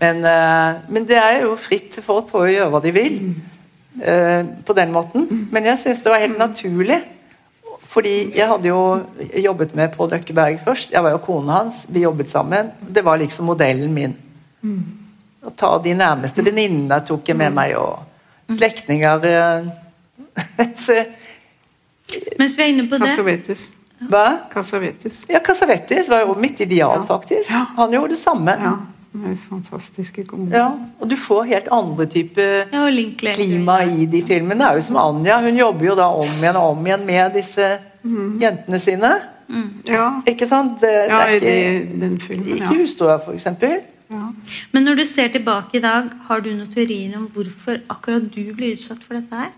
Men, 0.00 0.24
eh, 0.24 0.80
men 0.88 1.06
det 1.06 1.18
er 1.20 1.42
jo 1.44 1.54
fritt 1.60 1.94
for 2.00 2.06
folk 2.08 2.30
på 2.32 2.42
å 2.42 2.50
gjøre 2.50 2.70
hva 2.72 2.80
de 2.82 2.92
vil. 2.96 3.18
Eh, 3.98 4.44
på 4.64 4.76
den 4.76 4.92
måten. 4.92 5.26
Men 5.52 5.66
jeg 5.70 5.80
syns 5.82 6.02
det 6.04 6.12
var 6.12 6.22
helt 6.22 6.38
naturlig 6.38 7.00
Fordi 7.90 8.30
jeg 8.36 8.46
hadde 8.46 8.68
jo 8.70 8.82
jobbet 9.42 9.72
med 9.74 9.90
Pål 9.96 10.12
Røkkeberg 10.12 10.60
først. 10.62 10.92
Jeg 10.94 11.02
var 11.02 11.10
jo 11.10 11.22
kona 11.24 11.56
hans. 11.56 11.86
Vi 11.90 12.04
jobbet 12.04 12.30
sammen. 12.30 12.70
Det 12.80 13.02
var 13.02 13.18
liksom 13.18 13.50
modellen 13.50 13.90
min. 13.94 14.14
Å 15.42 15.50
ta 15.56 15.72
de 15.82 15.96
nærmeste 15.98 16.44
venninnene 16.44 17.00
tok 17.08 17.32
jeg 17.32 17.38
med 17.40 17.54
meg, 17.56 17.74
og 17.80 18.54
slektninger 18.54 19.26
eh, 19.26 19.68
Mens 22.38 22.56
vi 22.56 22.62
er 22.62 22.70
inne 22.70 22.86
på 22.90 22.98
det 22.98 23.10
Cassavetes. 23.10 23.66
Hva? 24.10 24.24
Cassavetes. 24.52 25.24
Ja, 25.30 25.42
Cassavetes 25.44 26.08
var 26.10 26.24
jo 26.24 26.34
mitt 26.38 26.60
ideal, 26.62 27.02
faktisk. 27.08 27.50
Han 27.76 27.92
gjorde 27.94 28.14
det 28.14 28.20
samme. 28.22 28.54
Ja, 28.58 28.76
med 29.12 29.36
fantastiske 29.48 30.24
komedier. 30.24 30.58
Ja, 30.58 30.68
og 31.00 31.10
du 31.10 31.16
får 31.18 31.44
helt 31.50 31.68
andre 31.74 32.06
typer 32.06 32.66
Ja, 32.72 32.84
klima 33.34 33.80
i 33.84 34.06
de 34.06 34.22
filmene. 34.22 34.58
Det 34.62 34.68
er 34.70 34.74
jo 34.78 34.84
som 34.86 34.96
Anja, 35.02 35.40
hun 35.42 35.56
jobber 35.58 35.84
jo 35.88 35.94
da 35.98 36.06
om 36.14 36.28
igjen 36.38 36.56
og 36.56 36.70
om 36.76 36.86
igjen 36.86 37.06
med 37.06 37.34
disse 37.34 37.70
jentene 38.04 38.80
sine. 38.80 39.10
Ja, 39.88 40.20
Ikke 40.30 40.46
sant? 40.46 40.78
Det, 40.80 40.92
ja 41.10 41.24
det 41.26 41.34
er 41.34 41.34
ikke, 41.40 41.90
de- 41.90 42.00
den 42.04 42.20
filmen, 42.22 42.46
ikke 42.54 42.64
ja. 42.70 42.76
husstoa, 42.78 43.16
for 43.24 43.32
eksempel. 43.34 43.80
ja. 44.10 44.28
Men 44.72 44.82
når 44.86 44.94
du 45.02 45.04
ser 45.04 45.28
tilbake 45.34 45.78
i 45.78 45.80
dag, 45.82 46.06
har 46.28 46.40
du 46.40 46.52
noen 46.54 46.70
teorier 46.74 47.16
om 47.18 47.26
hvorfor 47.34 47.80
akkurat 47.90 48.30
du 48.34 48.54
ble 48.54 48.72
utsatt 48.76 49.02
for 49.02 49.14
dette 49.18 49.34
her? 49.34 49.50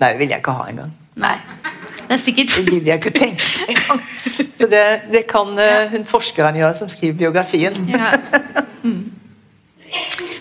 Nei, 0.00 0.08
det 0.12 0.18
vil 0.18 0.28
jeg 0.28 0.38
ikke 0.38 0.54
ha 0.54 0.68
engang. 0.70 0.92
Nei. 1.20 1.36
Det 2.02 2.16
er 2.16 2.20
sikkert 2.20 2.54
Det 2.56 2.64
gidder 2.66 2.88
jeg 2.92 3.00
ikke 3.00 3.12
å 3.12 3.16
tenke 3.16 3.66
engang. 3.72 4.00
Så 4.58 4.68
det, 4.70 4.84
det 5.12 5.22
kan 5.30 5.52
uh, 5.58 5.92
hun 5.92 6.04
forskeren 6.08 6.58
gjøre 6.60 6.76
som 6.76 6.90
skriver 6.92 7.18
biografien. 7.24 7.76
Ja. 7.92 8.14
Mm. 8.82 9.12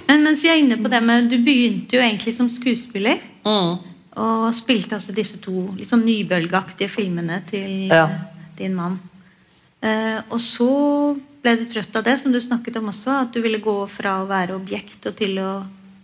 Men 0.08 0.24
mens 0.26 0.40
vi 0.42 0.50
er 0.50 0.60
inne 0.60 0.78
på 0.82 0.90
det 0.92 1.00
med 1.06 1.28
Du 1.30 1.38
begynte 1.44 1.98
jo 1.98 2.04
egentlig 2.04 2.34
som 2.36 2.50
skuespiller. 2.50 3.22
Mm. 3.46 3.76
Og 4.22 4.48
spilte 4.56 4.98
altså 4.98 5.16
disse 5.16 5.40
to 5.44 5.68
litt 5.78 5.92
sånn 5.92 6.04
nybølgeaktige 6.08 6.92
filmene 6.92 7.42
til 7.48 7.92
Ja. 7.92 8.08
eh, 8.08 8.48
din 8.58 8.76
mann. 8.76 9.00
Uh, 9.82 10.20
og 10.30 10.40
så 10.42 10.72
ble 11.42 11.56
du 11.58 11.66
trøtt 11.66 11.96
av 11.96 12.04
det, 12.06 12.20
som 12.20 12.34
du 12.34 12.42
snakket 12.42 12.78
om 12.78 12.90
også. 12.92 13.22
At 13.24 13.32
du 13.34 13.42
ville 13.42 13.62
gå 13.64 13.78
fra 13.90 14.20
å 14.22 14.28
være 14.30 14.58
objekt 14.58 15.08
og 15.10 15.16
til 15.18 15.40
å 15.42 15.52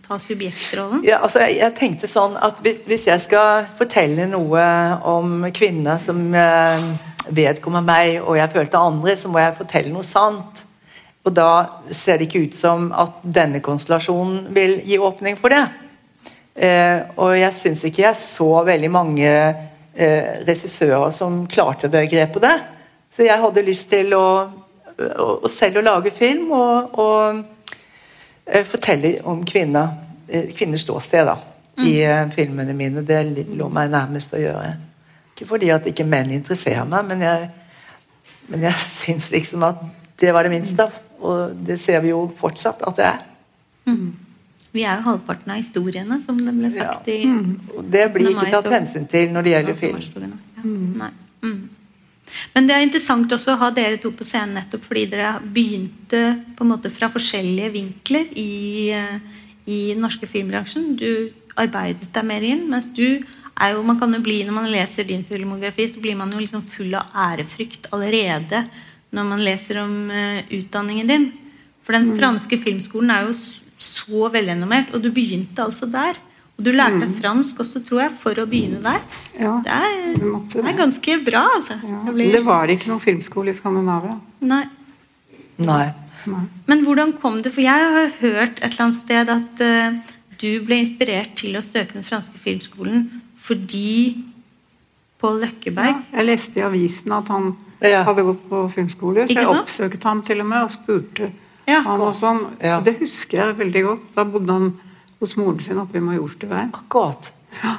ta 0.08 0.20
subjektrollen. 0.20 1.02
Ja, 1.06 1.20
altså 1.24 1.42
jeg, 1.44 1.58
jeg 1.60 1.76
tenkte 1.78 2.10
sånn 2.10 2.38
at 2.40 2.62
hvis, 2.64 3.08
jeg 3.10 3.24
skal 3.24 3.68
fortelle 3.78 4.28
noe 4.30 4.64
om 5.08 5.44
kvinner 5.56 6.00
som 6.02 6.22
eh, 6.36 6.86
vedkommer 7.36 7.84
meg, 7.86 8.22
og 8.24 8.38
jeg 8.40 8.54
følte 8.54 8.82
andre, 8.82 9.18
så 9.20 9.32
må 9.32 9.42
jeg 9.42 9.58
fortelle 9.58 9.94
noe 9.94 10.08
sant. 10.08 10.64
Og 11.28 11.34
da 11.36 11.50
ser 11.92 12.20
det 12.20 12.30
ikke 12.30 12.46
ut 12.48 12.56
som 12.56 12.88
at 12.96 13.20
denne 13.24 13.60
konstellasjonen 13.64 14.48
vil 14.56 14.78
gi 14.88 15.00
åpning 15.04 15.36
for 15.40 15.52
det. 15.52 15.66
Eh, 16.56 17.04
og 17.20 17.36
jeg 17.38 17.54
syns 17.54 17.84
ikke 17.86 18.06
jeg 18.06 18.22
så 18.22 18.48
veldig 18.66 18.90
mange 18.94 19.28
eh, 19.28 20.32
regissører 20.48 21.12
som 21.14 21.44
klarte 21.52 21.92
det 21.92 22.08
grepet 22.14 22.48
der. 22.48 22.64
Så 23.12 23.28
jeg 23.28 23.44
hadde 23.44 23.66
lyst 23.66 23.90
til 23.92 24.16
å, 24.16 24.28
å, 24.96 25.28
å 25.44 25.52
selv 25.52 25.82
å 25.82 25.86
lage 25.86 26.16
film 26.16 26.54
og, 26.56 26.98
og 27.02 27.44
forteller 28.68 29.28
om 29.28 29.46
kvinner, 29.46 29.88
eh, 30.28 30.52
kvinners 30.56 30.82
ståsted 30.82 31.26
da, 31.28 31.38
i 31.84 32.02
eh, 32.04 32.30
filmene 32.36 32.74
mine. 32.74 33.04
Det 33.06 33.22
lå 33.56 33.70
meg 33.74 33.92
nærmest 33.92 34.34
å 34.34 34.42
gjøre. 34.42 34.76
Ikke 35.34 35.48
fordi 35.50 35.72
at 35.74 35.88
ikke 35.90 36.08
menn 36.08 36.32
interesserer 36.34 36.88
meg, 36.90 37.06
men 37.10 37.26
jeg, 37.26 37.50
men 38.48 38.68
jeg 38.70 38.86
syns 39.00 39.32
liksom 39.34 39.66
at 39.68 39.84
det 40.20 40.34
var 40.34 40.48
det 40.48 40.56
minste. 40.56 40.88
Og 41.18 41.58
det 41.68 41.80
ser 41.82 42.02
vi 42.04 42.14
jo 42.14 42.28
fortsatt 42.38 42.84
at 42.88 42.98
det 42.98 43.06
er. 43.10 43.22
Vi 44.76 44.84
er 44.84 45.00
jo 45.00 45.08
halvparten 45.08 45.52
av 45.54 45.58
historiene, 45.58 46.20
som 46.22 46.38
det 46.38 46.54
ble 46.54 46.70
sagt 46.76 47.08
i 47.10 47.22
mm. 47.26 47.54
det 47.90 48.04
blir 48.14 48.34
ikke 48.34 48.52
tatt 48.52 48.68
hensyn 48.70 49.08
til 49.10 49.32
når 49.34 49.48
det 49.48 49.54
gjelder 49.56 49.80
film. 49.80 50.04
Ja. 50.58 50.68
Nei. 51.02 51.12
Mm. 52.28 52.52
Men 52.54 52.68
det 52.68 52.76
er 52.76 52.86
interessant 52.86 53.34
også 53.34 53.56
å 53.56 53.62
ha 53.64 53.72
dere 53.74 54.00
to 54.02 54.12
på 54.16 54.28
scenen 54.28 54.58
nettopp 54.60 54.86
fordi 54.88 55.06
dere 55.12 55.38
begynte 55.42 56.22
på 56.58 56.66
en 56.66 56.72
måte 56.74 56.92
fra 56.94 57.10
forskjellige 57.14 57.74
vinkler 57.74 58.30
i, 58.36 58.92
eh, 58.96 59.18
i 59.66 59.80
den 59.94 60.04
norske 60.06 60.30
filmbransjen. 60.30 60.96
Du 61.00 61.32
arbeidet 61.58 62.12
deg 62.14 62.28
mer 62.28 62.46
inn, 62.46 62.68
mens 62.70 62.90
du 62.94 63.24
er 63.58 63.74
jo, 63.74 63.82
man 63.86 63.98
kan 64.00 64.14
jo 64.14 64.22
bli, 64.22 64.44
Når 64.46 64.54
man 64.54 64.70
leser 64.72 65.04
din 65.04 65.24
filmografi, 65.26 65.88
så 65.90 66.02
blir 66.02 66.16
man 66.16 66.32
jo 66.32 66.40
liksom 66.40 66.62
full 66.62 66.94
av 66.94 67.10
ærefrykt 67.16 67.90
allerede 67.92 68.68
når 69.16 69.24
man 69.24 69.42
leser 69.42 69.80
om 69.82 70.12
eh, 70.12 70.44
utdanningen 70.60 71.08
din. 71.08 71.32
For 71.88 71.96
den 71.96 72.18
franske 72.20 72.60
filmskolen 72.60 73.10
er 73.10 73.28
jo 73.30 73.34
så 73.34 74.28
velrenommert, 74.34 74.92
og 74.94 75.02
du 75.02 75.12
begynte 75.14 75.64
altså 75.64 75.88
der. 75.90 76.20
Og 76.58 76.66
du 76.66 76.72
lærte 76.74 77.06
mm. 77.06 77.14
fransk 77.20 77.60
også, 77.62 77.84
tror 77.86 78.02
jeg, 78.02 78.12
for 78.18 78.40
å 78.42 78.48
begynne 78.50 78.80
der. 78.82 79.02
Ja, 79.38 79.54
Det 79.64 79.74
er, 79.76 80.24
måtte 80.26 80.64
det 80.64 80.72
er 80.72 80.78
ganske 80.80 81.18
bra, 81.26 81.44
altså. 81.56 81.78
Jeg 81.84 82.14
blir- 82.16 82.32
Det 82.34 82.46
var 82.46 82.66
ikke 82.74 82.88
noen 82.90 83.00
filmskole 83.04 83.54
i 83.54 83.54
Skandinavia. 83.54 84.18
Nei. 84.42 84.64
Nei. 85.58 85.94
Men 86.66 86.84
hvordan 86.84 87.14
kom 87.22 87.42
det? 87.42 87.54
For 87.54 87.62
jeg 87.62 87.92
har 87.94 88.10
hørt 88.20 88.58
et 88.62 88.72
eller 88.74 88.82
annet 88.88 88.98
sted 89.00 89.30
at 89.30 89.62
uh, 89.62 90.00
du 90.42 90.50
ble 90.66 90.82
inspirert 90.84 91.36
til 91.40 91.56
å 91.56 91.62
søke 91.64 91.94
den 91.94 92.04
franske 92.04 92.38
filmskolen 92.42 93.08
fordi 93.48 94.24
Pål 95.22 95.40
Løkkeberg 95.42 95.94
ja, 95.94 96.02
Jeg 96.20 96.26
leste 96.28 96.60
i 96.60 96.66
avisen 96.68 97.14
at 97.16 97.28
han 97.32 97.56
Ja. 97.82 98.04
hadde 98.04 98.24
gått 98.26 98.44
på 98.50 98.64
filmskole, 98.74 99.24
så 99.24 99.30
Ikke 99.32 99.42
jeg 99.42 99.46
sant? 99.46 99.62
oppsøkte 99.62 100.04
ham 100.10 100.22
til 100.26 100.42
og 100.42 100.48
med 100.48 100.64
og 100.64 100.72
spurte 100.74 101.32
Ja. 101.68 101.82
han 101.82 102.02
og 102.02 102.14
sånn. 102.16 102.44
Ja. 102.62 102.80
Det 102.82 102.98
husker 103.00 103.38
jeg 103.38 103.58
veldig 103.58 103.84
godt. 103.86 104.16
Da 104.16 104.24
bodde 104.26 104.52
han 104.52 104.74
hos 105.20 105.36
moren 105.40 105.60
sin 105.64 105.80
oppe 105.82 105.98
i 105.98 106.04
Majorstuen. 106.04 106.72
Akkurat. 106.74 107.32
Ja, 107.64 107.78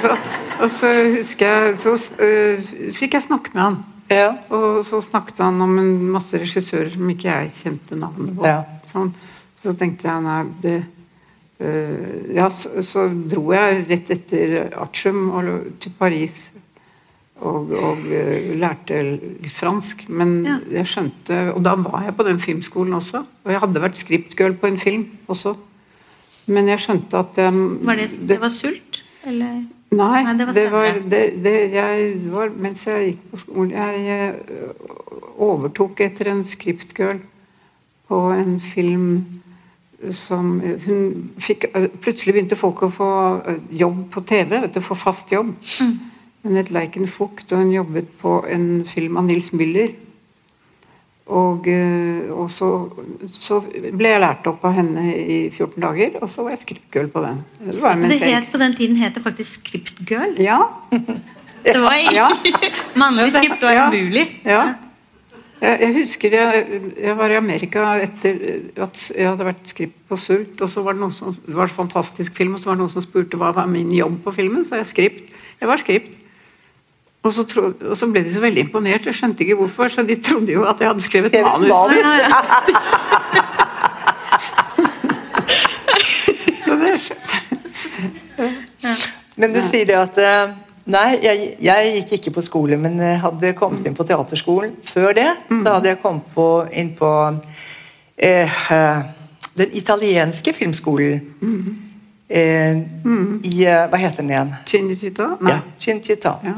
så- 0.00 0.18
Og 0.62 0.70
så 0.70 0.88
husker 1.16 1.46
jeg 1.46 1.78
Så 1.80 1.92
uh, 1.96 2.92
fikk 2.94 3.14
jeg 3.14 3.22
snakke 3.22 3.50
med 3.54 3.62
han. 3.62 3.78
Ja. 4.10 4.28
Og 4.50 4.84
så 4.84 5.00
snakket 5.02 5.38
han 5.42 5.60
om 5.60 5.78
en 5.78 6.10
masse 6.12 6.38
regissører 6.38 6.90
som 6.92 7.08
ikke 7.10 7.28
jeg 7.30 7.52
kjente 7.62 7.96
navnet 7.98 8.36
på. 8.36 8.44
Ja. 8.46 8.60
Sånn. 8.86 9.12
Så 9.62 9.72
tenkte 9.78 10.08
jeg 10.10 10.22
nei, 10.22 10.44
det 10.62 10.76
uh, 11.62 12.34
Ja, 12.36 12.48
så, 12.50 12.82
så 12.82 13.06
dro 13.10 13.52
jeg 13.54 13.86
rett 13.88 14.10
etter 14.10 14.68
artium 14.76 15.30
til 15.80 15.92
Paris 15.98 16.50
og, 17.40 17.72
og 17.72 17.98
uh, 18.06 18.52
lærte 18.60 19.18
fransk. 19.50 20.06
Men 20.08 20.44
Ja. 20.44 20.58
jeg 20.70 20.86
skjønte 20.86 21.42
Og 21.56 21.62
da 21.64 21.74
var 21.74 22.04
jeg 22.06 22.16
på 22.16 22.28
den 22.28 22.38
filmskolen 22.38 22.94
også. 22.94 23.24
Og 23.44 23.50
jeg 23.50 23.60
hadde 23.64 23.82
vært 23.82 23.98
scriptgirl 23.98 24.54
på 24.60 24.66
en 24.70 24.78
film 24.78 25.06
også. 25.26 25.56
Men 26.46 26.68
jeg 26.72 26.82
skjønte 26.82 27.20
at 27.22 27.38
jeg, 27.38 27.52
Var 27.86 28.00
det, 28.00 28.08
det 28.28 28.38
var 28.42 28.52
sult? 28.52 29.02
Eller? 29.26 29.62
Nei, 29.92 30.22
Nei, 30.24 30.32
det 30.38 30.48
det 30.56 30.64
var 30.72 30.88
var, 30.88 31.02
det, 31.44 31.56
jeg 31.74 32.14
var 32.32 32.54
Mens 32.56 32.86
jeg 32.88 33.12
gikk 33.12 33.28
på 33.30 33.42
skolen 33.44 33.74
Jeg 33.76 34.16
eh, 34.48 34.96
overtok 35.42 36.00
etter 36.06 36.32
en 36.32 36.42
scriptgirl 36.48 37.20
på 38.12 38.18
en 38.34 38.58
film 38.60 39.06
som 40.10 40.56
hun 40.60 41.30
fikk, 41.38 41.68
eh, 41.74 41.88
Plutselig 42.02 42.34
begynte 42.34 42.58
folk 42.58 42.82
å 42.82 42.90
få 42.92 43.10
eh, 43.46 43.60
jobb 43.82 44.02
på 44.12 44.24
TV, 44.26 44.58
vet 44.64 44.74
du, 44.74 44.80
få 44.84 44.96
fast 44.98 45.30
jobb. 45.32 45.54
Hun 46.42 46.58
het 46.58 46.72
Leiken 46.74 47.06
Fugt, 47.06 47.52
og 47.52 47.62
hun 47.62 47.70
jobbet 47.72 48.08
på 48.20 48.40
en 48.50 48.82
film 48.88 49.16
av 49.20 49.28
Nils 49.28 49.52
Müller. 49.54 49.94
Og, 51.32 51.66
eh, 51.70 52.28
og 52.34 52.50
så, 52.52 52.68
så 53.40 53.60
ble 53.64 54.10
jeg 54.10 54.20
lært 54.20 54.46
opp 54.50 54.64
av 54.68 54.74
henne 54.76 55.04
i 55.16 55.38
14 55.48 55.80
dager, 55.80 56.18
og 56.20 56.28
så 56.32 56.44
var 56.44 56.52
jeg 56.56 56.62
scriptgirl 56.66 57.08
på 57.14 57.22
den. 57.24 57.38
Det 57.62 57.76
Det 57.80 58.18
het, 58.20 58.48
på 58.52 58.58
den 58.60 58.74
tiden 58.76 58.96
het 59.00 59.14
det 59.16 59.22
faktisk 59.24 59.60
scriptgirl? 59.62 60.34
Ja. 60.42 60.58
Det 61.62 61.76
var 61.78 61.94
Ja. 62.12 62.26
Mannlig 62.98 63.30
skript 63.32 63.62
var 63.62 63.72
Ja. 63.72 63.84
umulig. 63.88 64.40
Ja. 64.44 64.74
Jeg, 65.62 65.76
jeg 65.80 65.94
husker 65.94 66.30
jeg, 66.34 66.64
jeg 66.98 67.16
var 67.16 67.30
i 67.30 67.36
Amerika 67.38 67.84
etter 68.02 68.34
at 68.82 69.04
jeg 69.14 69.28
hadde 69.28 69.44
vært 69.46 69.68
skript 69.70 69.94
på 70.10 70.16
Sult. 70.18 70.60
og 70.60 70.68
så 70.68 70.82
var 70.82 70.92
Det 70.96 71.00
noen 71.04 71.12
som, 71.14 71.36
det 71.46 71.54
var 71.54 71.70
en 71.70 71.76
fantastisk 71.76 72.34
film, 72.34 72.54
og 72.54 72.60
så 72.60 72.66
var 72.72 72.74
det 72.74 72.82
noen 72.82 72.90
som 72.96 73.04
spurte 73.04 73.38
hva 73.38 73.52
var 73.54 73.66
min 73.70 73.92
jobb 73.94 74.18
på 74.24 74.34
filmen. 74.34 74.64
Så 74.66 74.74
jeg 74.80 74.86
skript. 74.90 75.30
Jeg 75.62 75.68
var 75.70 75.78
skript. 75.78 76.18
Og 77.22 77.32
så, 77.32 77.44
tro, 77.46 77.68
og 77.90 77.96
så 77.96 78.06
ble 78.10 78.24
de 78.26 78.32
så 78.34 78.40
veldig 78.42 78.64
imponert. 78.66 79.04
Jeg 79.06 79.14
skjønte 79.14 79.44
ikke 79.44 79.54
hvorfor, 79.60 79.88
så 79.94 80.02
de 80.02 80.16
trodde 80.18 80.52
jo 80.56 80.64
at 80.66 80.80
jeg 80.82 80.88
hadde 80.90 81.04
skrevet 81.04 81.30
Skrevet 81.30 81.46
manus. 81.46 81.68
manus. 81.70 82.02
Ja, 82.02 83.38
ja. 83.38 83.42
Så 86.66 86.76
det 86.80 86.92
skjønte 87.02 87.34
Men 89.36 89.54
du 89.54 89.60
sier 89.64 89.86
det 89.88 89.96
at 89.98 90.18
eh, 90.22 90.52
Nei, 90.92 91.12
jeg, 91.22 91.52
jeg 91.62 91.90
gikk 92.00 92.12
ikke 92.16 92.32
på 92.40 92.42
skole, 92.42 92.74
men 92.80 92.96
jeg 92.98 93.20
hadde 93.22 93.52
kommet 93.54 93.84
inn 93.86 93.94
på 93.94 94.02
teaterskolen. 94.08 94.72
Før 94.82 95.12
det 95.14 95.28
så 95.62 95.76
hadde 95.76 95.92
jeg 95.92 96.00
kommet 96.02 96.26
på, 96.34 96.46
inn 96.74 96.88
på 96.98 97.10
eh, 98.18 98.50
eh, 98.74 99.04
den 99.54 99.76
italienske 99.78 100.50
filmskolen. 100.56 101.20
Eh, 102.32 102.76
I 103.44 103.64
eh, 103.66 103.82
Hva 103.92 103.98
heter 104.00 104.22
den 104.22 104.30
igjen? 104.32 104.52
Chinchita? 104.66 105.26
Nei. 105.40 105.52
Ja, 105.52 105.58
Chinchita. 105.78 106.30
Ja. 106.46 106.54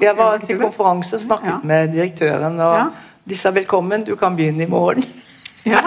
Jeg 0.00 0.16
var 0.18 0.42
til 0.44 0.58
konferanse 0.60 1.16
og 1.16 1.20
snakket 1.22 1.48
Ja. 1.52 1.58
med 1.64 1.92
direktøren, 1.94 2.58
og 2.60 2.74
Ja. 2.78 2.84
de 3.28 3.36
sa 3.36 3.50
velkommen, 3.50 4.04
du 4.04 4.16
kan 4.16 4.36
begynne 4.36 4.62
i 4.62 4.66
morgen. 4.66 5.04
Ja. 5.64 5.80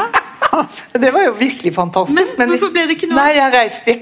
Det 0.94 1.12
var 1.14 1.22
jo 1.26 1.32
virkelig 1.38 1.74
fantastisk. 1.76 2.38
Men 2.40 2.50
hvorfor 2.50 2.72
ble 2.74 2.88
det 2.88 2.96
ikke 2.98 3.08
noe? 3.12 3.20
Nei, 3.20 3.36
jeg 3.36 3.54
reiste 3.54 3.92
hjem. 3.92 4.02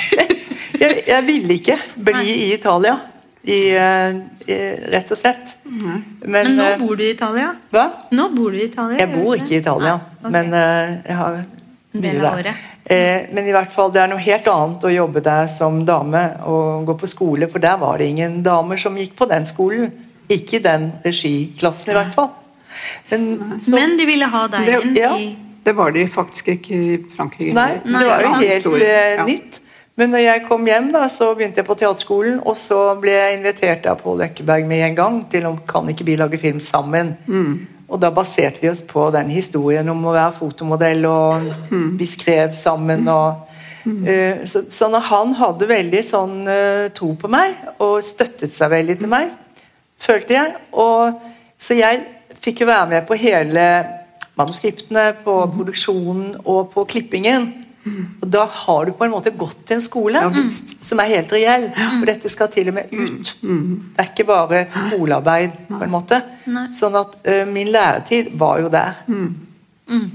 jeg, 0.80 1.02
jeg 1.06 1.26
ville 1.26 1.54
ikke 1.54 1.76
bli 1.96 2.26
i 2.32 2.54
Italia. 2.54 2.96
I, 3.44 3.60
eh, 3.70 4.16
i, 4.50 4.56
rett 4.92 5.12
og 5.14 5.18
slett. 5.18 5.54
Men, 5.64 6.02
Men 6.26 6.50
nå 6.56 6.64
eh, 6.72 6.78
bor 6.82 6.96
du 6.98 7.04
i 7.04 7.12
Italia? 7.14 7.54
Hva? 7.70 7.86
Nå 8.10 8.26
bor 8.34 8.50
du 8.50 8.58
i 8.58 8.66
Italia? 8.66 8.98
Jeg 8.98 9.12
bor 9.14 9.36
ikke 9.38 9.54
i 9.54 9.60
Italia, 9.62 9.94
Nei, 9.94 10.18
ok. 10.24 10.32
men 10.34 10.52
uh, 10.52 10.90
jeg 11.06 11.16
har 11.22 11.38
En 11.92 12.04
del 12.04 12.20
av 12.24 12.38
året. 12.38 12.66
Eh, 12.84 13.26
men 13.34 13.46
i 13.46 13.52
hvert 13.54 13.70
fall, 13.74 13.90
det 13.94 14.02
er 14.02 14.10
noe 14.10 14.22
helt 14.22 14.46
annet 14.50 14.84
å 14.86 14.92
jobbe 14.92 15.22
der 15.26 15.48
som 15.50 15.80
dame 15.86 16.22
og 16.46 16.86
gå 16.88 16.94
på 17.02 17.08
skole, 17.10 17.48
for 17.50 17.62
der 17.62 17.78
var 17.80 17.98
det 17.98 18.10
ingen 18.12 18.40
damer 18.46 18.78
som 18.80 18.96
gikk 18.98 19.16
på 19.18 19.28
den 19.30 19.46
skolen. 19.46 19.90
Ikke 20.30 20.60
i 20.60 20.62
den 20.62 20.92
regiklassen, 21.04 21.90
i 21.90 21.96
hvert 21.98 22.14
fall. 22.14 22.30
Men, 23.10 23.58
så, 23.58 23.74
Men 23.74 23.96
de 23.98 24.06
ville 24.06 24.28
ha 24.30 24.44
deg 24.50 24.68
inn 24.76 24.94
ja. 24.96 25.10
i 25.18 25.32
Det 25.66 25.74
var 25.76 25.90
de 25.92 26.06
faktisk 26.08 26.52
ikke 26.54 26.76
i 26.76 26.92
Frankrike. 27.10 27.54
Nei, 27.56 27.72
det 27.82 28.06
var 28.06 28.22
jo 28.24 28.30
helt 28.38 28.70
eh, 28.78 29.16
Ja. 29.18 29.26
nytt. 29.26 29.60
Men 30.00 30.14
når 30.14 30.22
jeg 30.24 30.44
kom 30.46 30.62
hjem, 30.64 30.86
da, 30.94 31.02
så 31.12 31.34
begynte 31.36 31.60
jeg 31.60 31.66
på 31.68 31.76
teaterskolen, 31.76 32.38
og 32.40 32.54
så 32.56 32.78
ble 33.02 33.12
jeg 33.12 33.36
invitert 33.36 33.84
av 33.90 33.98
Pål 34.00 34.22
Løkkeberg 34.22 34.64
med 34.70 34.86
en 34.86 34.96
gang 34.96 35.18
til 35.28 35.44
om 35.50 35.58
kan 35.68 35.90
ikke 35.92 36.06
vi 36.08 36.14
lage 36.16 36.40
film 36.40 36.62
sammen. 36.64 37.16
Mm. 37.26 37.66
Og 37.90 37.98
da 38.00 38.10
baserte 38.14 38.62
vi 38.62 38.68
oss 38.70 38.82
på 38.86 39.08
den 39.10 39.30
historien 39.34 39.88
om 39.90 40.04
å 40.06 40.12
være 40.14 40.36
fotomodell, 40.38 41.04
og 41.06 41.42
Mm. 41.70 41.96
vi 41.98 42.06
skrev 42.06 42.54
sammen. 42.56 43.08
og 43.08 43.34
uh, 43.86 44.46
så, 44.46 44.62
så 44.70 45.00
han 45.00 45.32
hadde 45.34 45.66
veldig 45.68 46.02
sånn 46.04 46.46
uh, 46.46 46.88
tro 46.94 47.14
på 47.18 47.28
meg, 47.28 47.54
og 47.78 48.02
støttet 48.02 48.54
seg 48.54 48.70
veldig 48.70 48.98
til 48.98 49.08
meg, 49.08 49.30
følte 49.98 50.34
jeg. 50.34 50.54
Og, 50.72 51.12
så 51.58 51.74
jeg 51.74 52.04
fikk 52.40 52.60
jo 52.62 52.66
være 52.70 52.88
med 52.88 53.06
på 53.08 53.18
hele 53.18 53.66
manuskriptene, 54.38 55.14
på 55.24 55.46
Mm. 55.46 55.56
produksjonen 55.56 56.36
og 56.44 56.70
på 56.72 56.84
klippingen. 56.84 57.50
Og 58.22 58.26
da 58.28 58.44
har 58.46 58.84
du 58.84 58.92
på 58.92 59.04
en 59.06 59.10
måte 59.10 59.30
gått 59.36 59.64
til 59.66 59.76
en 59.78 59.80
skole 59.82 60.20
Ja. 60.20 60.28
Mm. 60.28 60.48
som 60.80 61.00
er 61.00 61.06
helt 61.14 61.32
reell. 61.32 61.70
For 61.74 62.04
dette 62.06 62.28
skal 62.28 62.48
til 62.52 62.68
og 62.68 62.74
med 62.74 62.92
ut. 62.92 63.34
Det 63.40 63.98
er 64.04 64.10
ikke 64.12 64.26
bare 64.28 64.60
et 64.66 64.72
skolearbeid, 64.72 65.50
på 65.68 65.82
en 65.82 65.90
måte. 65.90 66.22
Sånn 66.76 66.94
at 67.00 67.16
ø, 67.24 67.44
min 67.46 67.68
læretid 67.72 68.30
var 68.38 68.60
jo 68.60 68.68
der. 68.68 68.92
Mm. 69.08 70.10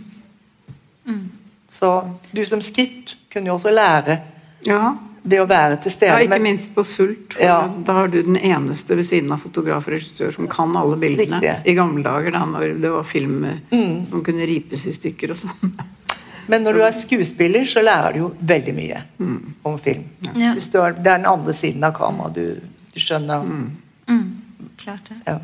Så 1.72 1.90
du 2.32 2.46
som 2.46 2.62
skript 2.62 3.16
kunne 3.34 3.48
jo 3.52 3.58
også 3.58 3.72
lære 3.74 4.20
Ja. 4.66 4.94
det 5.28 5.40
å 5.42 5.46
være 5.50 5.78
til 5.82 5.92
stede. 5.92 6.12
ja, 6.14 6.18
ikke 6.24 6.40
minst 6.42 6.74
på 6.76 6.84
Sult. 6.86 7.36
Ja. 7.42 7.68
Da 7.86 7.94
har 7.94 8.08
du 8.08 8.22
den 8.24 8.38
eneste 8.38 8.96
ved 8.96 9.04
siden 9.06 9.32
av 9.32 9.40
fotograf 9.42 9.88
og 9.88 9.94
regissør 9.94 10.32
som 10.36 10.48
kan 10.48 10.76
alle 10.78 10.96
bildene. 10.98 11.40
Riktig. 11.42 11.56
I 11.66 11.74
gamle 11.74 12.04
dager 12.04 12.32
da 12.32 12.46
når 12.46 12.80
det 12.82 12.92
var 12.92 13.04
film 13.04 13.46
Mm. 13.72 14.06
som 14.10 14.24
kunne 14.24 14.46
ripes 14.46 14.86
i 14.86 14.92
stykker 14.94 15.30
og 15.32 15.36
sånn. 15.36 15.74
Men 16.48 16.62
når 16.64 16.74
du 16.74 16.82
er 16.86 16.92
skuespiller, 16.92 17.66
så 17.66 17.82
lærer 17.82 18.14
du 18.14 18.20
jo 18.20 18.32
veldig 18.42 18.74
mye 18.76 19.02
Mm. 19.18 19.54
om 19.64 19.78
film. 19.80 20.04
Ja. 20.36 20.54
Hvis 20.54 20.68
du 20.72 20.78
er, 20.82 20.92
det 20.92 21.08
er 21.08 21.18
den 21.18 21.26
andre 21.26 21.54
siden 21.54 21.84
av 21.84 21.94
kameraet. 21.98 22.36
Du, 22.36 22.60
du 22.94 23.00
skjønner. 23.00 23.42
Mm, 24.08 24.26
klart 24.78 25.10
det. 25.10 25.18
Ja. 25.28 25.38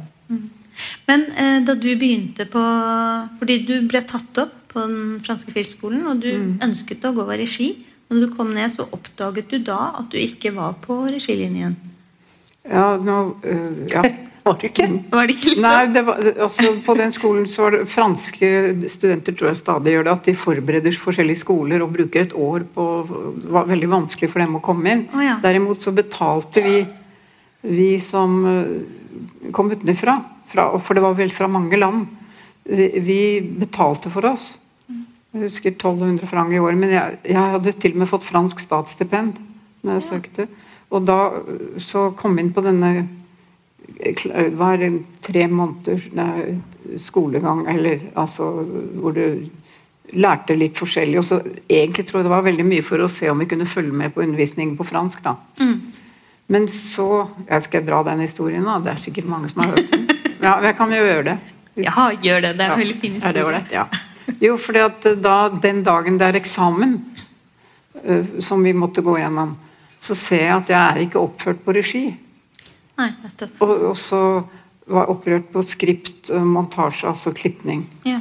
Men 1.07 1.25
eh, 1.37 1.59
da 1.65 1.73
du 1.75 1.89
begynte 1.99 2.45
på 2.49 2.61
Fordi 3.39 3.57
du 3.67 3.87
ble 3.87 4.01
tatt 4.07 4.37
opp 4.37 4.53
på 4.71 4.79
den 4.87 5.19
franske 5.25 5.51
filmskolen, 5.51 6.05
og 6.07 6.21
du 6.23 6.29
Mm. 6.37 6.59
ønsket 6.63 7.03
å 7.03 7.13
gå 7.13 7.25
regi. 7.27 7.85
Når 8.09 8.19
du 8.27 8.35
kom 8.35 8.53
ned, 8.53 8.69
så 8.71 8.85
oppdaget 8.91 9.49
du 9.49 9.57
da 9.59 9.91
at 9.99 10.09
du 10.11 10.17
ikke 10.17 10.53
var 10.55 10.73
på 10.81 10.95
regilinjen. 11.11 11.75
Ja, 12.69 12.97
nå, 12.97 13.35
eh, 13.43 13.87
ja. 13.93 14.01
Var 14.43 14.55
det 14.57 14.71
ikke? 14.71 14.87
Var 15.11 15.27
det 15.29 15.35
ikke 15.35 15.51
Nei, 15.61 15.71
sånn? 15.75 15.91
det 15.93 16.01
var, 16.07 16.21
altså 16.47 16.71
På 16.85 16.95
den 16.97 17.11
skolen 17.13 17.43
så 17.49 17.67
var 17.67 17.75
det 17.75 17.81
franske 17.91 18.47
studenter 18.89 19.35
tror 19.37 19.51
jeg 19.51 19.59
stadig 19.59 19.93
gjør 19.93 20.07
det, 20.07 20.15
at 20.15 20.29
de 20.29 20.33
forbereder 20.37 20.97
forskjellige 20.97 21.41
skoler 21.43 21.83
og 21.85 21.93
bruker 21.93 22.25
et 22.25 22.33
år 22.33 22.65
på 22.73 22.87
Det 23.37 23.51
var 23.53 23.69
veldig 23.69 23.91
vanskelig 23.91 24.31
for 24.31 24.41
dem 24.41 24.57
å 24.57 24.63
komme 24.65 24.95
inn. 24.95 25.03
Oh, 25.13 25.21
ja. 25.21 25.37
Derimot 25.43 25.85
så 25.85 25.93
betalte 25.93 26.65
vi, 26.65 26.81
vi 27.69 27.91
som 28.01 28.39
eh, 28.49 29.51
kom 29.53 29.69
utenfra, 29.69 30.17
for 30.49 30.97
det 30.97 31.05
var 31.05 31.15
vel 31.17 31.31
fra 31.33 31.49
mange 31.51 31.77
land, 31.77 32.09
vi, 32.65 33.21
betalte 33.61 34.11
for 34.13 34.25
oss. 34.29 34.55
Jeg 35.31 35.45
husker 35.45 35.71
1200 35.71 36.27
franc 36.27 36.51
i 36.53 36.59
året, 36.59 36.77
men 36.81 36.91
jeg, 36.93 37.21
jeg 37.29 37.53
hadde 37.55 37.77
til 37.77 37.95
og 37.95 38.01
med 38.01 38.09
fått 38.09 38.27
fransk 38.27 38.59
statsstipend 38.61 39.39
når 39.85 39.97
jeg 39.97 40.07
søkte. 40.09 40.49
Og 40.91 41.05
da 41.05 41.23
eh, 41.37 41.65
så 41.81 42.09
kom 42.17 42.37
jeg 42.37 42.49
inn 42.49 42.55
på 42.57 42.65
denne 42.65 42.93
det 43.99 44.53
var 44.59 44.77
tre 45.21 45.47
måneder 45.47 46.05
nei, 46.17 46.57
skolegang, 46.99 47.65
eller 47.71 47.99
altså 48.17 48.47
hvor 48.99 49.13
du 49.15 49.47
lærte 50.13 50.55
litt 50.57 50.75
forskjellig. 50.79 51.17
Og 51.21 51.25
så 51.27 51.39
egentlig 51.69 52.05
tror 52.07 52.19
jeg 52.21 52.27
det 52.27 52.33
var 52.35 52.43
veldig 52.47 52.65
mye 52.67 52.83
for 52.83 52.99
å 53.05 53.09
se 53.11 53.29
om 53.31 53.39
vi 53.39 53.47
kunne 53.51 53.65
følge 53.69 53.93
med 53.95 54.13
på 54.15 54.23
undervisningen 54.25 54.75
på 54.79 54.87
fransk, 54.89 55.21
da. 55.23 55.35
Men 56.51 56.65
så 56.67 57.27
jeg 57.47 57.63
Skal 57.63 57.79
jeg 57.81 57.87
dra 57.87 58.01
den 58.03 58.19
historien, 58.25 58.65
da? 58.67 58.79
Det 58.83 58.91
er 58.91 58.99
sikkert 58.99 59.29
mange 59.31 59.49
som 59.49 59.61
har 59.63 59.69
hørt 59.75 59.91
den. 59.91 60.07
Ja, 60.41 60.57
jeg 60.65 60.75
kan 60.75 60.91
jo 60.91 60.97
gjøre 60.99 61.23
det. 61.29 61.37
Ja, 61.79 62.09
gjør 62.11 62.41
det. 62.41 62.57
Det 62.57 62.65
er 62.65 62.69
Ja. 62.73 62.75
veldig 62.75 62.95
fin 62.99 63.13
Er 63.15 63.19
det 63.19 63.25
historie. 63.27 63.45
ålreit? 63.45 63.71
Ja. 63.71 63.85
Jo, 64.41 64.57
fordi 64.57 64.79
at 64.83 65.05
eh, 65.05 65.15
da, 65.15 65.49
den 65.49 65.83
dagen 65.83 66.17
det 66.17 66.27
er 66.27 66.39
eksamen, 66.39 66.97
uh, 68.07 68.25
som 68.41 68.63
vi 68.63 68.73
måtte 68.73 69.01
gå 69.05 69.15
gjennom, 69.17 69.55
så 70.01 70.15
ser 70.15 70.41
jeg 70.41 70.55
at 70.57 70.67
jeg 70.69 70.81
er 70.95 70.99
ikke 71.05 71.21
oppført 71.21 71.63
på 71.63 71.73
regi. 71.77 72.17
Nei, 73.01 73.11
nettopp. 73.23 73.61
Og, 73.65 73.71
og 73.91 73.95
så 73.99 74.21
var 74.91 75.09
opprørt 75.11 75.49
på 75.53 75.63
skript, 75.65 76.29
eh, 76.29 76.43
montasje, 76.43 77.07
altså 77.09 77.33
klipning. 77.35 77.85
Ja. 78.05 78.19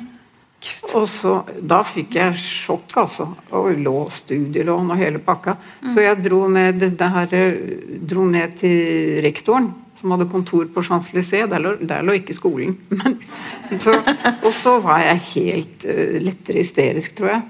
Og 0.94 1.06
så, 1.08 1.38
Da 1.62 1.80
fikk 1.86 2.16
jeg 2.18 2.36
sjokk, 2.36 2.92
altså. 3.00 3.30
Og 3.56 3.70
lå 3.80 4.10
studielån 4.12 4.90
og 4.92 4.98
hele 5.00 5.18
pakka. 5.18 5.56
Så 5.88 6.04
jeg 6.04 6.20
dro 6.22 6.46
ned, 6.48 6.82
her, 7.00 7.28
eh, 7.32 8.00
dro 8.00 8.26
ned 8.26 8.56
til 8.60 9.22
rektoren, 9.24 9.72
som 9.96 10.10
hadde 10.10 10.28
kontor 10.28 10.66
på 10.66 10.82
Champs-Élysées. 10.82 11.48
Der, 11.48 11.76
der 11.80 12.02
lå 12.02 12.12
ikke 12.12 12.36
skolen. 12.36 12.76
Men, 12.90 13.78
så, 13.78 13.96
og 14.44 14.52
så 14.52 14.78
var 14.80 15.00
jeg 15.00 15.24
helt 15.34 15.84
uh, 15.88 16.20
lettere 16.20 16.60
hysterisk, 16.60 17.14
tror 17.14 17.28
jeg. 17.28 17.42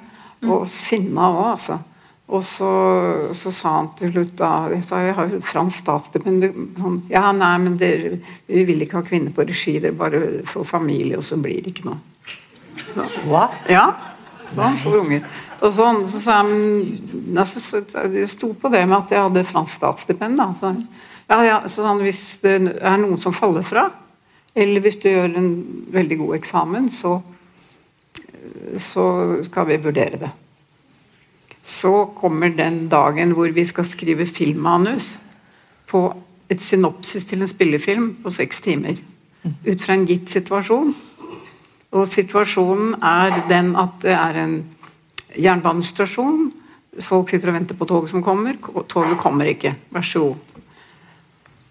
Og 0.46 0.66
sinna 0.68 1.30
òg, 1.30 1.46
altså. 1.56 1.78
Og 2.30 2.44
så, 2.46 2.70
så 3.34 3.50
sa 3.50 3.72
han 3.80 3.88
til 3.98 4.12
slutt 4.12 4.36
da 4.38 4.50
Jeg 4.70 4.84
sa 4.86 5.00
jeg 5.02 5.16
har 5.16 5.32
fransk 5.42 5.82
statsstipend. 5.82 6.46
Sånn, 6.78 7.00
ja, 7.10 7.24
nei, 7.34 7.54
men 7.64 7.78
dere, 7.80 8.20
vi 8.46 8.62
vil 8.68 8.84
ikke 8.84 9.00
ha 9.00 9.06
kvinner 9.06 9.34
på 9.34 9.46
regi. 9.48 9.78
Dere 9.82 9.96
bare 9.98 10.22
får 10.46 10.68
familie, 10.68 11.18
og 11.18 11.26
så 11.26 11.40
blir 11.42 11.58
det 11.64 11.74
ikke 11.74 11.88
noe. 11.88 11.98
Så, 12.94 13.06
Hva? 13.26 13.48
ja. 13.70 13.88
Sånn, 14.50 14.78
for 14.82 15.02
unger. 15.02 15.26
Og 15.60 15.72
sånn, 15.74 16.04
så 16.10 16.20
sa 16.22 16.38
han 16.40 16.52
altså, 17.38 17.60
så, 17.62 17.82
Det 18.10 18.26
sto 18.32 18.52
på 18.58 18.70
det 18.72 18.82
med 18.86 18.96
at 18.96 19.12
jeg 19.12 19.22
hadde 19.26 19.46
fransk 19.46 19.76
statsstipend. 19.76 20.38
Da. 20.40 20.48
Så, 20.56 20.72
ja, 21.30 21.40
ja, 21.46 21.58
så 21.70 21.86
han, 21.86 22.02
hvis 22.02 22.22
det 22.42 22.56
er 22.78 22.96
noen 23.02 23.18
som 23.20 23.34
faller 23.36 23.66
fra, 23.66 23.88
eller 24.54 24.82
hvis 24.82 24.98
du 25.02 25.10
gjør 25.10 25.36
en 25.38 25.50
veldig 25.94 26.18
god 26.24 26.38
eksamen, 26.40 26.88
så, 26.90 27.18
så 28.82 29.04
skal 29.46 29.68
vi 29.68 29.82
vurdere 29.84 30.22
det. 30.24 30.32
Så 31.70 31.92
kommer 32.18 32.50
den 32.56 32.88
dagen 32.90 33.34
hvor 33.36 33.52
vi 33.54 33.64
skal 33.68 33.86
skrive 33.86 34.26
filmmanus 34.26 35.12
på 35.90 36.02
et 36.50 36.62
synopsis 36.62 37.24
til 37.28 37.44
en 37.44 37.50
spillefilm 37.50 38.10
på 38.24 38.32
seks 38.34 38.60
timer. 38.64 38.98
Ut 39.44 39.82
fra 39.82 39.94
en 39.94 40.06
gitt 40.08 40.32
situasjon. 40.32 40.94
Og 41.90 42.06
situasjonen 42.06 42.96
er 43.02 43.42
den 43.50 43.74
at 43.78 44.02
det 44.02 44.14
er 44.14 44.38
en 44.44 44.56
jernbanestasjon. 45.38 46.50
Folk 47.06 47.30
sitter 47.30 47.52
og 47.52 47.58
venter 47.60 47.78
på 47.78 47.86
toget 47.86 48.10
som 48.12 48.22
kommer. 48.22 48.58
Toget 48.90 49.18
kommer 49.22 49.50
ikke. 49.50 49.76
Vær 49.94 50.06
så 50.06 50.24
god. 50.26 50.36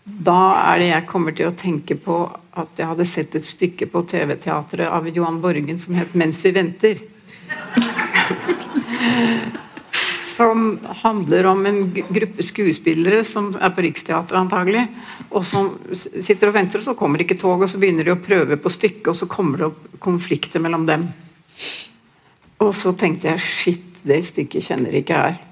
Da 0.09 0.39
er 0.71 0.79
det 0.81 0.89
jeg 0.89 1.07
kommer 1.11 1.35
til 1.37 1.47
å 1.49 1.55
tenke 1.55 1.95
på 1.99 2.23
at 2.59 2.79
jeg 2.79 2.89
hadde 2.89 3.05
sett 3.07 3.35
et 3.37 3.45
stykke 3.45 3.85
på 3.91 4.01
TV-teatret 4.09 4.89
av 4.89 5.07
Johan 5.07 5.41
Borgen 5.41 5.77
som 5.79 5.93
het 5.95 6.15
'Mens 6.15 6.43
vi 6.45 6.51
venter'. 6.51 6.99
Som 10.39 10.79
handler 11.01 11.45
om 11.45 11.65
en 11.65 11.91
gruppe 11.91 12.43
skuespillere 12.47 13.25
som 13.27 13.49
er 13.59 13.73
på 13.75 13.83
Riksteatret 13.83 14.37
antagelig, 14.39 14.85
og 15.35 15.43
som 15.43 15.73
sitter 15.91 16.47
og 16.47 16.55
venter, 16.55 16.79
og 16.79 16.85
så 16.87 16.93
kommer 16.95 17.19
ikke 17.19 17.35
toget, 17.35 17.65
og 17.65 17.71
så 17.73 17.81
begynner 17.81 18.07
de 18.07 18.13
å 18.13 18.21
prøve 18.23 18.55
på 18.55 18.71
stykket, 18.71 19.09
og 19.11 19.17
så 19.19 19.27
kommer 19.27 19.59
det 19.59 19.67
opp 19.67 19.81
konflikter 19.99 20.63
mellom 20.63 20.85
dem. 20.87 21.03
Og 22.63 22.71
så 22.75 22.93
tenkte 22.95 23.33
jeg 23.33 23.43
shit, 23.43 23.99
det 24.07 24.21
stykket 24.29 24.63
kjenner 24.69 24.95
ikke 25.01 25.19
jeg. 25.25 25.39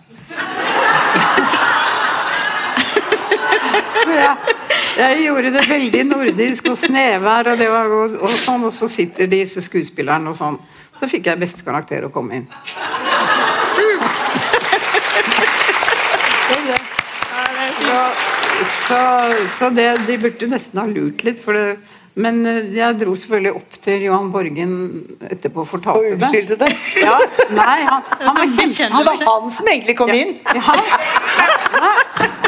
Så 3.97 4.11
jeg, 4.11 4.35
jeg 4.97 5.23
gjorde 5.25 5.51
det 5.55 5.63
veldig 5.67 6.03
nordisk 6.07 6.69
og 6.71 6.77
snevær, 6.79 7.51
og, 7.51 7.59
det 7.59 7.67
var, 7.71 7.91
og, 7.91 8.15
og 8.23 8.31
sånn, 8.31 8.63
og 8.67 8.73
så 8.75 8.87
sitter 8.91 9.29
disse 9.31 9.63
skuespillerne 9.63 10.31
og 10.31 10.39
sånn. 10.39 10.59
Så 10.99 11.09
fikk 11.11 11.31
jeg 11.31 11.43
beste 11.43 11.65
karakter 11.65 12.07
å 12.07 12.13
komme 12.13 12.41
inn. 12.41 12.47
Så, 17.77 17.99
så, 18.87 18.97
så 19.59 19.69
det, 19.75 19.87
de 20.07 20.17
burde 20.21 20.47
nesten 20.49 20.79
ha 20.81 20.87
lurt 20.89 21.23
litt, 21.27 21.39
for 21.43 21.53
det, 21.57 21.77
men 22.17 22.39
eh, 22.49 22.71
jeg 22.73 22.97
dro 23.01 23.13
selvfølgelig 23.19 23.51
opp 23.59 23.75
til 23.83 24.05
Johan 24.07 24.31
Borgen 24.33 24.71
etterpå 25.27 25.61
og 25.61 25.67
Og 25.67 25.69
fortalte 25.75 26.01
det. 26.07 26.15
unnskyldte 26.17 26.57
det? 26.63 26.69
Ja, 27.03 27.17
nei, 27.53 27.75
han, 27.85 28.07
han 28.23 28.39
var 28.39 28.47
kjempe... 28.55 28.87
Det 28.87 29.05
var 29.11 29.21
han 29.27 29.51
som 29.53 29.69
egentlig 29.69 29.97
kom 29.99 30.13
inn. 30.15 30.33
Ja, 30.55 30.63
han, 30.71 30.81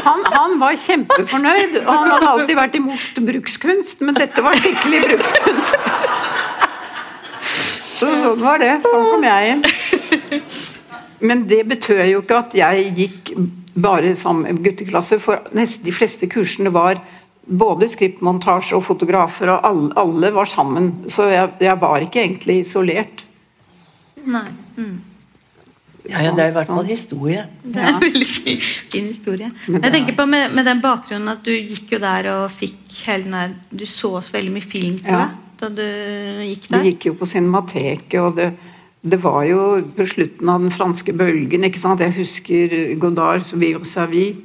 Han, 0.00 0.22
han 0.32 0.54
var 0.58 0.74
kjempefornøyd, 0.80 1.74
og 1.84 1.90
han 1.92 2.10
hadde 2.14 2.28
alltid 2.32 2.56
vært 2.56 2.76
imot 2.78 3.18
brukskunst, 3.26 4.00
men 4.08 4.16
dette 4.16 4.42
var 4.42 4.56
skikkelig 4.58 5.02
brukskunst. 5.04 5.76
Så 8.00 8.08
sånn 8.08 8.40
var 8.40 8.56
det. 8.62 8.72
Sånn 8.86 9.04
kom 9.12 9.26
jeg 9.28 9.52
inn. 9.52 9.62
Men 11.20 11.46
det 11.48 11.64
betød 11.68 12.04
jo 12.08 12.22
ikke 12.22 12.38
at 12.40 12.54
jeg 12.56 12.92
gikk 12.96 13.32
bare 13.80 14.14
sammen 14.16 14.48
med 14.48 14.64
gutteklasse, 14.64 15.20
for 15.22 15.44
nesten 15.56 15.86
de 15.86 15.94
fleste 15.94 16.28
kursene 16.30 16.72
var 16.74 17.00
både 17.50 17.88
skriptmontasje 17.90 18.76
og 18.78 18.84
fotografer, 18.86 19.50
og 19.52 19.66
alle, 19.66 19.92
alle 19.98 20.32
var 20.34 20.48
sammen. 20.50 20.92
Så 21.10 21.28
jeg, 21.30 21.52
jeg, 21.60 21.76
var 21.80 22.04
ikke 22.04 22.22
egentlig 22.22 22.60
isolert. 22.64 23.24
Nei. 24.24 24.48
Mm. 24.76 24.98
Ja, 26.08 26.22
ja, 26.24 26.30
det 26.32 26.42
er 26.42 26.50
i 26.50 26.54
hvert 26.56 26.70
fall 26.70 26.88
historie. 26.88 27.42
Det 27.62 27.76
er 27.76 27.90
en 27.92 28.00
veldig 28.02 28.26
fin, 28.26 28.62
fin 28.62 29.10
historie. 29.10 29.50
Men 29.68 29.84
jeg 29.84 29.94
tenker 29.98 30.16
på 30.16 30.26
med, 30.26 30.54
med, 30.56 30.66
den 30.66 30.80
bakgrunnen 30.82 31.28
at 31.34 31.44
du 31.44 31.52
gikk 31.52 31.92
jo 31.96 32.00
der 32.02 32.30
og 32.32 32.46
fikk 32.56 32.78
hele 33.06 33.26
den 33.26 33.36
der 33.36 33.52
Du 33.68 33.84
så 33.86 34.16
så 34.24 34.34
veldig 34.38 34.54
mye 34.54 34.66
film, 34.66 34.96
tror 35.04 35.18
jeg, 35.18 35.36
da 35.60 35.70
du 35.76 35.84
gikk 36.48 36.66
der? 36.70 36.80
Vi 36.80 36.92
gikk 36.94 37.06
jo 37.10 37.14
på 37.20 37.28
Cinemateket, 37.28 38.16
og 38.24 38.40
det, 38.40 38.48
det, 39.02 39.20
var 39.22 39.44
jo 39.48 39.64
på 39.96 40.06
slutten 40.06 40.48
av 40.48 40.62
den 40.64 40.74
franske 40.74 41.14
bølgen. 41.16 41.64
ikke 41.64 41.80
sant? 41.80 42.00
Jeg 42.00 42.16
husker 42.18 42.94
Godards 43.00 43.52
'Vivre 43.52 43.84
sa 43.88 44.06
vie' 44.06 44.36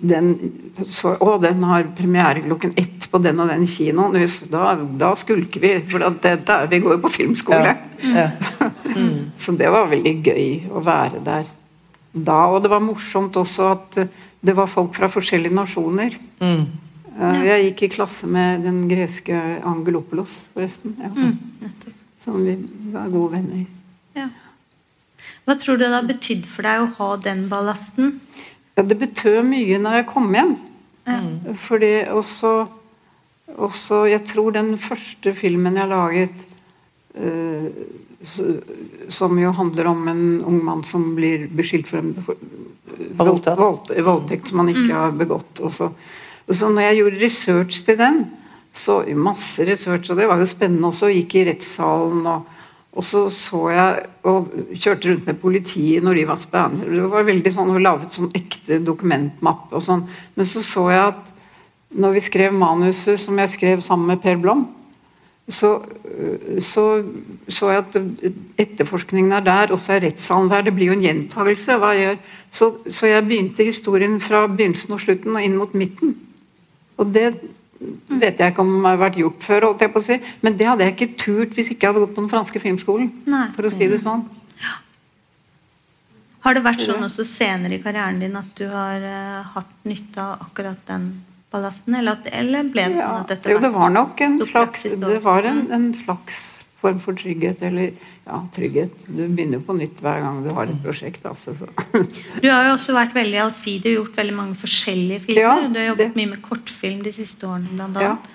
den, 0.00 0.52
så, 0.88 1.14
å, 1.20 1.34
den 1.42 1.64
har 1.66 1.88
premiere 1.96 2.44
klokken 2.44 2.72
ett 2.80 3.08
på 3.10 3.20
den 3.22 3.40
og 3.42 3.50
den 3.52 3.66
kinoen. 3.68 4.16
Da, 4.52 4.74
da 5.00 5.10
skulker 5.18 5.60
vi, 5.60 5.74
for 5.90 6.04
det, 6.22 6.36
der, 6.48 6.68
vi 6.70 6.80
går 6.84 6.96
jo 6.96 7.02
på 7.04 7.12
filmskole. 7.18 7.74
Ja. 8.00 8.14
Ja. 8.14 8.70
Mm. 8.94 9.32
så 9.42 9.52
det 9.58 9.70
var 9.72 9.90
veldig 9.92 10.14
gøy 10.24 10.46
å 10.72 10.82
være 10.84 11.20
der 11.24 11.50
da. 12.14 12.38
Og 12.52 12.62
det 12.64 12.70
var 12.72 12.84
morsomt 12.84 13.36
også 13.40 13.72
at 13.74 14.00
det 14.44 14.56
var 14.56 14.70
folk 14.70 14.94
fra 14.96 15.10
forskjellige 15.12 15.56
nasjoner. 15.56 16.16
Mm. 16.40 16.64
Uh, 17.14 17.42
jeg 17.46 17.68
gikk 17.68 17.84
i 17.86 17.92
klasse 17.94 18.28
med 18.30 18.64
den 18.66 18.84
greske 18.90 19.38
Angelopolos, 19.64 20.42
forresten. 20.54 20.96
Ja. 21.00 21.12
Mm. 21.14 21.93
Som 22.24 22.44
vi 22.46 22.56
var 22.94 23.10
gode 23.12 23.36
venner. 23.36 23.66
Ja. 24.16 24.30
Hva 25.44 25.56
tror 25.60 25.76
du 25.76 25.84
det 25.84 25.92
har 25.92 26.06
betydd 26.08 26.46
for 26.48 26.64
deg 26.64 26.80
å 26.80 26.92
ha 26.96 27.08
den 27.20 27.48
ballasten? 27.50 28.14
Ja, 28.74 28.82
det 28.82 28.96
betød 29.02 29.42
mye 29.50 29.80
når 29.82 30.00
jeg 30.00 30.08
kom 30.08 30.30
hjem. 30.32 30.54
Ja. 31.04 31.18
Fordi 31.60 31.92
også, 32.08 32.54
også, 33.56 34.06
Jeg 34.08 34.24
tror 34.24 34.54
den 34.56 34.78
første 34.80 35.34
filmen 35.36 35.76
jeg 35.76 35.90
laget, 35.92 36.46
uh, 37.20 37.68
som 39.12 39.38
jo 39.38 39.50
handler 39.52 39.90
om 39.90 40.08
en 40.08 40.24
ung 40.48 40.62
mann 40.64 40.84
som 40.84 41.10
blir 41.14 41.44
beskyldt 41.52 41.90
for 41.90 42.00
en 42.00 42.14
for, 42.24 42.40
vold, 43.20 43.44
vold, 43.58 43.92
voldtekt 44.06 44.48
som 44.48 44.62
han 44.62 44.72
ikke 44.72 44.88
mm. 44.88 44.96
har 44.96 45.12
begått. 45.18 45.60
Og 45.60 45.74
så, 45.76 45.90
og 46.48 46.56
så 46.56 46.70
når 46.72 46.88
jeg 46.88 46.98
gjorde 47.02 47.20
research 47.20 47.84
til 47.84 48.00
den, 48.00 48.24
så 48.74 49.02
masse 49.14 49.64
research, 49.68 50.10
og 50.10 50.18
det 50.18 50.26
var 50.28 50.42
jo 50.42 50.50
spennende 50.50 50.90
også, 50.90 51.12
gikk 51.14 51.38
i 51.38 51.46
rettssalen 51.52 52.26
og 52.26 52.50
og 52.94 53.02
så 53.02 53.24
så 53.32 53.60
jeg 53.74 54.02
og 54.30 54.50
kjørte 54.70 55.10
rundt 55.10 55.26
med 55.26 55.40
politiet 55.42 56.04
når 56.04 56.20
de 56.20 56.26
var 56.28 56.38
spennende. 56.38 56.90
Det 56.94 57.08
var 57.10 57.26
veldig 57.26 57.52
sånn, 57.56 57.72
og 57.74 57.82
laget 57.82 58.14
sånn 58.14 58.30
ekte 58.38 58.78
dokumentmappe 58.86 59.74
og 59.74 59.82
sånn. 59.82 60.04
Men 60.36 60.48
så 60.48 60.62
så 60.62 60.84
jeg 60.92 61.02
at 61.08 61.32
når 61.94 62.14
vi 62.14 62.22
skrev 62.28 62.54
manuset 62.54 63.18
som 63.20 63.38
jeg 63.38 63.50
skrev 63.50 63.82
sammen 63.82 64.12
med 64.12 64.22
Per 64.22 64.38
Blom, 64.42 64.64
så, 65.50 65.74
så, 66.62 66.84
så 67.52 67.72
jeg 67.72 67.82
at 67.82 67.98
etterforskningen 68.62 69.34
er 69.36 69.42
der, 69.44 69.74
og 69.74 69.82
så 69.82 69.96
er 69.96 70.06
rettssalen 70.06 70.48
der. 70.48 70.64
Det 70.64 70.72
blir 70.74 70.92
jo 70.92 70.96
en 70.96 71.04
gjentagelse. 71.04 71.76
hva 71.82 71.92
Så, 72.54 72.70
så 72.88 73.10
jeg 73.10 73.26
begynte 73.26 73.66
historien 73.66 74.16
fra 74.22 74.46
begynnelsen 74.48 74.94
og 74.94 75.02
slutten 75.02 75.34
og 75.34 75.44
inn 75.44 75.58
mot 75.58 75.74
midten. 75.76 76.14
Og 76.96 77.10
det 77.12 77.34
vet 78.20 78.40
jeg 78.40 78.52
ikke 78.52 78.62
om 78.64 78.72
det 78.76 78.86
har 78.86 79.02
vært 79.02 79.18
gjort 79.20 79.44
før, 79.44 79.68
holdt 79.68 79.84
jeg 79.84 79.92
på 79.92 80.00
å 80.00 80.06
si. 80.06 80.16
men 80.44 80.56
det 80.56 80.68
hadde 80.68 80.86
jeg 80.86 80.94
ikke 80.94 81.10
turt 81.20 81.54
hvis 81.56 81.70
ikke 81.74 81.86
jeg 81.86 81.92
hadde 81.92 82.06
gått 82.06 82.16
på 82.16 82.24
den 82.24 82.32
franske 82.32 82.62
filmskolen. 82.62 83.12
Nei. 83.28 83.46
for 83.56 83.68
å 83.68 83.72
si 83.74 83.88
det 83.90 84.00
sånn. 84.04 84.24
Har 86.44 86.56
det 86.56 86.64
vært 86.64 86.82
sånn 86.84 87.04
også 87.06 87.24
senere 87.24 87.78
i 87.78 87.82
karrieren 87.82 88.18
din 88.20 88.34
at 88.36 88.50
du 88.58 88.66
har 88.68 89.00
uh, 89.00 89.54
hatt 89.54 89.70
nytte 89.88 90.20
av 90.20 90.42
akkurat 90.44 90.80
den 90.90 91.06
ballasten? 91.52 91.96
Eller, 91.96 92.18
at, 92.18 92.28
eller 92.28 92.68
ble 92.68 92.84
det 92.92 93.00
sånn 93.00 93.22
at 93.22 93.32
dette 93.32 93.48
var 93.48 93.54
Jo, 93.54 93.62
det 93.64 93.70
var 93.72 93.94
nok 93.94 94.24
en 94.26 94.36
slags, 94.42 94.84
det 95.06 95.20
var 95.24 95.48
en, 95.48 95.62
en 95.72 95.86
slags 95.96 96.42
form 96.82 97.00
for 97.00 97.16
trygghet. 97.16 97.64
Eller 97.64 97.94
ja, 98.24 98.38
trygghet. 98.54 99.02
Du 99.06 99.20
begynner 99.28 99.60
på 99.60 99.76
nytt 99.76 100.00
hver 100.00 100.22
gang 100.24 100.38
du 100.44 100.48
har 100.56 100.70
et 100.70 100.80
prosjekt. 100.84 101.26
Altså, 101.28 101.52
du 102.42 102.48
har 102.48 102.70
jo 102.70 102.76
også 102.76 102.94
vært 102.96 103.16
veldig 103.16 103.42
allsidig 103.44 103.92
og 103.92 103.98
gjort 103.98 104.22
veldig 104.22 104.36
mange 104.38 104.56
forskjellige 104.62 105.26
filmer. 105.26 105.44
Ja, 105.44 105.68
du 105.68 105.76
har 105.80 105.90
jobbet 105.90 106.06
det. 106.06 106.16
mye 106.20 106.32
med 106.32 106.40
kortfilm 106.44 107.04
de 107.04 107.12
siste 107.12 107.48
årene, 107.48 107.68
blant 107.74 108.00
annet. 108.00 108.32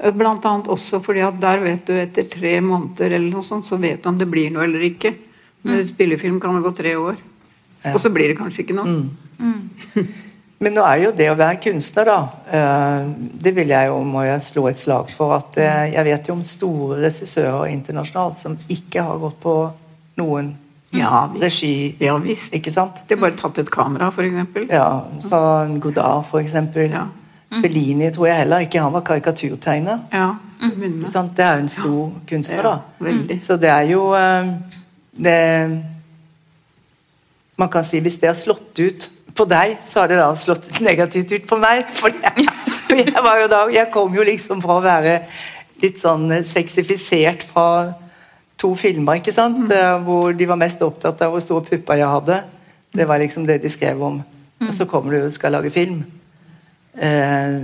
Ja. 0.00 0.08
Blant 0.16 0.48
annet 0.48 0.70
også 0.72 0.98
fordi 1.04 1.20
at 1.22 1.36
der 1.42 1.60
vet 1.62 1.84
du 1.86 1.92
etter 1.94 2.26
tre 2.26 2.56
måneder 2.64 3.12
eller 3.12 3.28
noe 3.28 3.46
sånt, 3.46 3.68
så 3.68 3.76
vet 3.78 4.00
du 4.02 4.08
om 4.10 4.18
det 4.18 4.26
blir 4.32 4.50
noe 4.54 4.64
eller 4.64 4.88
ikke. 4.88 5.12
Med 5.62 5.82
mm. 5.82 5.86
spillefilm 5.92 6.40
kan 6.42 6.56
det 6.56 6.64
gå 6.64 6.74
tre 6.80 6.96
år. 6.98 7.20
Ja. 7.82 7.92
Og 7.92 8.00
så 8.02 8.10
blir 8.14 8.32
det 8.32 8.40
kanskje 8.40 8.64
ikke 8.64 8.80
noe. 8.80 8.96
Mm. 9.38 10.08
Men 10.62 10.76
nå 10.76 10.82
er 10.86 10.98
jo 11.02 11.12
det 11.16 11.26
å 11.32 11.38
være 11.38 11.58
kunstner, 11.64 12.06
da 12.06 12.18
eh, 12.54 13.06
Det 13.44 13.52
vil 13.56 13.72
jeg 13.72 13.88
jo, 13.90 13.96
må 14.06 14.22
jeg 14.26 14.42
slå 14.46 14.68
et 14.70 14.78
slag 14.78 15.10
for. 15.10 15.34
at 15.40 15.58
eh, 15.58 15.86
Jeg 15.96 16.06
vet 16.06 16.28
jo 16.30 16.36
om 16.36 16.44
store 16.46 17.00
regissører 17.02 17.72
internasjonalt 17.72 18.42
som 18.42 18.58
ikke 18.70 19.02
har 19.08 19.18
gått 19.22 19.40
på 19.42 19.56
noen 20.20 20.52
ja, 20.92 21.24
regi. 21.40 21.96
Ja, 22.04 22.18
visst. 22.20 22.52
Ikke 22.54 22.70
sant? 22.70 23.02
Det 23.08 23.16
har 23.16 23.22
bare 23.22 23.38
tatt 23.40 23.62
et 23.62 23.70
kamera, 23.72 24.10
f.eks. 24.12 24.68
Ja. 24.68 24.86
Så 25.24 25.40
Godard, 25.80 26.26
f.eks. 26.28 26.56
Ja. 26.92 27.06
Bellini 27.62 28.10
tror 28.12 28.28
jeg 28.28 28.42
heller 28.42 28.66
ikke 28.66 28.80
han 28.80 28.92
var 28.92 29.04
karikaturtegner. 29.08 30.04
Ja. 30.12 30.34
Det 30.62 31.42
er 31.42 31.56
jo 31.56 31.64
en 31.64 31.72
stor 31.72 32.12
kunstner, 32.28 32.68
da. 32.68 33.08
Ja, 33.08 33.38
Så 33.40 33.56
det 33.56 33.72
er 33.72 33.88
jo 33.90 34.04
eh, 34.14 34.52
det, 35.16 35.38
Man 37.58 37.68
kan 37.72 37.84
si 37.84 38.00
hvis 38.00 38.20
det 38.20 38.30
har 38.30 38.38
slått 38.38 38.78
ut 38.78 39.08
på 39.36 39.46
deg, 39.48 39.78
så 39.86 40.02
har 40.02 40.12
det 40.12 40.20
da 40.20 40.30
slått 40.36 40.80
negativt 40.84 41.32
ut 41.32 41.48
på 41.48 41.58
meg. 41.60 41.86
For 41.96 42.12
jeg, 42.12 42.46
jeg, 42.92 43.18
var 43.24 43.40
jo 43.42 43.48
da, 43.52 43.64
jeg 43.72 43.90
kom 43.94 44.14
jo 44.14 44.26
liksom 44.26 44.62
fra 44.64 44.78
å 44.78 44.84
være 44.84 45.18
litt 45.82 46.00
sånn 46.02 46.28
sexifisert 46.46 47.44
fra 47.48 47.66
to 48.60 48.72
filmer, 48.78 49.18
ikke 49.18 49.34
sant? 49.34 49.64
Mm. 49.66 49.72
Eh, 49.74 49.94
hvor 50.06 50.36
de 50.36 50.48
var 50.48 50.60
mest 50.60 50.82
opptatt 50.84 51.24
av 51.24 51.34
hvor 51.34 51.42
store 51.42 51.66
pupper 51.66 52.02
jeg 52.02 52.12
hadde. 52.12 52.40
Det 52.92 53.08
var 53.08 53.22
liksom 53.22 53.46
det 53.48 53.62
de 53.62 53.72
skrev 53.72 54.02
om. 54.04 54.20
Mm. 54.60 54.68
Og 54.68 54.74
så 54.76 54.86
kommer 54.86 55.16
du 55.16 55.26
og 55.26 55.34
skal 55.34 55.56
lage 55.56 55.72
film. 55.74 56.04
Eh, 56.92 57.54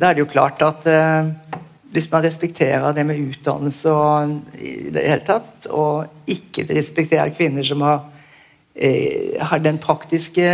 da 0.00 0.08
er 0.08 0.16
det 0.16 0.24
jo 0.24 0.30
klart 0.30 0.62
at 0.64 0.86
eh, 0.88 1.58
hvis 1.92 2.08
man 2.12 2.24
respekterer 2.24 2.94
det 2.96 3.04
med 3.06 3.18
utdannelse 3.18 3.92
og 3.92 4.56
i 4.56 4.90
det 4.94 5.04
hele 5.04 5.26
tatt, 5.26 5.68
og 5.70 6.30
ikke 6.30 6.64
respekterer 6.70 7.34
kvinner 7.36 7.66
som 7.66 7.82
har, 7.84 8.04
eh, 8.74 9.36
har 9.42 9.58
den 9.62 9.78
praktiske 9.82 10.46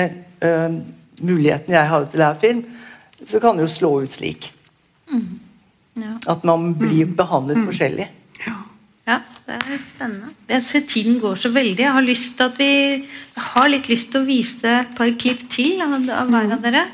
uh, 0.45 0.77
muligheten 1.23 1.75
jeg 1.77 1.91
hadde 1.91 2.11
til 2.13 2.21
å 2.21 2.25
lære 2.25 2.41
film, 2.43 2.63
så 3.25 3.41
kan 3.41 3.57
det 3.57 3.67
jo 3.67 3.73
slå 3.73 3.93
ut 4.05 4.13
slik. 4.13 4.51
Mm. 5.13 5.27
Ja. 5.97 6.15
At 6.29 6.45
man 6.45 6.75
blir 6.77 7.09
behandlet 7.17 7.63
mm. 7.63 7.69
forskjellig. 7.71 8.09
Ja. 8.45 8.57
ja. 9.09 9.21
det 9.47 9.57
er 9.57 9.85
spennende. 9.87 10.33
Jeg 10.51 10.67
ser 10.67 10.85
Tiden 10.91 11.21
går 11.23 11.41
så 11.41 11.53
veldig. 11.55 11.85
Jeg 11.85 11.95
har, 11.97 12.05
lyst 12.05 12.37
til 12.37 12.51
at 12.51 12.59
vi, 12.61 12.73
har 13.53 13.71
litt 13.73 13.89
lyst 13.89 14.13
til 14.13 14.23
å 14.23 14.29
vise 14.29 14.75
et 14.83 14.93
par 14.99 15.15
klipp 15.17 15.47
til 15.53 15.81
av, 15.85 15.97
av 15.97 16.35
hver 16.35 16.53
av 16.59 16.67
dere. 16.67 16.85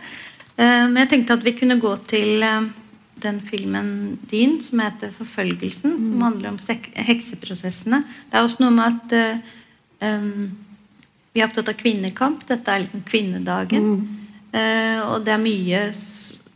Uh, 0.54 0.86
men 0.92 1.02
jeg 1.02 1.12
tenkte 1.16 1.40
at 1.40 1.44
vi 1.46 1.56
kunne 1.58 1.80
gå 1.82 1.96
til 2.06 2.46
uh, 2.46 2.70
den 3.22 3.40
filmen 3.46 4.18
din 4.30 4.60
som 4.62 4.82
heter 4.82 5.10
'Forfølgelsen', 5.10 5.96
mm. 5.96 6.10
som 6.10 6.22
handler 6.22 6.48
om 6.50 6.58
hekseprosessene. 6.94 8.04
Det 8.30 8.38
er 8.38 8.42
også 8.42 8.62
noe 8.62 8.70
med 8.70 8.84
at 8.84 10.14
um, 10.14 10.50
vi 11.32 11.40
er 11.40 11.48
opptatt 11.48 11.70
av 11.72 11.78
kvinnekamp. 11.80 12.44
Dette 12.48 12.72
er 12.72 12.84
liksom 12.84 13.04
kvinnedagen. 13.08 13.88
Mm. 13.88 14.02
Eh, 14.52 15.00
og 15.06 15.24
det 15.24 15.32
er 15.32 15.40
mye 15.40 15.80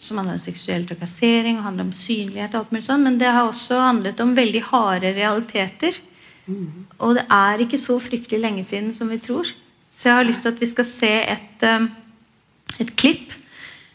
som 0.07 0.21
handler 0.21 0.37
om 0.37 0.43
seksuell 0.43 0.85
trakassering 0.87 1.63
handler 1.65 1.89
om 1.89 1.95
synlighet. 1.97 2.55
og 2.55 2.61
alt 2.61 2.73
mulig 2.73 2.85
sånn, 2.87 3.03
Men 3.03 3.19
det 3.19 3.33
har 3.33 3.49
også 3.49 3.81
handlet 3.81 4.21
om 4.21 4.35
veldig 4.35 4.63
harde 4.63 5.15
realiteter. 5.15 5.97
Mm. 6.47 6.87
Og 7.01 7.15
det 7.17 7.27
er 7.31 7.59
ikke 7.59 7.79
så 7.79 7.99
fryktelig 7.99 8.41
lenge 8.41 8.65
siden 8.65 8.95
som 8.95 9.09
vi 9.09 9.19
tror. 9.19 9.47
Så 9.91 10.11
jeg 10.11 10.15
har 10.15 10.25
lyst 10.25 10.43
til 10.43 10.53
at 10.53 10.61
vi 10.61 10.67
skal 10.67 10.85
se 10.85 11.13
et, 11.25 11.63
um, 11.63 11.91
et 12.79 12.97
klipp. 12.97 13.33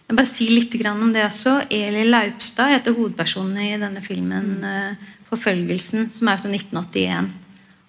Jeg 0.10 0.18
bare 0.18 0.26
si 0.26 0.50
litt 0.50 0.76
om 0.86 1.14
det 1.14 1.24
også. 1.24 1.68
Eli 1.70 2.04
Laupstad 2.10 2.74
heter 2.74 2.94
hovedpersonen 2.94 3.58
i 3.58 3.78
denne 3.80 4.02
filmen 4.02 4.64
uh, 4.64 4.96
'Forfølgelsen', 5.30 6.10
som 6.12 6.28
er 6.28 6.38
fra 6.38 6.50
1981. 6.50 7.30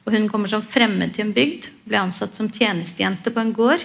Og 0.03 0.15
Hun 0.15 0.29
kommer 0.31 0.51
som 0.51 0.65
fremmed 0.65 1.15
til 1.15 1.29
en 1.29 1.35
bygd, 1.37 1.69
ble 1.87 2.01
ansatt 2.01 2.35
som 2.37 2.51
tjenestejente 2.51 3.31
på 3.31 3.43
en 3.43 3.53
gård. 3.55 3.85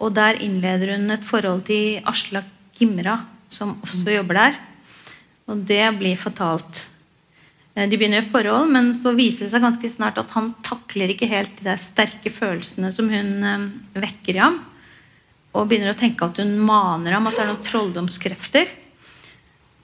Og 0.00 0.14
Der 0.14 0.40
innleder 0.40 0.96
hun 0.96 1.10
et 1.10 1.24
forhold 1.24 1.66
til 1.68 2.00
Aslak 2.08 2.48
Gimra, 2.78 3.20
som 3.48 3.76
også 3.82 4.08
mm. 4.08 4.14
jobber 4.16 4.40
der. 4.40 4.58
Og 5.52 5.62
det 5.68 5.84
blir 5.98 6.16
fatalt. 6.16 6.86
Eh, 7.74 7.88
de 7.88 7.96
begynner 7.96 8.22
i 8.22 8.30
forhold, 8.32 8.70
men 8.72 8.92
så 8.96 9.14
viser 9.16 9.46
det 9.46 9.54
seg 9.54 9.64
ganske 9.64 9.92
snart 9.92 10.20
at 10.20 10.32
han 10.36 10.52
takler 10.64 11.12
ikke 11.12 11.30
helt 11.30 11.54
de 11.58 11.68
der 11.70 11.80
sterke 11.80 12.32
følelsene 12.32 12.92
som 12.94 13.10
hun 13.12 13.32
eh, 13.44 13.66
vekker 14.00 14.38
i 14.38 14.44
ham. 14.44 14.60
og 15.52 15.66
begynner 15.68 15.92
å 15.92 15.98
tenke 15.98 16.24
at 16.24 16.38
hun 16.40 16.54
maner 16.64 17.12
ham 17.12 17.26
at 17.28 17.34
det 17.36 17.42
er 17.42 17.50
noen 17.50 17.66
trolldomskrefter. 17.66 18.70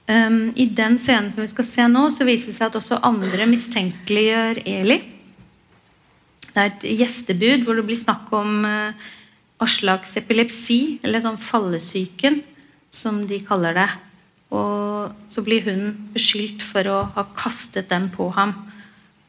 Um, 0.08 0.54
I 0.56 0.64
den 0.72 0.94
scenen 0.96 1.28
som 1.34 1.42
vi 1.44 1.50
skal 1.50 1.66
se 1.68 1.84
nå, 1.92 2.06
så 2.08 2.24
viser 2.24 2.48
det 2.48 2.56
seg 2.56 2.70
at 2.70 2.78
også 2.78 3.02
andre 3.04 3.44
mistenkeliggjør 3.50 4.62
Eli. 4.64 4.96
Det 6.58 6.64
er 6.64 6.72
et 6.72 6.84
gjestebud 7.04 7.62
hvor 7.62 7.76
det 7.78 7.84
blir 7.86 7.98
snakk 8.00 8.32
om 8.34 8.64
uh, 8.66 9.08
Aslaks 9.62 10.16
epilepsi, 10.18 10.98
eller 11.06 11.22
sånn 11.22 11.38
fallesyken, 11.38 12.40
som 12.90 13.20
de 13.30 13.38
kaller 13.46 13.76
det. 13.78 13.86
Og 14.50 15.12
så 15.30 15.44
blir 15.46 15.62
hun 15.68 15.92
beskyldt 16.14 16.64
for 16.66 16.90
å 16.90 16.96
ha 17.14 17.24
kastet 17.38 17.92
dem 17.92 18.08
på 18.10 18.26
ham. 18.34 18.56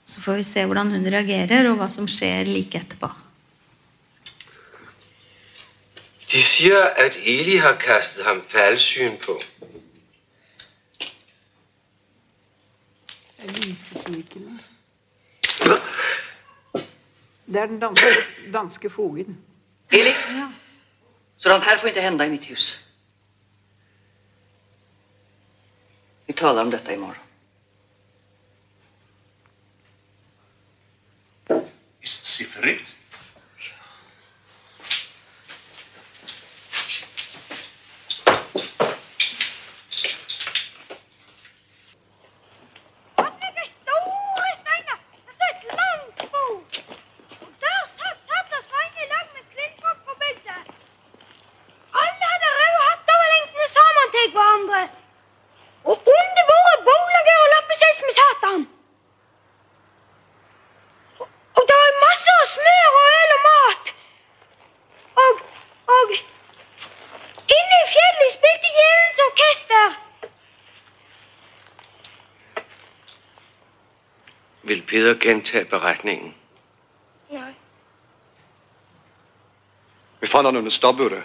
Så 0.10 0.24
får 0.26 0.40
vi 0.40 0.48
se 0.48 0.64
hvordan 0.66 0.96
hun 0.96 1.06
reagerer, 1.06 1.70
og 1.70 1.78
hva 1.84 1.90
som 1.94 2.10
skjer 2.10 2.50
like 2.50 2.82
etterpå. 2.82 3.12
De 6.34 6.42
sier 6.46 6.82
at 7.06 7.22
Eli 7.22 7.60
har 7.62 7.78
kastet 7.82 8.26
ham 8.26 8.42
fallsyn 8.50 9.22
på. 9.22 9.38
Jeg 13.38 13.56
lyser 13.62 14.02
på 14.02 14.18
mikken 14.18 14.50
her. 14.50 14.69
Det 17.50 17.56
er 17.62 17.66
den 17.66 17.80
danske, 17.82 18.06
danske 18.54 18.90
fogen. 18.90 19.38
Eli, 19.92 20.14
sådant 21.38 21.64
här 21.64 21.78
får 21.78 21.90
inte 21.90 22.02
hända 22.02 22.26
i 22.26 22.30
mitt 22.30 22.50
hus. 22.52 22.80
Vi 26.26 26.34
talar 26.34 26.62
om 26.62 26.70
detta 26.70 26.94
imorgon. 26.94 27.24
Ist 32.02 32.26
sie 32.26 32.46
verrückt? 32.46 32.92
Ligger 43.18 43.66
store 43.76 44.50
steiner. 44.62 44.98
Der 45.26 45.34
står 45.38 45.50
et 45.56 45.64
langt 45.80 46.18
bord. 46.34 46.64
Og 47.44 47.52
der 47.64 47.80
satt 47.98 48.20
Satter 48.30 48.62
Svein 48.68 48.94
i 49.04 49.06
lag 49.14 49.26
med 49.36 49.44
kvinnfolk 49.54 50.00
fra 50.06 50.16
bygda. 50.24 50.58
Alle 52.02 52.26
hadde 52.32 52.50
røde 52.60 52.82
hatter 52.90 53.16
og 53.24 53.28
lengtende 53.34 53.68
sammen 53.78 54.08
til 54.16 54.26
hverandre. 54.36 54.82
Og 55.92 55.96
under 56.18 56.44
bordet 56.52 56.80
bolager 56.90 57.38
og 57.46 57.50
lappesels 57.56 58.00
med 58.08 58.14
Satan. 58.20 58.62
Og- 61.20 61.32
Og 61.58 61.64
det 61.70 61.76
var 61.82 61.92
masse 62.08 62.30
av 62.42 62.46
smør 62.56 62.90
og 63.00 63.06
øl 63.20 63.32
og 63.38 63.42
mat. 63.50 63.86
Og, 65.26 65.34
og 65.98 66.08
Inne 67.58 67.78
i 67.84 67.88
fjellet 67.96 68.32
spilte 68.38 68.70
djevelens 68.76 69.20
orkester. 69.30 69.86
Vil 74.90 75.02
Peder 75.02 75.20
gentage 75.20 75.66
beretningen? 75.66 76.34
Nei. 77.30 77.54
Vi 80.20 80.28
fant 80.28 80.46
han 80.46 80.56
under 80.58 80.72
stabburet. 80.72 81.24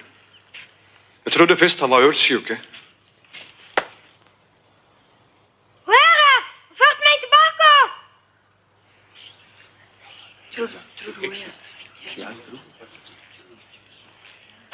Jeg 1.25 1.33
trodde 1.33 1.57
først 1.57 1.81
han 1.81 1.91
var 1.91 2.01
ølsyke. 2.05 2.61
Hvor 5.85 6.93
meg 7.07 7.17
tilbake! 7.25 7.71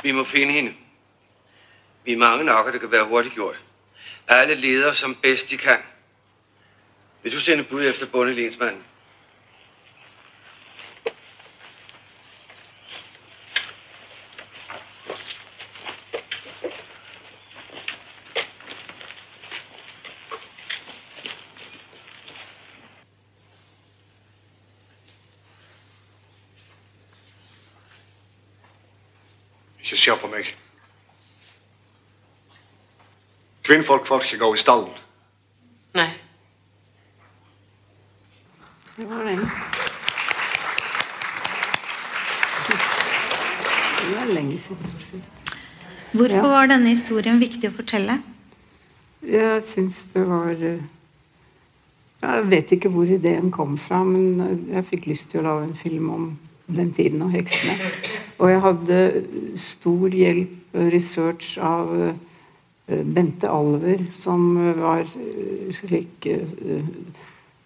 Vi 0.03 0.13
må 0.13 0.25
finne 0.25 0.53
hende. 0.53 0.75
Vi 2.05 2.13
er 2.13 2.17
mange 2.17 2.45
nok, 2.45 2.67
og 2.67 2.73
det 2.73 2.81
kan 2.81 2.91
være 2.91 3.05
hurtig 3.05 3.33
gjort. 3.33 3.63
Alle 4.29 4.55
leder 4.55 4.93
som 4.93 5.15
bedst 5.15 5.51
de 5.51 5.57
kan. 5.57 5.79
Vil 7.23 7.33
du 7.33 7.41
sende 7.41 7.65
bud 7.65 7.87
efter 7.87 8.07
bundelensmanden? 8.07 8.83
Ikke 29.79 29.97
se 29.97 30.17
på 30.17 30.27
meg. 30.27 30.57
Kvinnfolk 33.63 34.07
får 34.07 34.23
ikke 34.23 34.39
gå 34.39 34.55
i 34.55 34.59
stallen. 34.59 34.95
Nej. 35.95 36.11
Det 38.97 39.11
var 39.11 39.25
den. 39.25 39.39
Det 44.09 44.19
er 44.19 44.25
lenge 44.25 44.61
siden. 44.61 45.00
Hvorfor 46.13 46.37
Ja. 46.37 46.43
var 46.43 46.67
denne 46.67 46.91
historien 46.91 47.39
viktig 47.39 47.71
å 47.71 47.77
fortelle? 47.77 48.19
Jeg 49.23 49.63
syns 49.63 50.07
det 50.15 50.25
var 50.27 50.51
eh, 50.51 50.81
Jeg 52.23 52.51
vet 52.51 52.73
ikke 52.77 52.91
hvor 52.93 53.09
ideen 53.09 53.51
kom 53.51 53.79
fra, 53.79 54.03
men 54.05 54.67
jeg 54.75 54.85
fikk 54.91 55.07
lyst 55.07 55.31
til 55.31 55.41
å 55.41 55.45
lage 55.47 55.69
en 55.71 55.75
film 55.75 56.11
om 56.11 56.27
den 56.69 56.91
tiden 56.93 57.23
og 57.23 57.31
heksene. 57.33 57.77
Og 58.39 58.51
jeg 58.51 58.61
hadde 58.61 58.99
stor 59.57 60.09
hjelp, 60.13 60.57
research, 60.75 61.57
av 61.59 61.95
eh, 61.97 63.01
Bente 63.05 63.49
Alver, 63.49 64.05
som 64.13 64.53
var 64.83 65.01
eh, 65.01 65.73
slik 65.73 66.29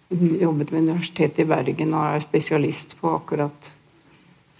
jobbet 0.09 0.71
ved 0.71 0.81
Universitetet 0.85 1.43
i 1.43 1.49
Bergen 1.49 1.93
og 1.93 2.15
er 2.15 2.23
spesialist 2.23 2.95
på 3.01 3.11
akkurat. 3.11 3.71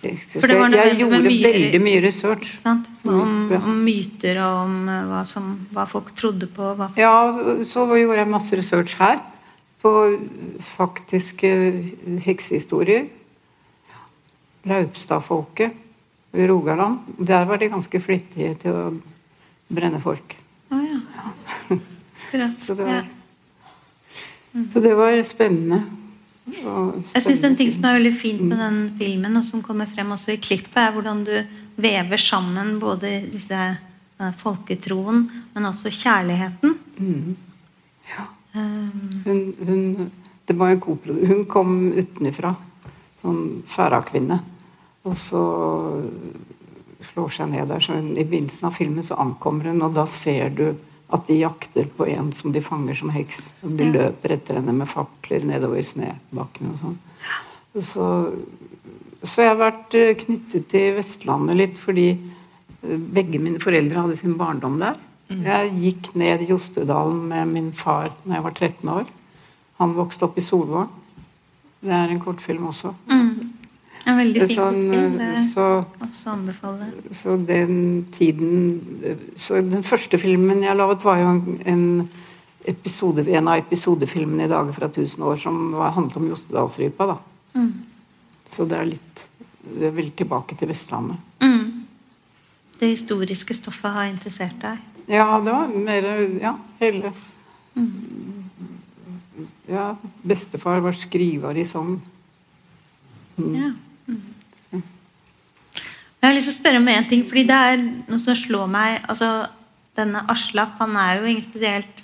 For 0.01 0.47
det 0.51 0.57
var 0.59 0.69
jeg, 0.75 0.97
gjorde 0.99 1.19
mye- 1.23 1.43
veldig 1.47 1.79
mye 1.81 2.01
research. 2.03 2.49
Sant? 2.61 2.85
Om, 3.05 3.51
om 3.57 3.77
myter 3.85 4.37
og 4.43 4.57
om 4.65 4.75
eh, 4.91 5.05
hva, 5.09 5.21
som, 5.25 5.47
hva 5.73 5.85
folk 5.89 6.11
trodde 6.19 6.47
på. 6.51 6.73
Hva 6.77 6.91
Ja, 6.99 7.13
så 7.65 7.85
gjorde 7.97 8.19
jeg 8.19 8.29
masse 8.29 8.55
research 8.59 8.95
her 8.99 9.21
på 9.81 9.93
faktiske 10.75 11.49
heksehistorier. 12.25 13.07
Laupstad-folket 14.65 15.71
i 16.33 16.47
Rogaland. 16.47 16.99
Der 17.17 17.45
var 17.45 17.57
de 17.61 17.69
ganske 17.69 17.99
flittige 18.01 18.55
til 18.61 18.71
å 18.73 18.85
brenne 19.73 19.99
folk. 20.01 20.35
Å 20.73 20.79
ja. 20.81 21.01
Så 22.59 22.73
det 22.75 22.87
Ja. 22.89 22.95
var, 22.97 23.05
så 24.73 24.81
det 24.81 24.91
var 24.97 25.13
spennende. 25.27 25.83
Jeg 26.45 27.23
syns 27.25 27.43
en 27.43 27.57
ting 27.57 27.71
som 27.73 27.87
er 27.89 27.97
veldig 27.97 28.13
fint 28.19 28.43
med 28.45 28.59
den 28.61 28.79
filmen, 28.99 29.37
og 29.39 29.45
som 29.47 29.63
kommer 29.65 29.89
frem 29.89 30.13
også 30.13 30.35
i 30.35 30.41
klippet, 30.41 30.77
er 30.77 30.93
hvordan 30.93 31.23
du 31.25 31.33
vever 31.81 32.21
sammen 32.21 32.77
både 32.79 33.17
disse 33.31 33.61
folketroen, 34.39 35.25
men 35.55 35.67
også 35.71 35.91
kjærligheten. 35.91 36.75
Mm. 36.97 37.35
Ja. 38.13 38.27
Hun, 39.25 39.41
hun, 39.67 40.11
det 40.47 40.55
var 40.55 40.71
en 40.71 40.79
god 40.79 41.09
Hun 41.27 41.45
kom 41.49 41.91
utenfra, 41.97 42.53
som 43.19 43.63
Færa-kvinne. 43.67 44.39
Og 45.05 45.17
så 45.17 45.41
slår 47.11 47.33
seg 47.33 47.51
ned 47.51 47.67
der. 47.69 47.81
Så 47.83 47.97
hun, 47.97 48.13
I 48.17 48.23
begynnelsen 48.23 48.69
av 48.69 48.77
filmen 48.77 49.03
så 49.03 49.17
ankommer 49.19 49.71
hun, 49.71 49.81
og 49.85 49.97
da 49.97 50.05
ser 50.09 50.53
du 50.55 50.67
at 51.13 51.27
de 51.27 51.37
jakter 51.37 51.87
på 51.97 52.07
en 52.09 52.31
som 52.33 52.53
de 52.53 52.61
fanger 52.65 52.97
som 52.97 53.11
heks. 53.13 53.51
De 53.61 53.89
løper 53.93 54.35
etter 54.37 54.59
henne 54.59 54.73
med 54.73 54.89
fakler 54.89 55.45
nedover 55.45 55.83
snebakken 55.85 56.71
og 56.71 56.79
sånn. 56.81 56.95
Så, 57.75 58.05
så 59.21 59.43
jeg 59.43 59.51
har 59.51 59.59
vært 59.59 59.97
eh, 59.99 60.13
knyttet 60.17 60.69
til 60.71 60.95
Vestlandet 60.95 61.59
litt 61.59 61.79
fordi 61.79 62.07
eh, 62.13 62.95
begge 62.95 63.41
mine 63.43 63.61
foreldre 63.61 64.05
hadde 64.05 64.17
sin 64.21 64.37
barndom 64.39 64.79
der. 64.81 64.97
Jeg 65.45 65.71
gikk 65.81 66.11
ned 66.21 66.43
i 66.45 66.51
Jostedalen 66.51 67.23
med 67.31 67.49
min 67.49 67.71
far 67.73 68.11
da 68.23 68.37
jeg 68.37 68.45
var 68.45 68.53
13 68.53 68.91
år. 68.93 69.07
Han 69.81 69.95
vokste 69.97 70.27
opp 70.27 70.37
i 70.37 70.45
Solvorn. 70.45 70.91
Det 71.85 71.93
er 71.93 72.13
en 72.13 72.21
kortfilm 72.21 72.67
også. 72.69 72.93
mm. 73.09 73.54
En 74.05 74.17
veldig 74.19 74.47
fin 74.47 74.57
Sånn, 74.57 74.81
film. 74.91 75.17
Det 75.17 75.43
så, 75.49 75.67
også 76.05 76.29
anbefaler. 76.35 76.91
så 77.11 77.37
den 77.41 78.05
tiden 78.13 78.81
Så 79.35 79.61
den 79.65 79.83
første 79.83 80.19
filmen 80.21 80.61
jeg 80.63 80.77
laget, 80.77 81.03
var 81.03 81.17
jo 81.23 81.57
en, 81.65 82.09
episode, 82.65 83.25
en 83.29 83.47
av 83.47 83.57
episodefilmene 83.61 84.45
i 84.45 84.51
'Dager 84.51 84.73
fra 84.73 84.89
tusen 84.89 85.23
år' 85.23 85.41
som 85.41 85.71
var, 85.73 85.91
handlet 85.91 86.17
om 86.17 86.27
Jostedalsrypa. 86.29 87.07
da. 87.07 87.17
Mm. 87.55 87.73
Så 88.49 88.65
det 88.69 88.77
er 88.79 88.85
litt 88.85 89.27
det 89.65 89.87
er 89.87 89.95
veldig 89.95 90.15
tilbake 90.15 90.55
til 90.57 90.69
Vestlandet. 90.69 91.17
Mm. 91.41 91.85
Det 92.79 92.89
historiske 92.91 93.53
stoffet 93.57 93.91
har 93.91 94.05
interessert 94.11 94.59
deg. 94.61 94.77
Ja, 95.07 95.39
det 95.41 95.53
var 95.53 95.67
mer 95.67 96.09
Ja, 96.41 96.55
hele 96.79 97.13
Ja, 99.67 99.95
bestefar 100.21 100.79
var 100.79 100.93
skriver 100.93 101.57
i 101.57 101.65
Sogn. 101.65 102.01
Mm. 103.37 103.55
Ja. 103.55 103.71
Mm. 104.07 104.81
Jeg 106.25 106.31
har 106.31 106.33
lyst 106.33 106.49
til 106.49 106.55
å 106.55 106.57
spørre 106.57 106.81
om 106.81 106.87
en 106.89 107.05
ting, 107.05 107.21
fordi 107.29 107.43
det 107.45 107.57
er 107.69 107.83
noe 107.85 108.17
som 108.17 108.37
slår 108.37 108.65
meg 108.71 109.03
altså, 109.11 109.45
Denne 109.95 110.23
Aslak 110.31 110.73
han 110.79 110.95
er 110.97 111.19
jo 111.19 111.29
ingen 111.29 111.43
spesielt 111.45 112.01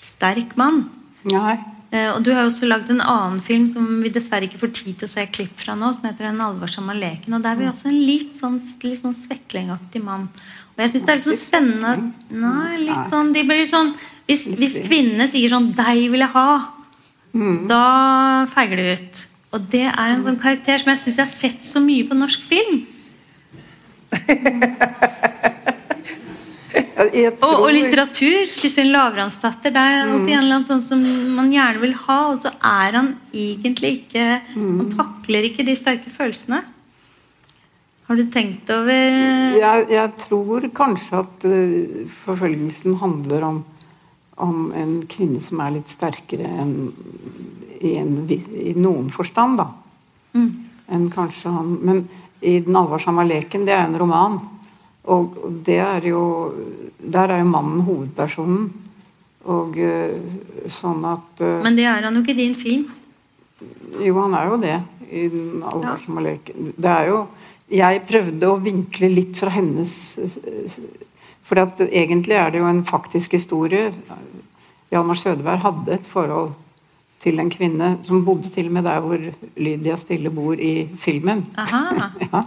sterk 0.00 0.54
mann. 0.56 0.84
Nei. 1.28 1.56
Eh, 1.90 2.06
og 2.12 2.22
Du 2.22 2.30
har 2.30 2.44
jo 2.44 2.52
også 2.52 2.68
lagd 2.70 2.92
en 2.94 3.02
annen 3.02 3.40
film 3.42 3.66
som 3.68 3.88
vi 4.04 4.12
dessverre 4.14 4.46
ikke 4.46 4.60
får 4.62 4.72
tid 4.78 5.00
til 5.00 5.08
å 5.08 5.10
se 5.10 5.26
klipp 5.34 5.58
fra 5.58 5.74
nå, 5.74 5.90
som 5.96 6.06
heter 6.06 6.30
'Den 6.30 6.40
alvorsomme 6.46 6.94
leken'. 6.94 7.34
og 7.34 7.42
Der 7.42 7.52
er 7.52 7.58
vi 7.58 7.66
også 7.66 7.88
en 7.88 8.06
litt 8.06 8.36
sånn, 8.38 8.60
litt 8.84 9.02
sånn 9.02 9.18
sveklingaktig 9.18 10.02
mann. 10.02 10.28
Og 10.76 10.78
jeg 10.78 10.90
synes 10.90 11.06
det 11.06 11.10
er 11.10 11.16
litt 11.16 11.28
sånn 11.28 11.46
spennende 11.50 12.12
Nei, 12.30 12.76
litt 12.86 13.10
sånn, 13.10 13.32
de 13.34 13.42
blir 13.42 13.66
sånn 13.66 13.94
Hvis, 14.28 14.46
hvis 14.46 14.80
kvinnene 14.86 15.28
sier 15.28 15.50
sånn 15.50 15.74
'Deg 15.74 16.10
vil 16.10 16.20
jeg 16.20 16.30
ha', 16.30 16.68
da 17.66 18.46
feiger 18.46 18.76
det 18.76 18.98
ut. 19.00 19.26
Og 19.50 19.66
det 19.72 19.86
er 19.88 20.12
en 20.12 20.24
sånn 20.26 20.38
karakter 20.40 20.78
som 20.78 20.92
jeg 20.92 21.02
syns 21.02 21.18
jeg 21.18 21.26
har 21.26 21.38
sett 21.42 21.66
så 21.66 21.82
mye 21.82 22.06
på 22.06 22.18
norsk 22.18 22.44
film. 22.46 22.84
Og, 27.00 27.54
og 27.64 27.70
litteratur. 27.72 28.50
Kristin 28.52 28.90
Lavransdatter. 28.92 29.72
Det 29.74 29.80
er 29.80 30.02
alltid 30.04 30.34
en 30.34 30.42
eller 30.42 30.58
annen 30.58 30.68
sånn 30.68 30.82
som 30.84 31.00
man 31.34 31.48
gjerne 31.52 31.80
vil 31.82 31.94
ha, 32.04 32.18
og 32.32 32.42
så 32.42 32.52
er 32.54 32.98
han 32.98 33.14
egentlig 33.32 33.94
ikke 34.02 34.26
Han 34.52 34.92
takler 34.92 35.48
ikke 35.48 35.66
de 35.66 35.76
sterke 35.78 36.12
følelsene. 36.12 36.60
Har 38.10 38.18
du 38.18 38.24
tenkt 38.34 38.70
over 38.74 38.90
jeg, 38.90 39.84
jeg 39.94 40.12
tror 40.24 40.64
kanskje 40.74 41.20
at 41.20 41.44
uh, 41.46 42.08
forfølgelsen 42.24 42.96
handler 42.98 43.46
om, 43.46 43.60
om 44.34 44.72
en 44.74 44.96
kvinne 45.10 45.38
som 45.44 45.62
er 45.62 45.76
litt 45.76 45.92
sterkere 45.92 46.48
enn 46.50 46.74
i, 47.80 47.94
en, 47.96 48.14
i 48.30 48.74
noen 48.76 49.10
forstand, 49.12 49.60
da. 49.60 49.68
Mm. 50.36 50.50
Enn 50.90 51.06
kanskje 51.10 51.50
han 51.50 51.78
Men 51.82 52.08
i 52.40 52.60
'Den 52.60 52.76
alvorsamme 52.76 53.24
leken', 53.28 53.66
det 53.66 53.74
er 53.74 53.84
en 53.84 53.98
roman. 53.98 54.38
Og 55.04 55.36
det 55.64 55.78
er 55.78 56.06
jo 56.08 56.52
Der 57.00 57.28
er 57.28 57.38
jo 57.38 57.44
mannen 57.44 57.80
hovedpersonen. 57.80 58.72
Og 59.44 59.76
uh, 59.76 60.68
sånn 60.68 61.04
at 61.08 61.40
uh, 61.40 61.62
Men 61.64 61.76
det 61.76 61.86
er 61.88 62.04
han 62.04 62.14
jo 62.14 62.20
ikke 62.20 62.36
i 62.36 62.42
din 62.42 62.54
film. 62.54 62.90
jo, 64.00 64.20
han 64.20 64.34
er 64.34 64.48
jo 64.48 64.56
det 64.60 64.82
i 65.10 65.28
den 65.28 65.62
alvorsomme 65.62 66.20
leken. 66.20 66.74
Det 66.76 66.90
er 66.90 67.06
jo 67.08 67.26
Jeg 67.70 68.02
prøvde 68.06 68.50
å 68.50 68.60
vinkle 68.60 69.08
litt 69.08 69.36
fra 69.38 69.50
hennes 69.50 70.18
For 71.42 71.56
egentlig 71.56 72.34
er 72.34 72.50
det 72.50 72.58
jo 72.58 72.66
en 72.66 72.84
faktisk 72.84 73.32
historie. 73.32 73.92
Hjalmar 74.90 75.14
Sødeberg 75.14 75.62
hadde 75.62 75.94
et 75.94 76.06
forhold 76.06 76.52
til 77.20 77.40
en 77.42 77.50
kvinne 77.52 77.94
som 78.06 78.24
bodde 78.24 78.48
til 78.48 78.70
og 78.70 78.76
med 78.78 78.86
der 78.88 79.00
hvor 79.04 79.24
Lydia 79.60 79.96
Stille 80.00 80.32
bor 80.32 80.56
i 80.56 80.88
filmen. 80.98 81.46
Aha. 81.60 82.10
Ja. 82.30 82.42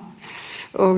Og 0.82 0.97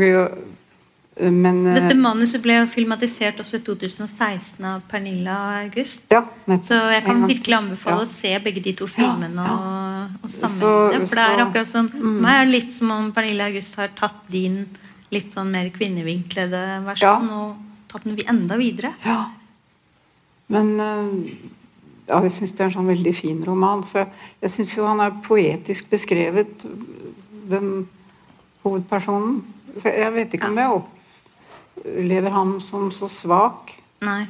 men 1.15 1.61
eh, 1.67 1.77
Dette 1.77 1.95
manuset 1.95 2.41
ble 2.43 2.57
jo 2.57 2.65
filmatisert 2.67 3.39
også 3.39 3.61
i 3.61 3.63
2016 3.63 4.65
av 4.67 4.81
Pernilla 4.89 5.35
August. 5.61 6.03
Ja. 6.11 6.25
Så 6.67 6.79
jeg 6.91 7.05
kan 7.05 7.23
virkelig 7.23 7.55
anbefale 7.55 8.01
Ja. 8.01 8.03
å 8.03 8.09
se 8.09 8.33
begge 8.43 8.63
de 8.63 8.73
to 8.75 8.87
filmene 8.91 9.45
og, 9.53 10.17
og 10.19 10.31
sammenligne. 10.31 11.07
For 11.07 11.21
det 11.21 11.27
er 11.27 11.43
akkurat 11.45 11.71
sånn, 11.71 11.87
mm. 11.93 12.17
meg 12.25 12.41
er 12.41 12.51
litt 12.51 12.75
som 12.75 12.91
om 12.91 13.07
Pernilla 13.15 13.47
August 13.47 13.79
har 13.79 13.93
tatt 13.95 14.25
din 14.33 14.65
litt 15.13 15.31
sånn 15.31 15.53
mer 15.55 15.69
kvinnevinklede 15.71 16.65
versjon 16.83 17.31
og 17.31 17.55
tatt 17.91 18.09
den 18.09 18.19
enda 18.27 18.59
videre. 18.59 18.91
Ja. 19.05 19.21
Men 20.51 20.75
eh, 20.83 21.07
ja, 22.07 22.21
jeg 22.21 22.31
syns 22.35 22.53
det 22.53 22.61
er 22.61 22.69
en 22.69 22.75
sånn 22.77 22.91
veldig 22.91 23.13
fin 23.17 23.41
roman. 23.45 23.83
Så 23.87 24.03
jeg, 24.05 24.51
syns 24.53 24.75
jo 24.77 24.85
han 24.87 25.01
er 25.03 25.15
poetisk 25.25 25.89
beskrevet, 25.93 26.65
den 27.49 27.87
hovedpersonen. 28.65 29.41
Så 29.81 29.91
jeg 29.91 30.13
vet 30.15 30.35
ikke 30.37 30.51
om 30.51 30.59
jeg 30.61 30.79
opplever 30.79 32.35
ham 32.35 32.57
som 32.63 32.91
så 32.93 33.09
svak. 33.11 33.75
Nei. 34.05 34.23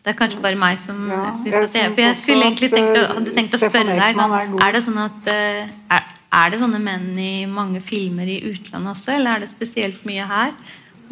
Det 0.00 0.14
er 0.14 0.16
kanskje 0.16 0.40
bare 0.40 0.56
meg 0.56 0.78
som 0.80 0.96
Ja, 1.10 1.26
syns 1.36 1.54
at 1.54 1.60
det 1.60 1.70
syns 1.74 1.94
For 1.94 2.02
jeg 2.02 2.16
skulle 2.16 2.46
egentlig 2.46 2.70
tenkt 2.72 2.96
eh, 2.96 3.10
hadde 3.10 3.34
tenkt 3.36 3.56
å 3.56 3.58
spørre 3.60 3.96
deg 3.98 4.16
sånn, 4.16 4.32
er 4.32 4.54
er 4.64 4.72
det 4.72 4.80
sånn 4.86 5.00
at 5.02 5.28
eh, 5.28 5.72
er, 5.92 6.06
er 6.40 6.54
det 6.54 6.60
sånne 6.62 6.80
menn 6.80 7.10
i 7.20 7.32
mange 7.44 7.82
filmer 7.84 8.30
i 8.32 8.38
utlandet 8.48 8.94
også, 8.94 9.12
eller 9.18 9.36
er 9.36 9.44
det 9.44 9.50
spesielt 9.52 10.06
mye 10.08 10.24
her? 10.30 10.54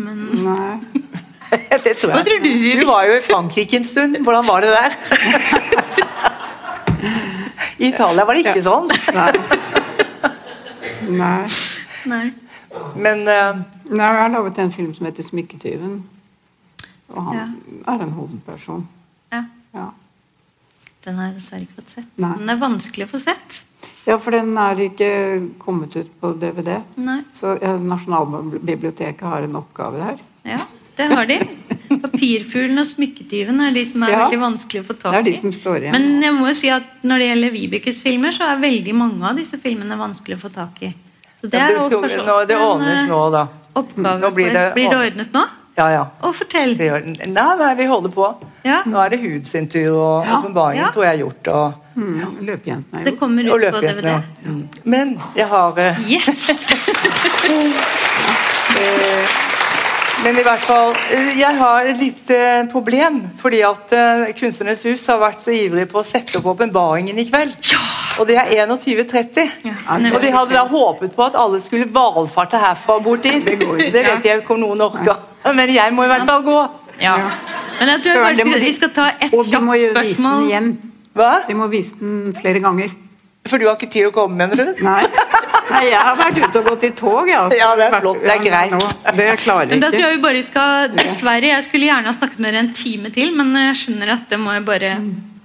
Men 0.01 0.25
Nei. 0.41 0.71
Det 1.85 1.95
tror 2.01 2.13
jeg. 2.13 2.25
Tror 2.27 2.43
du? 2.45 2.51
Du 2.81 2.87
var 2.87 3.07
jo 3.09 3.17
i 3.17 3.23
Frankrike 3.25 3.77
en 3.79 3.85
stund. 3.89 4.19
Hvordan 4.25 4.47
var 4.49 4.61
det 4.61 4.71
der? 4.75 4.91
I 7.79 7.89
Italia 7.89 8.25
var 8.27 8.35
det 8.35 8.43
ikke 8.45 8.63
sånn. 8.65 8.89
Nei. 11.09 11.47
Nei. 12.09 12.27
Men 12.99 13.23
uh, 13.25 13.61
Nei, 13.89 14.05
Jeg 14.05 14.21
har 14.21 14.33
laget 14.35 14.59
en 14.61 14.73
film 14.75 14.91
som 14.95 15.07
heter 15.09 15.23
'Smykketyven'. 15.25 16.01
Og 17.09 17.23
han 17.25 17.55
er 17.89 18.03
en 18.05 18.11
hovedperson. 18.13 18.83
Ja. 19.33 19.45
Ja. 19.75 19.87
Den 21.05 21.17
har 21.17 21.31
jeg 21.31 21.39
dessverre 21.39 21.63
ikke 21.65 21.79
fått 21.79 21.95
sett. 21.95 22.11
Nei. 22.21 22.35
Den 22.37 22.53
er 22.53 22.59
vanskelig 22.61 23.07
å 23.07 23.13
få 23.15 23.21
sett. 23.23 23.63
ja, 24.07 24.19
for 24.19 24.31
den 24.37 24.51
er 24.61 24.81
ikke 24.85 25.09
kommet 25.63 25.97
ut 25.97 26.11
på 26.21 26.33
DVD. 26.41 26.83
Nei. 26.97 27.23
Så 27.33 27.55
ja, 27.63 27.77
Nasjonalbiblioteket 27.81 29.25
har 29.25 29.47
en 29.47 29.57
oppgave 29.57 30.03
der. 30.03 30.21
Ja, 30.45 30.61
det 30.99 31.07
har 31.15 31.27
de. 31.31 31.39
Papirfuglen 32.03 32.79
og 32.83 32.87
smykketyven 32.87 33.61
er 33.65 33.71
de 33.75 33.85
som 33.91 34.03
er 34.05 34.11
Ja. 34.13 34.19
veldig 34.29 34.39
vanskelig 34.43 34.83
å 34.83 34.87
få 34.91 34.95
tak 34.99 35.13
Det 35.13 35.19
i. 35.19 35.21
er 35.21 35.23
de 35.31 35.33
som 35.39 35.53
står 35.57 35.77
igjen. 35.81 35.93
Men 35.97 36.23
jeg 36.23 36.33
må 36.37 36.49
jo 36.51 36.55
si 36.55 36.69
at 36.75 36.83
når 37.03 37.19
det 37.23 37.29
gjelder 37.31 37.51
Vibekes 37.57 38.03
filmer, 38.05 38.31
så 38.37 38.43
er 38.53 38.59
veldig 38.61 38.95
mange 38.95 39.23
av 39.31 39.37
disse 39.37 39.57
filmene 39.63 39.97
vanskelig 39.99 40.37
å 40.37 40.41
få 40.47 40.51
tak 40.53 40.83
i. 40.83 40.95
Så 41.41 41.49
det 41.51 41.55
Ja, 41.59 41.65
er 41.65 41.69
det- 41.69 41.79
jo 41.79 42.01
kanskje 42.03 42.19
nå- 42.27 42.35
også 42.35 42.47
det 42.49 42.57
en, 42.57 42.63
ordnes 42.63 43.03
eh, 43.03 43.09
nå, 43.09 43.31
da. 43.33 43.47
oppgave 43.77 44.21
Nå 44.21 44.31
blir 44.35 44.47
for- 44.51 44.55
det 44.59 44.75
blir 44.75 44.91
det 44.91 44.99
ordnet. 44.99 45.33
nå? 45.33 45.45
ja, 45.79 45.89
ja. 45.91 46.05
Og 46.23 46.35
fortell. 46.35 46.77
Det 46.77 46.87
gjør, 46.91 47.05
nei, 47.29 47.57
nei, 47.59 47.75
vi 47.75 47.85
holder 47.87 48.09
på. 48.11 48.35
Ja. 48.65 48.83
Nå 48.85 48.99
er 48.99 49.09
det 49.11 49.21
Hud 49.21 49.47
sin 49.47 49.69
tur, 49.69 49.95
og 49.97 50.27
Ja. 50.27 50.43
åpenbaringen 50.43 50.85
Ja. 50.85 50.91
tror 50.91 51.05
jeg 51.05 51.21
er 51.21 51.25
gjort. 51.25 51.49
Og, 51.55 51.75
Mm, 51.99 52.37
Løpejentene 52.47 53.01
er 53.01 53.05
Det 53.05 53.19
kommer 53.19 53.43
ut 53.43 53.51
på. 53.73 53.81
DVD. 53.81 54.23
Mm. 54.47 54.69
Men 54.85 55.19
jeg 55.35 55.47
har 55.49 55.73
eh, 55.79 55.97
Yes! 56.07 56.29
Eh, 58.79 59.48
Men 60.25 60.39
i 60.41 60.43
hvert 60.43 60.65
fall, 60.67 60.95
eh, 61.15 61.29
jeg 61.39 61.57
har 61.61 61.87
et 61.87 62.01
lite 62.01 62.39
problem. 62.73 63.21
Fordi 63.39 63.61
at 63.67 63.93
eh, 63.95 64.25
Kunstnernes 64.39 64.83
hus 64.89 65.07
har 65.11 65.21
vært 65.23 65.45
så 65.45 65.55
ivrig 65.55 65.87
på 65.91 66.01
å 66.01 66.07
sette 66.07 66.41
opp 66.41 66.49
åpenbaringen 66.55 67.19
i 67.23 67.27
kveld. 67.29 67.55
Og 68.19 68.27
det 68.27 68.37
er 68.41 68.51
21.30. 68.67 69.53
og 70.11 70.19
de 70.25 70.33
hadde 70.35 70.57
da 70.57 70.65
håpet 70.67 71.15
på 71.15 71.27
at 71.29 71.39
alle 71.39 71.61
skulle 71.63 71.87
valfarte 71.95 72.59
herfra 72.59 72.99
og 72.99 73.07
bort 73.07 73.23
dit. 73.23 73.47
Det, 73.47 73.93
vet 73.95 74.27
jeg 74.27 74.43
ikke 74.43 74.57
om 74.57 74.65
noen 74.67 74.87
orker. 74.89 75.23
Men 75.55 75.71
jeg 75.73 75.95
må 75.95 76.05
i 76.09 76.11
hvert 76.11 76.27
fall 76.29 76.43
gå. 76.47 76.59
Ja. 76.99 77.15
Men 77.79 77.95
jeg 77.95 78.07
tror 78.09 78.25
bare 78.25 78.59
vi 78.59 78.73
skal 78.75 78.91
ta 78.91 79.11
ett 79.23 79.35
Og 79.39 79.47
de 79.47 79.61
må 79.63 79.77
jo 79.79 79.93
kjapt 79.93 80.03
vise 80.03 80.17
den 80.17 80.17
spørsmål. 80.19 80.49
igjen. 80.49 80.73
Hva? 81.19 81.31
De 81.47 81.55
må 81.59 81.69
vise 81.71 81.95
den 82.01 82.35
flere 82.35 82.63
ganger. 82.65 82.91
For 83.49 83.63
du 83.63 83.69
har 83.69 83.79
ikke 83.79 83.91
tid 83.93 84.09
å 84.11 84.13
komme, 84.13 84.35
mener 84.37 84.59
du? 84.59 84.83
Nei. 84.85 85.01
Nei, 85.69 85.85
jeg 85.91 86.01
har 86.01 86.17
vært 86.19 86.39
ute 86.43 86.61
og 86.63 86.69
gått 86.73 86.85
i 86.89 86.91
tog, 86.97 87.29
ja. 87.29 87.45
Ja, 87.55 87.71
det 87.77 87.89
er 87.89 87.97
flott. 88.01 88.21
Det 88.25 88.35
er 88.35 88.45
greit. 88.45 88.73
Ja, 88.73 89.13
Det 89.19 89.29
klarer 89.45 89.67
Men 89.69 89.79
ikke. 89.79 89.85
da 89.85 89.91
tror 89.95 90.07
jeg 90.09 90.17
vi 90.17 90.23
bare 90.27 90.43
skal 90.47 90.93
Dessverre, 90.97 91.51
jeg 91.55 91.65
skulle 91.69 91.89
gjerne 91.91 92.13
ha 92.13 92.17
snakket 92.19 92.39
med 92.45 92.55
dere 92.55 92.65
en 92.67 92.73
time 92.75 93.11
til, 93.15 93.35
men 93.37 93.53
jeg 93.69 93.81
skjønner 93.83 94.15
at 94.17 94.29
det 94.33 94.39
må 94.41 94.55
jeg 94.57 94.65
bare 94.69 94.93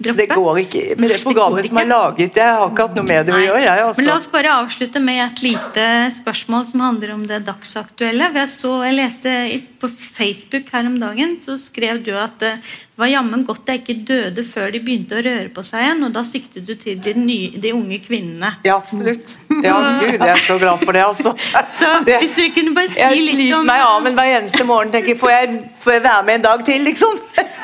droppe. 0.03 0.17
Det 0.19 0.27
går 0.35 0.59
ikke 0.63 0.83
med 0.99 1.09
det 1.13 1.19
programmet 1.23 1.67
som 1.67 1.77
er 1.79 1.87
laget. 1.89 2.35
Jeg 2.39 2.55
har 2.59 2.69
ikke 2.71 2.87
hatt 2.87 2.95
noe 2.97 3.07
med 3.07 3.27
det 3.27 3.35
å 3.35 3.41
gjøre. 3.43 3.61
Jeg, 3.63 3.83
Men 3.97 4.07
la 4.07 4.15
altså. 4.15 4.15
oss 4.17 4.31
bare 4.33 4.55
avslutte 4.61 5.01
med 5.03 5.21
et 5.25 5.43
lite 5.45 5.85
spørsmål 6.19 6.65
som 6.71 6.79
handler 6.87 7.13
om 7.15 7.27
det 7.29 7.43
dagsaktuelle. 7.47 8.31
Jeg, 8.35 8.49
så, 8.51 8.73
jeg 8.87 8.97
leste 8.99 9.35
på 9.79 9.91
Facebook 9.91 10.71
her 10.73 10.89
om 10.89 10.97
dagen, 10.99 11.37
så 11.43 11.55
skrev 11.59 12.03
du 12.05 12.11
at 12.19 12.43
eh, 12.43 12.57
det 12.92 12.92
var 12.99 13.09
jammen 13.09 13.41
godt 13.47 13.69
jeg 13.71 13.79
ikke 13.81 13.95
døde 14.05 14.43
før 14.45 14.69
de 14.73 14.79
begynte 14.85 15.17
å 15.17 15.21
røre 15.25 15.49
på 15.53 15.63
seg 15.65 15.81
igjen, 15.81 16.03
og 16.05 16.11
da 16.13 16.21
siktet 16.27 16.65
du 16.67 16.75
til 16.77 16.99
de, 17.01 17.13
nye, 17.17 17.49
de 17.63 17.71
unge 17.73 17.97
kvinnene. 18.05 18.51
Ja, 18.67 18.75
absolutt. 18.77 19.33
Ja, 19.63 19.77
Gud, 20.01 20.11
jeg 20.13 20.29
er 20.29 20.43
så 20.45 20.57
glad 20.61 20.83
for 20.83 20.93
det, 20.93 21.01
altså. 21.07 21.33
Så 21.79 21.89
Det- 22.05 22.19
hvis 22.21 22.35
dere 22.37 22.51
kunne 22.53 22.75
bare 22.77 22.91
si 22.93 22.99
Jeg 23.01 23.23
litt 23.23 23.55
om 23.57 23.65
meg 23.65 23.81
av 23.81 24.03
men 24.05 24.13
hver 24.19 24.29
eneste 24.37 24.67
morgen 24.69 24.91
tenker 24.93 25.17
får 25.17 25.33
jeg, 25.33 25.57
får 25.81 25.95
jeg 25.97 26.03
være 26.05 26.27
med 26.27 26.35
en 26.39 26.45
dag 26.45 26.65
til, 26.69 26.85
liksom? 26.85 27.17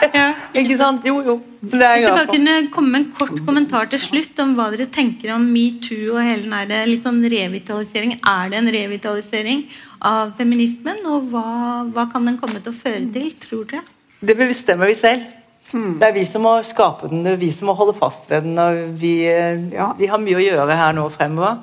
Ikke 0.60 0.78
sant? 0.80 1.06
Jo, 1.06 1.20
jo. 1.26 1.36
Det 1.62 1.76
er 1.84 1.94
Hvis 2.00 2.02
jeg 2.02 2.08
du 2.08 2.08
glad 2.08 2.18
bare 2.18 2.32
kunne 2.34 2.56
komme 2.74 2.90
med 2.96 3.02
en 3.04 3.12
kort 3.20 3.40
kommentar 3.46 3.90
til 3.92 4.00
slutt 4.02 4.40
om 4.42 4.56
hva 4.58 4.70
dere 4.74 4.88
tenker 4.96 5.34
om 5.36 5.44
metoo 5.52 6.16
og 6.16 6.24
hele 6.24 6.48
den 6.48 6.72
der 6.72 6.88
litt 6.90 7.04
sånn 7.06 7.20
revitalisering. 7.22 8.16
Er 8.24 8.50
det 8.50 8.62
en 8.62 8.72
revitalisering 8.74 9.66
av 10.08 10.32
feminismen, 10.40 11.04
og 11.12 11.30
hva, 11.34 11.46
hva 11.92 12.08
kan 12.14 12.26
den 12.26 12.38
komme 12.40 12.62
til 12.64 12.72
å 12.72 12.78
føre 12.80 13.04
til, 13.14 13.34
tror 13.44 13.66
dere? 13.70 13.84
Det 14.20 14.36
bestemmer 14.36 14.90
vi 14.90 14.98
selv. 15.00 15.24
Det 15.70 16.08
er 16.08 16.16
vi 16.16 16.26
som 16.26 16.42
må 16.44 16.56
skape 16.66 17.12
den, 17.12 17.22
det 17.24 17.36
er 17.36 17.42
vi 17.44 17.52
som 17.54 17.70
må 17.70 17.76
holde 17.78 17.94
fast 17.98 18.26
ved 18.32 18.48
den. 18.48 18.58
og 18.58 18.78
Vi, 19.00 19.14
ja. 19.24 19.92
vi 19.98 20.10
har 20.10 20.22
mye 20.22 20.40
å 20.40 20.44
gjøre 20.44 20.78
her 20.80 20.96
nå 20.98 21.06
fremover. 21.14 21.60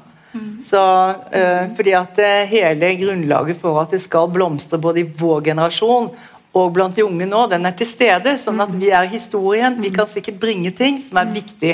Så, 0.65 0.81
øh, 1.33 1.77
fordi 1.77 1.93
at 1.97 2.19
eh, 2.19 2.49
hele 2.51 2.91
grunnlaget 3.01 3.61
for 3.61 3.81
at 3.81 3.93
det 3.95 4.03
skal 4.03 4.29
blomstre 4.33 4.79
både 4.79 5.01
i 5.01 5.09
vår 5.19 5.45
generasjon 5.51 6.11
og 6.57 6.73
blant 6.73 6.97
de 6.97 7.05
unge 7.05 7.29
nå, 7.29 7.47
den 7.51 7.67
er 7.69 7.77
til 7.77 7.89
stede. 7.89 8.37
Sånn 8.41 8.61
at 8.65 8.73
vi 8.73 8.91
er 8.95 9.09
historien. 9.13 9.77
Vi 9.81 9.93
kan 9.95 10.09
sikkert 10.09 10.41
bringe 10.41 10.73
ting 10.77 10.99
som 11.03 11.21
er 11.21 11.33
viktig 11.33 11.73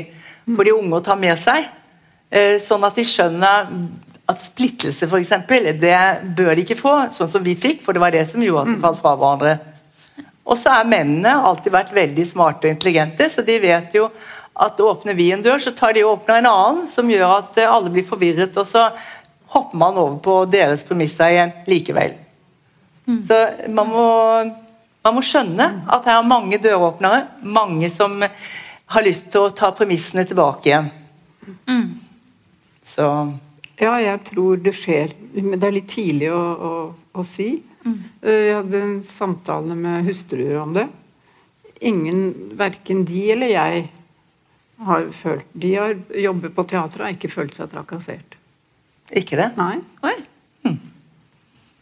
for 0.56 0.66
de 0.66 0.74
unge 0.74 0.98
å 0.98 1.04
ta 1.04 1.16
med 1.18 1.38
seg. 1.38 1.68
Øh, 2.32 2.56
sånn 2.62 2.84
at 2.86 2.98
de 2.98 3.06
skjønner 3.06 3.70
at 4.30 4.42
splittelse, 4.42 5.06
f.eks., 5.06 5.32
det 5.82 5.98
bør 6.36 6.54
de 6.54 6.64
ikke 6.64 6.78
få, 6.78 6.94
sånn 7.12 7.30
som 7.30 7.42
vi 7.44 7.56
fikk, 7.58 7.82
for 7.84 7.94
det 7.94 8.02
var 8.02 8.14
det 8.14 8.24
som 8.30 8.42
gjorde 8.42 8.64
at 8.64 8.76
de 8.76 8.82
falt 8.82 9.00
fra 9.02 9.14
hverandre. 9.18 9.56
Og 10.42 10.58
så 10.58 10.72
er 10.74 10.88
mennene 10.90 11.34
alltid 11.46 11.74
vært 11.74 11.92
veldig 11.94 12.24
smarte 12.26 12.66
og 12.66 12.74
intelligente, 12.74 13.28
så 13.30 13.44
de 13.46 13.58
vet 13.62 13.94
jo 13.94 14.08
at 14.52 14.80
åpner 14.84 15.16
vi 15.16 15.30
en 15.32 15.42
dør, 15.44 15.60
så 15.62 15.72
tar 15.76 15.94
de 15.96 16.02
og 16.04 16.18
åpner 16.18 16.42
en 16.42 16.50
annen, 16.50 16.88
som 16.90 17.08
gjør 17.08 17.38
at 17.38 17.60
eh, 17.62 17.70
alle 17.70 17.92
blir 17.92 18.06
forvirret, 18.06 18.56
og 18.58 18.68
så 18.68 18.88
hopper 19.54 19.78
man 19.78 20.00
over 20.00 20.18
på 20.24 20.34
deres 20.50 20.84
premisser 20.88 21.32
igjen 21.32 21.54
likevel. 21.68 22.18
Så 23.28 23.38
man 23.68 23.88
må, 23.90 24.06
man 25.04 25.16
må 25.16 25.22
skjønne 25.26 25.68
at 25.90 26.06
her 26.08 26.20
er 26.20 26.28
mange 26.28 26.60
døråpnere, 26.62 27.24
mange 27.42 27.90
som 27.92 28.22
har 28.22 29.04
lyst 29.04 29.30
til 29.32 29.46
å 29.46 29.54
ta 29.56 29.72
premissene 29.74 30.24
tilbake 30.28 30.70
igjen. 30.70 30.92
Så 32.82 33.08
Ja, 33.82 33.96
jeg 33.98 34.20
tror 34.28 34.60
det 34.62 34.76
skjer. 34.78 35.10
Men 35.34 35.58
det 35.58 35.66
er 35.66 35.74
litt 35.74 35.88
tidlig 35.90 36.28
å, 36.30 36.38
å, 36.38 36.72
å 37.18 37.24
si. 37.26 37.56
Eh, 37.86 38.30
Jeg 38.30 38.54
hadde 38.56 38.80
en 38.82 39.02
samtale 39.04 39.74
med 39.78 40.04
hustruer 40.06 40.56
om 40.62 40.72
det. 40.76 40.86
Ingen, 41.82 42.52
verken 42.58 43.04
de 43.04 43.22
eller 43.34 43.50
jeg, 43.50 43.88
har 44.82 45.04
følt 45.14 45.44
De 45.54 45.74
har 45.74 45.94
jobbet 46.18 46.54
på 46.54 46.64
teatret 46.66 47.00
og 47.00 47.06
har 47.06 47.14
ikke 47.16 47.30
følt 47.30 47.54
seg 47.58 47.70
trakassert. 47.70 48.36
Ikke 49.14 49.36
det? 49.38 49.50
Nei. 49.58 49.80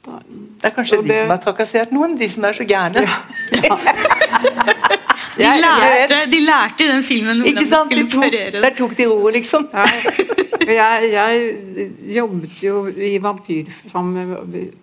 Det 0.01 0.65
er 0.67 0.73
kanskje 0.75 1.03
de 1.03 1.09
det- 1.09 1.21
som 1.23 1.31
har 1.31 1.39
trakassert 1.45 1.93
noen, 1.93 2.17
de 2.19 2.29
som 2.29 2.45
er 2.45 2.53
så 2.57 2.65
gærne. 2.67 3.05
De 5.41 5.55
lærte, 5.65 6.19
de 6.31 6.41
lærte 6.45 6.85
i 6.85 6.91
den 6.91 7.03
filmen 7.07 7.41
hvordan 7.43 7.69
sant? 7.69 7.91
de 7.95 8.05
skulle 8.05 8.27
operere. 8.29 8.63
der 8.63 8.77
tok 8.79 8.97
de 8.99 9.07
roet, 9.11 9.35
liksom. 9.41 9.69
Jeg, 10.71 11.09
jeg 11.11 11.55
jobbet 12.15 12.61
jo 12.63 12.85
i 12.87 13.17
vampyr... 13.19 13.71
Sammen 13.91 14.29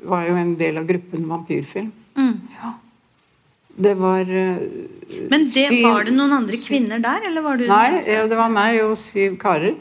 var 0.03 0.25
jo 0.27 0.35
en 0.35 0.55
del 0.59 0.81
av 0.81 0.87
gruppen 0.89 1.27
Vampyrfilm. 1.29 1.91
Mm. 2.17 2.33
Det 3.77 3.93
var 3.99 4.21
uh, 4.25 4.57
Men 5.29 5.45
det, 5.45 5.67
syv- 5.69 5.83
var 5.85 6.07
det 6.07 6.15
noen 6.17 6.33
andre 6.39 6.57
kvinner 6.59 6.99
der, 6.99 7.27
eller 7.29 7.45
var 7.45 7.61
du 7.61 7.67
Nei, 7.69 8.01
ja, 8.09 8.25
det 8.27 8.39
var 8.39 8.49
meg 8.51 8.81
og 8.83 8.97
syv 8.99 9.37
karer. 9.39 9.77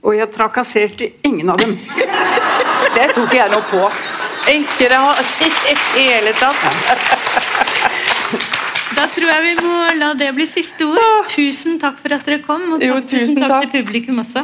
Og 0.00 0.16
jeg 0.16 0.30
trakasserte 0.32 1.10
ingen 1.26 1.50
av 1.50 1.60
dem. 1.60 1.74
Det 2.96 3.10
tok 3.14 3.34
jeg 3.34 3.50
nå 3.52 3.60
på. 3.70 3.82
Ikke 4.50 4.86
i 4.86 4.88
det 4.88 5.02
hele 5.94 6.32
tatt. 6.38 7.19
Da 9.00 9.06
tror 9.08 9.30
jeg 9.32 9.44
vi 9.46 9.52
må 9.64 9.76
la 9.96 10.10
det 10.12 10.26
bli 10.36 10.44
siste 10.44 10.84
ord. 10.84 11.24
Tusen 11.32 11.78
takk 11.80 11.96
for 12.02 12.12
at 12.12 12.26
dere 12.26 12.42
kom, 12.44 12.66
og 12.76 12.82
Jo, 12.84 12.98
tusen 13.00 13.30
tusen 13.32 13.38
takk 13.40 13.54
takk. 13.54 13.70
til 13.72 13.80
publikum 13.80 14.20
også. 14.20 14.42